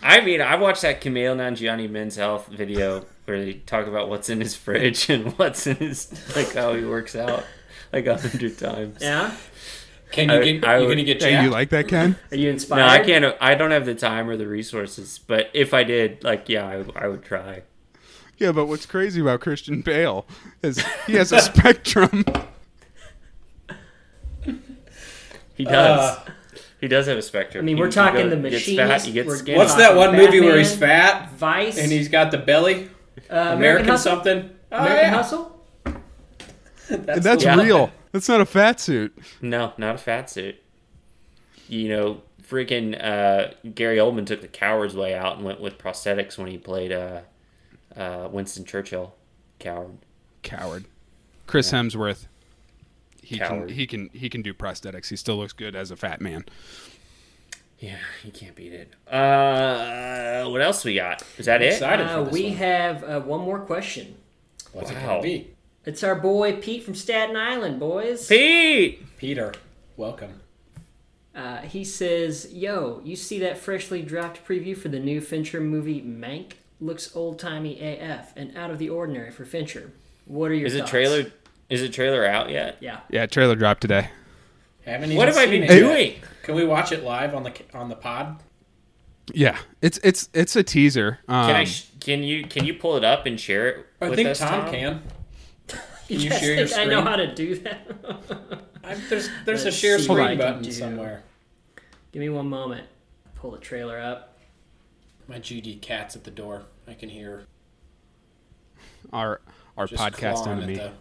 I 0.00 0.20
mean, 0.20 0.40
I've 0.40 0.60
watched 0.60 0.82
that 0.82 1.00
Kumail 1.00 1.36
Nanjiani 1.36 1.90
Men's 1.90 2.14
Health 2.14 2.46
video 2.46 3.04
where 3.24 3.44
they 3.44 3.54
talk 3.54 3.88
about 3.88 4.08
what's 4.08 4.28
in 4.28 4.40
his 4.40 4.54
fridge 4.54 5.10
and 5.10 5.32
what's 5.38 5.66
in 5.66 5.76
his 5.76 6.36
like 6.36 6.54
how 6.54 6.74
he 6.74 6.84
works 6.84 7.16
out 7.16 7.44
like 7.92 8.06
a 8.06 8.16
hundred 8.18 8.58
times. 8.58 8.98
Yeah. 9.00 9.34
Can 10.10 10.28
you 10.28 10.34
I- 10.36 10.44
get? 10.52 10.64
I 10.68 10.78
you 10.78 10.88
gonna 10.88 11.04
get 11.04 11.22
hey, 11.22 11.30
jacked? 11.32 11.44
you 11.44 11.50
like 11.50 11.70
that, 11.70 11.88
Ken? 11.88 12.16
Are 12.30 12.36
you 12.36 12.50
inspired? 12.50 12.80
No, 12.80 12.86
I 12.86 12.98
can't. 13.00 13.36
I 13.40 13.54
don't 13.54 13.70
have 13.70 13.86
the 13.86 13.94
time 13.94 14.28
or 14.28 14.36
the 14.36 14.46
resources. 14.46 15.18
But 15.26 15.50
if 15.54 15.72
I 15.72 15.84
did, 15.84 16.22
like, 16.22 16.48
yeah, 16.48 16.66
I, 16.66 17.04
I 17.04 17.08
would 17.08 17.22
try. 17.24 17.62
Yeah, 18.38 18.52
but 18.52 18.66
what's 18.66 18.86
crazy 18.86 19.20
about 19.20 19.40
Christian 19.40 19.80
Bale 19.82 20.26
is 20.62 20.84
he 21.06 21.14
has 21.14 21.32
a 21.32 21.40
spectrum. 21.40 22.24
He 25.54 25.64
does. 25.64 26.18
Uh, 26.18 26.24
he 26.80 26.88
does 26.88 27.06
have 27.06 27.16
a 27.18 27.22
spectrum. 27.22 27.64
I 27.64 27.66
mean, 27.66 27.76
He- 27.76 27.80
we're 27.80 27.86
he 27.88 27.92
talking 27.92 28.28
the 28.30 28.36
gets 28.36 28.66
machinist. 28.66 28.76
Fat, 29.04 29.06
he 29.06 29.12
gets 29.12 29.28
we're. 29.28 29.56
What's 29.56 29.74
that 29.76 29.94
talking 29.94 29.96
one 29.98 30.16
movie 30.16 30.40
where 30.40 30.58
he's 30.58 30.74
fat 30.74 31.30
Vice 31.32 31.78
and 31.78 31.90
he's 31.92 32.08
got 32.08 32.30
the 32.30 32.38
belly? 32.38 32.88
uh, 33.30 33.34
American, 33.34 33.56
American 33.58 33.88
Hustle. 33.88 34.12
something. 34.12 34.50
Oh, 34.72 34.76
American 34.78 35.04
yeah. 35.04 35.10
Hustle. 35.14 35.61
That's, 36.90 37.22
That's 37.24 37.44
real. 37.44 37.90
That's 38.12 38.28
not 38.28 38.40
a 38.40 38.46
fat 38.46 38.80
suit. 38.80 39.16
No, 39.40 39.72
not 39.78 39.94
a 39.94 39.98
fat 39.98 40.28
suit. 40.30 40.56
You 41.68 41.88
know, 41.88 42.22
freaking 42.46 43.02
uh, 43.02 43.52
Gary 43.74 43.96
Oldman 43.96 44.26
took 44.26 44.40
the 44.42 44.48
coward's 44.48 44.94
way 44.94 45.14
out 45.14 45.36
and 45.36 45.44
went 45.44 45.60
with 45.60 45.78
prosthetics 45.78 46.36
when 46.36 46.48
he 46.48 46.58
played 46.58 46.92
uh, 46.92 47.20
uh, 47.96 48.28
Winston 48.30 48.64
Churchill. 48.64 49.14
Coward. 49.58 49.98
Coward. 50.42 50.84
Chris 51.46 51.70
Hemsworth. 51.72 52.26
He 53.22 53.38
Coward. 53.38 53.68
can 53.68 53.76
he 53.76 53.86
can 53.86 54.10
he 54.12 54.28
can 54.28 54.42
do 54.42 54.52
prosthetics. 54.52 55.08
He 55.08 55.16
still 55.16 55.36
looks 55.36 55.52
good 55.52 55.74
as 55.76 55.90
a 55.90 55.96
fat 55.96 56.20
man. 56.20 56.44
Yeah, 57.78 57.96
you 58.24 58.30
can't 58.32 58.54
beat 58.54 58.72
it. 58.72 58.92
Uh, 59.12 60.48
what 60.48 60.60
else 60.60 60.84
we 60.84 60.94
got? 60.94 61.22
Is 61.38 61.46
that 61.46 61.62
it? 61.62 61.72
Excited 61.72 62.06
for 62.08 62.12
Uh, 62.18 62.22
we 62.24 62.44
one. 62.48 62.52
have 62.54 63.04
uh, 63.04 63.20
one 63.20 63.40
more 63.40 63.60
question. 63.60 64.16
What's 64.72 64.90
it 64.90 64.94
Wow. 64.94 65.06
gonna 65.06 65.22
be? 65.22 65.50
It's 65.84 66.02
our 66.04 66.14
boy 66.14 66.56
Pete 66.60 66.84
from 66.84 66.94
Staten 66.94 67.36
Island, 67.36 67.80
boys. 67.80 68.26
Pete. 68.28 69.04
Peter, 69.16 69.52
welcome. 69.96 70.40
Uh, 71.34 71.58
he 71.62 71.82
says, 71.84 72.52
"Yo, 72.52 73.00
you 73.04 73.16
see 73.16 73.38
that 73.40 73.58
freshly 73.58 74.02
dropped 74.02 74.46
preview 74.46 74.76
for 74.76 74.88
the 74.88 75.00
new 75.00 75.20
Fincher 75.20 75.60
movie 75.60 76.00
Mank? 76.02 76.52
Looks 76.80 77.14
old 77.16 77.38
timey 77.38 77.80
AF 77.80 78.36
and 78.36 78.56
out 78.56 78.70
of 78.70 78.78
the 78.78 78.90
ordinary 78.90 79.30
for 79.30 79.44
Fincher. 79.44 79.92
What 80.26 80.50
are 80.50 80.54
your 80.54 80.66
Is 80.66 80.74
it 80.74 80.80
thoughts? 80.80 80.90
trailer? 80.90 81.32
Is 81.70 81.82
it 81.82 81.92
trailer 81.92 82.24
out 82.26 82.50
yet? 82.50 82.76
Yeah. 82.80 83.00
Yeah, 83.08 83.26
trailer 83.26 83.54
dropped 83.56 83.80
today. 83.80 84.08
Haven't 84.84 85.06
even 85.10 85.16
What 85.16 85.28
have 85.28 85.36
I 85.36 85.46
been 85.46 85.62
it 85.62 85.70
yet. 85.70 85.78
doing? 85.78 86.14
Can 86.42 86.54
we 86.54 86.64
watch 86.64 86.92
it 86.92 87.02
live 87.02 87.34
on 87.34 87.44
the 87.44 87.52
on 87.72 87.88
the 87.88 87.94
pod? 87.96 88.40
Yeah, 89.32 89.56
it's 89.80 89.98
it's 90.04 90.28
it's 90.34 90.54
a 90.54 90.62
teaser. 90.62 91.20
Um, 91.28 91.46
Can 91.46 91.56
I? 91.56 91.64
Sh- 91.64 91.86
can 92.00 92.22
you? 92.24 92.44
Can 92.46 92.64
you 92.66 92.74
pull 92.74 92.96
it 92.96 93.04
up 93.04 93.24
and 93.26 93.38
share 93.40 93.68
it? 93.68 93.86
I 94.00 94.08
with 94.10 94.16
think 94.16 94.28
us, 94.28 94.40
Tom, 94.40 94.68
can. 94.70 95.02
You, 96.12 96.18
you 96.18 96.30
share 96.30 96.54
your 96.56 96.66
think 96.66 96.78
I 96.78 96.84
know 96.84 97.02
how 97.02 97.16
to 97.16 97.34
do 97.34 97.56
that? 97.60 97.88
I, 98.84 98.94
there's 99.08 99.28
there's 99.44 99.62
a 99.62 99.66
Let's 99.66 99.76
share 99.76 99.98
see 99.98 100.08
what 100.08 100.20
I 100.20 100.24
screen 100.26 100.38
can 100.38 100.46
button 100.48 100.62
do. 100.62 100.72
somewhere. 100.72 101.22
Give 102.12 102.20
me 102.20 102.28
one 102.28 102.48
moment. 102.48 102.86
Pull 103.36 103.52
the 103.52 103.58
trailer 103.58 103.98
up. 103.98 104.36
My 105.28 105.38
GD 105.38 105.80
cat's 105.80 106.14
at 106.16 106.24
the 106.24 106.30
door. 106.30 106.64
I 106.86 106.94
can 106.94 107.08
hear 107.08 107.44
our 109.12 109.40
our 109.76 109.86
just 109.86 110.02
podcast 110.02 110.42
clawing 110.42 110.58
enemy. 110.62 110.80
at 110.80 110.94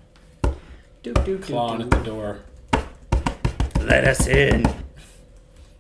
Do, 1.03 1.13
do, 1.13 1.37
the 1.37 1.45
clawing 1.45 1.79
do. 1.79 1.83
at 1.85 1.89
the 1.91 1.97
door. 2.03 2.39
Let 3.79 4.05
us 4.07 4.27
in. 4.27 4.65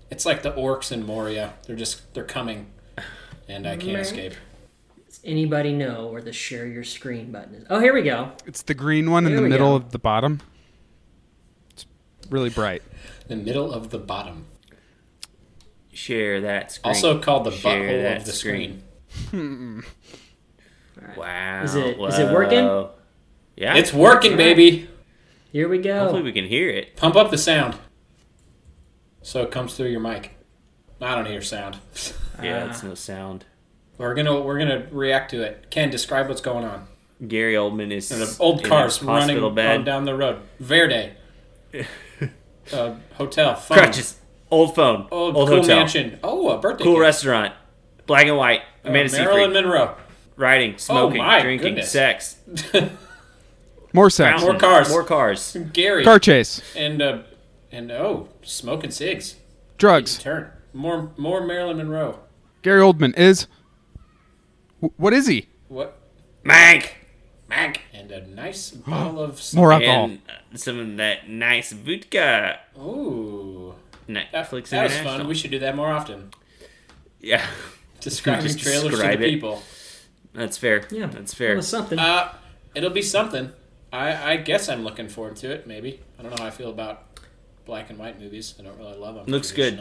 It's 0.09 0.25
like 0.25 0.41
the 0.43 0.51
orcs 0.53 0.91
in 0.91 1.05
Moria. 1.05 1.53
They're 1.67 1.75
just 1.75 2.13
they're 2.13 2.23
coming, 2.25 2.67
and 3.47 3.65
I 3.67 3.77
can't 3.77 3.93
Meh. 3.93 3.99
escape. 3.99 4.33
Does 5.21 5.29
anybody 5.31 5.71
know 5.71 6.07
where 6.07 6.21
the 6.21 6.33
share 6.33 6.65
your 6.65 6.83
screen 6.83 7.31
button 7.31 7.53
is? 7.55 7.65
Oh, 7.69 7.79
here 7.79 7.93
we 7.93 8.01
go. 8.01 8.31
It's 8.47 8.63
the 8.63 8.73
green 8.73 9.11
one 9.11 9.25
in 9.27 9.35
the 9.35 9.41
middle 9.43 9.69
go. 9.71 9.75
of 9.85 9.91
the 9.91 9.99
bottom. 9.99 10.41
It's 11.71 11.85
really 12.29 12.49
bright. 12.49 12.81
The 13.27 13.35
middle 13.35 13.71
of 13.71 13.91
the 13.91 13.99
bottom, 13.99 14.45
Share 15.93 16.41
that 16.41 16.71
screen. 16.71 16.95
also 16.95 17.19
called 17.19 17.45
the 17.45 17.51
Share 17.51 17.81
butthole 17.89 18.01
that 18.03 18.17
of 18.19 18.25
the 18.25 18.31
screen. 18.31 18.83
screen. 19.27 19.83
Wow. 21.17 21.63
Is 21.63 21.75
it- 21.75 21.99
is 21.99 22.19
it 22.19 22.31
working? 22.33 22.87
Yeah. 23.57 23.75
It's 23.75 23.93
working, 23.93 24.37
baby. 24.37 24.87
Here 25.51 25.67
we 25.67 25.77
go. 25.79 25.99
Hopefully 25.99 26.21
we 26.23 26.31
can 26.31 26.45
hear 26.45 26.69
it. 26.69 26.95
Pump 26.95 27.15
up 27.15 27.29
the 27.29 27.37
sound, 27.37 27.75
so 29.21 29.41
it 29.43 29.51
comes 29.51 29.75
through 29.75 29.89
your 29.89 29.99
mic. 29.99 30.31
I 31.01 31.15
don't 31.15 31.25
hear 31.27 31.41
sound. 31.41 31.77
Yeah, 32.41 32.65
Ah. 32.65 32.69
it's 32.69 32.83
no 32.83 32.95
sound. 32.95 33.45
We're 34.01 34.15
gonna 34.15 34.41
we're 34.41 34.57
gonna 34.57 34.87
react 34.91 35.29
to 35.31 35.43
it. 35.43 35.67
Ken, 35.69 35.91
describe 35.91 36.27
what's 36.27 36.41
going 36.41 36.65
on. 36.65 36.87
Gary 37.27 37.53
Oldman 37.53 37.91
is 37.91 38.11
And 38.11 38.21
the 38.21 38.35
old 38.39 38.61
in 38.61 38.65
cars 38.67 38.99
a 38.99 39.05
running 39.05 39.53
bed. 39.53 39.85
down 39.85 40.05
the 40.05 40.15
road. 40.15 40.39
Verde. 40.59 41.11
uh, 42.73 42.95
hotel. 43.13 43.55
Phone. 43.55 43.77
Crutches. 43.77 44.19
Old 44.49 44.73
phone. 44.73 45.07
Old, 45.11 45.35
Old 45.35 45.47
cool 45.47 45.57
hotel. 45.57 45.77
mansion. 45.77 46.19
Oh, 46.23 46.49
a 46.49 46.57
birthday. 46.57 46.83
Cool 46.83 46.95
cake. 46.95 47.01
restaurant. 47.01 47.53
Black 48.07 48.25
and 48.25 48.37
white. 48.37 48.61
Uh, 48.83 48.89
Amanda 48.89 49.11
Marilyn 49.11 49.51
Seyfried. 49.51 49.65
Monroe. 49.65 49.95
Riding, 50.35 50.77
smoking, 50.79 51.19
my 51.19 51.41
drinking, 51.41 51.75
goodness. 51.75 51.91
sex. 51.91 52.37
More 53.93 54.09
sex. 54.09 54.41
More 54.41 54.57
cars. 54.57 54.89
More 54.89 55.03
cars. 55.03 55.55
Gary. 55.73 56.03
Car 56.03 56.17
chase. 56.17 56.61
And 56.75 57.01
uh, 57.03 57.19
and 57.71 57.91
oh, 57.91 58.29
smoking 58.41 58.89
cigs. 58.89 59.35
Drugs. 59.77 60.17
Turn. 60.17 60.49
More 60.73 61.11
more 61.17 61.45
Marilyn 61.45 61.77
Monroe. 61.77 62.19
Gary 62.63 62.81
Oldman 62.81 63.15
is. 63.15 63.45
Wh- 64.81 64.99
What 64.99 65.13
is 65.13 65.27
he? 65.27 65.47
What? 65.67 65.97
Mank. 66.43 66.89
Mac. 67.49 67.81
And 67.93 68.11
a 68.11 68.25
nice 68.27 68.71
bottle 68.71 69.21
of. 69.21 69.41
More 69.53 69.71
alcohol. 69.73 70.11
And 70.51 70.59
some 70.59 70.79
of 70.79 70.97
that 70.97 71.29
nice 71.29 71.71
vodka. 71.71 72.59
Ooh. 72.77 73.75
Netflix 74.09 74.69
that 74.69 74.83
was 74.83 74.97
fun. 74.99 75.27
We 75.27 75.35
should 75.35 75.51
do 75.51 75.59
that 75.59 75.75
more 75.75 75.89
often. 75.91 76.31
yeah, 77.21 77.45
Describing 78.01 78.43
Just 78.47 78.59
trailers 78.59 78.83
to 78.83 78.89
describe 78.89 79.19
the 79.19 79.25
people. 79.29 79.61
that's 80.33 80.57
fair. 80.57 80.85
Yeah, 80.91 81.05
that's 81.05 81.33
fair. 81.33 81.55
was 81.55 81.67
something. 81.67 81.97
Uh, 81.97 82.33
it'll 82.75 82.89
be 82.89 83.03
something. 83.03 83.51
I, 83.93 84.33
I 84.33 84.37
guess 84.37 84.67
I'm 84.67 84.83
looking 84.83 85.07
forward 85.07 85.35
to 85.37 85.51
it. 85.51 85.65
Maybe 85.67 86.01
I 86.19 86.23
don't 86.23 86.31
know 86.31 86.41
how 86.43 86.47
I 86.47 86.51
feel 86.51 86.69
about 86.71 87.19
black 87.65 87.89
and 87.89 87.97
white 87.99 88.19
movies. 88.19 88.55
I 88.59 88.63
don't 88.63 88.77
really 88.77 88.97
love 88.97 89.15
them. 89.15 89.25
Looks 89.27 89.51
good. 89.53 89.79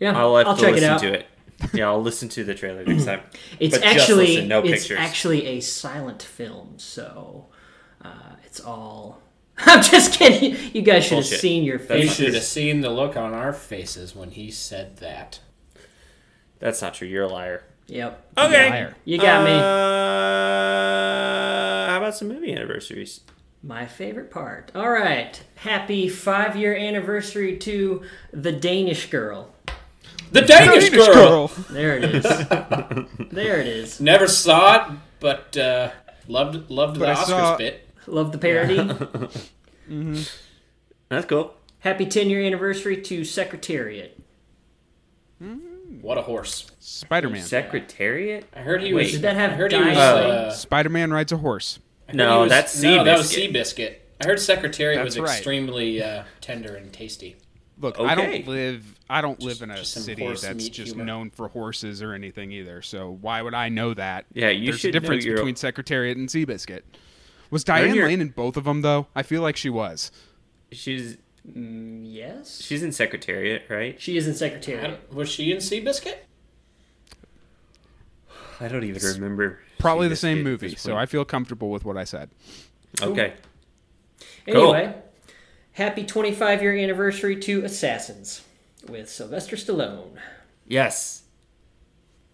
yeah, 0.00 0.18
I'll 0.18 0.36
have 0.36 0.46
I'll 0.48 0.56
to 0.56 0.60
check 0.62 0.72
listen 0.74 0.84
it 0.90 0.92
out. 0.92 1.00
to 1.00 1.12
it. 1.14 1.26
Yeah, 1.72 1.88
I'll 1.88 2.02
listen 2.02 2.28
to 2.30 2.44
the 2.44 2.54
trailer 2.54 2.84
next 2.84 3.04
time. 3.06 3.20
It's 3.60 3.76
But 3.78 3.82
just 3.84 3.96
actually 4.00 4.26
listen, 4.34 4.48
no 4.48 4.60
it's 4.60 4.82
pictures. 4.82 4.98
actually 4.98 5.46
a 5.46 5.60
silent 5.60 6.22
film, 6.22 6.74
so 6.78 7.46
uh, 8.04 8.36
it's 8.44 8.60
all. 8.60 9.20
I'm 9.58 9.82
just 9.82 10.12
kidding. 10.18 10.56
You 10.74 10.82
guys 10.82 11.04
should 11.04 11.18
have 11.18 11.26
seen 11.26 11.62
your 11.64 11.78
You 11.80 11.86
That's 11.86 12.00
faces. 12.00 12.16
should 12.16 12.34
have 12.34 12.42
seen 12.42 12.80
the 12.80 12.90
look 12.90 13.16
on 13.16 13.32
our 13.34 13.52
faces 13.52 14.14
when 14.16 14.32
he 14.32 14.50
said 14.50 14.96
that. 14.98 15.40
That's 16.58 16.82
not 16.82 16.94
true. 16.94 17.06
You're 17.08 17.24
a 17.24 17.28
liar. 17.28 17.64
Yep. 17.86 18.32
Okay. 18.38 18.70
Liar. 18.70 18.94
You 19.04 19.18
got 19.18 19.44
me. 19.44 19.52
Uh, 20.54 21.90
how 21.90 21.98
about 21.98 22.14
some 22.16 22.28
movie 22.28 22.52
anniversaries? 22.52 23.20
My 23.62 23.86
favorite 23.86 24.30
part. 24.30 24.70
All 24.74 24.90
right. 24.90 25.42
Happy 25.56 26.08
five 26.08 26.56
year 26.56 26.74
anniversary 26.76 27.56
to 27.58 28.02
The 28.32 28.52
Danish 28.52 29.10
Girl. 29.10 29.54
The 30.34 30.42
Danish, 30.42 30.90
Danish 30.90 31.06
girl. 31.14 31.46
There 31.70 31.96
it 31.96 32.04
is. 32.04 32.22
there 33.30 33.60
it 33.60 33.68
is. 33.68 34.00
Never 34.00 34.26
saw 34.26 34.90
it, 34.90 34.98
but 35.20 35.56
uh, 35.56 35.92
loved 36.26 36.68
loved 36.70 36.98
But 36.98 37.06
the 37.06 37.12
I 37.12 37.14
Oscars 37.14 37.58
bit. 37.58 37.88
Loved 38.08 38.32
the 38.32 38.38
parody. 38.38 38.76
That's 41.08 41.26
cool. 41.26 41.54
Happy 41.78 42.06
10 42.06 42.30
year 42.30 42.42
anniversary 42.42 43.00
to 43.02 43.24
Secretariat. 43.24 44.18
What 46.00 46.18
a 46.18 46.22
horse! 46.22 46.66
Spider 46.80 47.30
Man. 47.30 47.42
Secretariat? 47.42 48.44
I 48.54 48.60
heard 48.60 48.82
he 48.82 48.92
Wait. 48.92 49.04
was. 49.04 49.12
Did 49.12 49.22
that 49.22 49.36
have 49.36 49.52
I 49.52 49.54
heard 49.54 49.72
he 49.72 49.78
was. 49.78 49.96
Uh, 49.96 50.50
Spider 50.50 50.88
Man 50.88 51.12
rides 51.12 51.30
a 51.30 51.36
horse. 51.36 51.78
No, 52.12 52.40
was- 52.40 52.50
that's 52.50 52.82
no, 52.82 53.04
that 53.04 53.18
was 53.18 53.30
Seabiscuit. 53.32 53.52
Seabiscuit. 53.52 53.96
I 54.20 54.26
heard 54.26 54.40
Secretariat 54.40 54.98
That's 55.02 55.16
was 55.16 55.24
right. 55.24 55.36
extremely 55.36 56.02
uh, 56.02 56.24
tender 56.40 56.74
and 56.74 56.92
tasty. 56.92 57.36
Look, 57.78 57.98
I 57.98 58.14
don't 58.14 58.46
live. 58.46 58.98
I 59.10 59.20
don't 59.20 59.40
live 59.42 59.60
in 59.62 59.70
a 59.70 59.84
city 59.84 60.26
that's 60.26 60.68
just 60.68 60.92
humor. 60.92 61.04
known 61.04 61.30
for 61.30 61.48
horses 61.48 62.02
or 62.02 62.12
anything 62.14 62.52
either. 62.52 62.82
So 62.82 63.10
why 63.20 63.42
would 63.42 63.54
I 63.54 63.68
know 63.68 63.94
that? 63.94 64.26
Yeah, 64.32 64.48
you 64.50 64.66
There's 64.66 64.80
should 64.80 64.94
a 64.94 65.00
difference 65.00 65.24
your- 65.24 65.36
between 65.36 65.56
Secretariat 65.56 66.16
and 66.16 66.28
Seabiscuit. 66.28 66.82
Was 67.50 67.64
Diane 67.64 67.94
your- 67.94 68.06
Lane 68.06 68.20
in 68.20 68.28
both 68.28 68.56
of 68.56 68.64
them 68.64 68.82
though? 68.82 69.08
I 69.14 69.22
feel 69.24 69.42
like 69.42 69.56
she 69.56 69.70
was. 69.70 70.12
She's 70.72 71.16
mm, 71.48 72.02
Yes. 72.04 72.60
she's 72.62 72.82
in 72.82 72.92
Secretariat, 72.92 73.64
right? 73.68 74.00
she 74.00 74.16
is 74.16 74.26
in 74.28 74.34
Secretariat. 74.34 75.12
Was 75.12 75.28
she 75.28 75.50
in 75.52 75.58
Seabiscuit? 75.58 76.16
I 78.60 78.68
don't 78.68 78.84
even 78.84 79.02
remember. 79.02 79.58
Probably 79.78 80.08
the 80.08 80.16
same 80.16 80.42
movie, 80.42 80.76
so 80.76 80.96
I 80.96 81.06
feel 81.06 81.24
comfortable 81.24 81.70
with 81.70 81.84
what 81.84 81.96
I 81.96 82.04
said. 82.04 82.30
Okay. 83.02 83.34
Cool. 84.46 84.74
Anyway, 84.74 84.94
happy 85.74 86.04
25 86.04 86.62
year 86.62 86.74
anniversary 86.76 87.36
to 87.40 87.64
Assassins 87.64 88.42
with 88.88 89.08
Sylvester 89.08 89.56
Stallone. 89.56 90.18
Yes. 90.66 91.22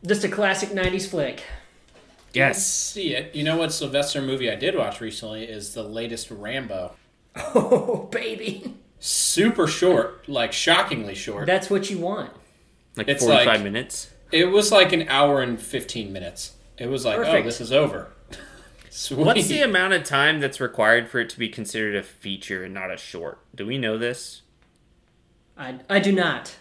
Just 0.07 0.25
a 0.25 0.29
classic 0.29 0.71
90s 0.71 1.09
flick. 1.09 1.43
Yes. 2.33 2.65
See 2.67 3.15
it. 3.15 3.35
You 3.35 3.43
know 3.45 3.57
what 3.57 3.73
Sylvester 3.73 4.23
movie 4.23 4.51
I 4.51 4.55
did 4.55 4.77
watch 4.77 5.01
recently 5.01 5.45
is 5.45 5.75
the 5.75 5.83
latest 5.83 6.31
Rambo. 6.31 6.95
Oh, 7.55 8.09
baby. 8.11 8.75
Super 8.99 9.67
short, 9.69 10.29
like 10.29 10.53
shockingly 10.53 11.15
short. 11.15 11.47
That's 11.47 11.71
what 11.71 11.89
you 11.89 11.99
want. 11.99 12.33
Like 12.97 13.09
It's 13.09 13.23
45 13.25 13.47
like- 13.47 13.63
minutes. 13.63 14.11
It 14.33 14.47
was 14.47 14.71
like 14.71 14.93
an 14.93 15.09
hour 15.09 15.41
and 15.43 15.61
fifteen 15.61 16.13
minutes. 16.13 16.53
It 16.79 16.87
was 16.87 17.05
like, 17.05 17.19
oh, 17.19 17.43
this 17.43 17.61
is 17.61 17.73
over. 17.73 18.13
Sweet. 18.93 19.19
What's 19.25 19.47
the 19.47 19.63
amount 19.63 19.93
of 19.95 20.03
time 20.03 20.41
that's 20.41 20.61
required 20.61 21.09
for 21.09 21.21
it 21.21 21.31
to 21.31 21.39
be 21.39 21.49
considered 21.49 21.95
a 21.95 22.03
feature 22.03 22.65
and 22.65 22.75
not 22.75 22.93
a 22.93 22.97
short? 22.97 23.39
Do 23.55 23.65
we 23.65 23.79
know 23.79 23.97
this? 23.97 24.43
I, 25.57 25.79
I 25.89 26.01
do 26.01 26.11
not. 26.13 26.57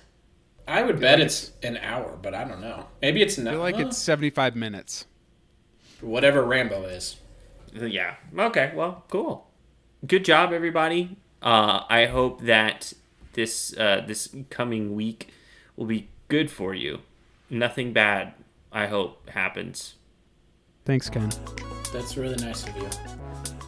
I 0.67 0.83
would 0.83 0.99
bet 0.99 1.19
it's 1.19 1.51
an 1.63 1.77
hour, 1.77 2.17
but 2.21 2.35
I 2.35 2.43
don't 2.43 2.61
know. 2.61 2.85
Maybe 3.01 3.23
it's 3.23 3.39
I 3.39 3.43
not. 3.43 3.51
feel 3.53 3.59
like 3.61 3.79
it's 3.79 3.97
75 3.97 4.55
minutes. 4.55 5.05
whatever 6.01 6.43
Rambo 6.43 6.83
is. 6.83 7.17
Yeah. 7.73 8.15
Okay. 8.37 8.71
Well, 8.75 9.03
cool. 9.09 9.47
Good 10.05 10.23
job, 10.23 10.53
everybody. 10.53 11.17
Uh, 11.41 11.81
I 11.89 12.05
hope 12.05 12.41
that 12.41 12.93
this 13.33 13.75
uh, 13.77 14.03
this 14.05 14.35
coming 14.49 14.93
week 14.93 15.29
will 15.75 15.85
be 15.87 16.09
good 16.27 16.51
for 16.51 16.73
you. 16.75 16.99
Nothing 17.49 17.91
bad. 17.93 18.33
I 18.71 18.85
hope 18.87 19.29
happens. 19.29 19.95
Thanks, 20.89 21.07
Ken. 21.07 21.29
That's 21.93 22.17
really 22.17 22.43
nice 22.43 22.67
of 22.67 22.75
you. 22.75 22.89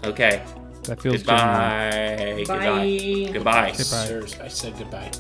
Okay. 0.04 0.42
That 0.86 1.00
feels 1.00 1.22
genuine. 1.22 2.38
Goodbye. 2.38 2.56
Bye. 2.58 3.30
Goodbye. 3.32 3.68
Goodbye. 3.68 3.72
Sirs, 3.74 4.40
I 4.40 4.48
said 4.48 4.76
goodbye. 4.76 5.12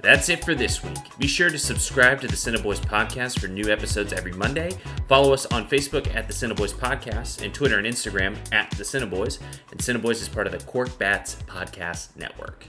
That's 0.00 0.28
it 0.28 0.44
for 0.44 0.54
this 0.54 0.84
week. 0.84 1.00
Be 1.18 1.26
sure 1.26 1.50
to 1.50 1.58
subscribe 1.58 2.20
to 2.20 2.28
the 2.28 2.36
Cineboys 2.36 2.78
Podcast 2.78 3.40
for 3.40 3.48
new 3.48 3.72
episodes 3.72 4.12
every 4.12 4.30
Monday. 4.34 4.70
Follow 5.08 5.32
us 5.32 5.46
on 5.46 5.68
Facebook 5.68 6.14
at 6.14 6.28
the 6.28 6.32
Cineboys 6.32 6.72
Podcast 6.72 7.44
and 7.44 7.52
Twitter 7.52 7.78
and 7.78 7.86
Instagram 7.88 8.36
at 8.52 8.70
the 8.70 8.84
Cineboys. 8.84 9.40
And 9.72 9.80
Cineboys 9.80 10.22
is 10.22 10.28
part 10.28 10.46
of 10.46 10.52
the 10.52 10.64
Cork 10.64 10.96
Bats 10.96 11.38
Podcast 11.48 12.14
Network. 12.14 12.68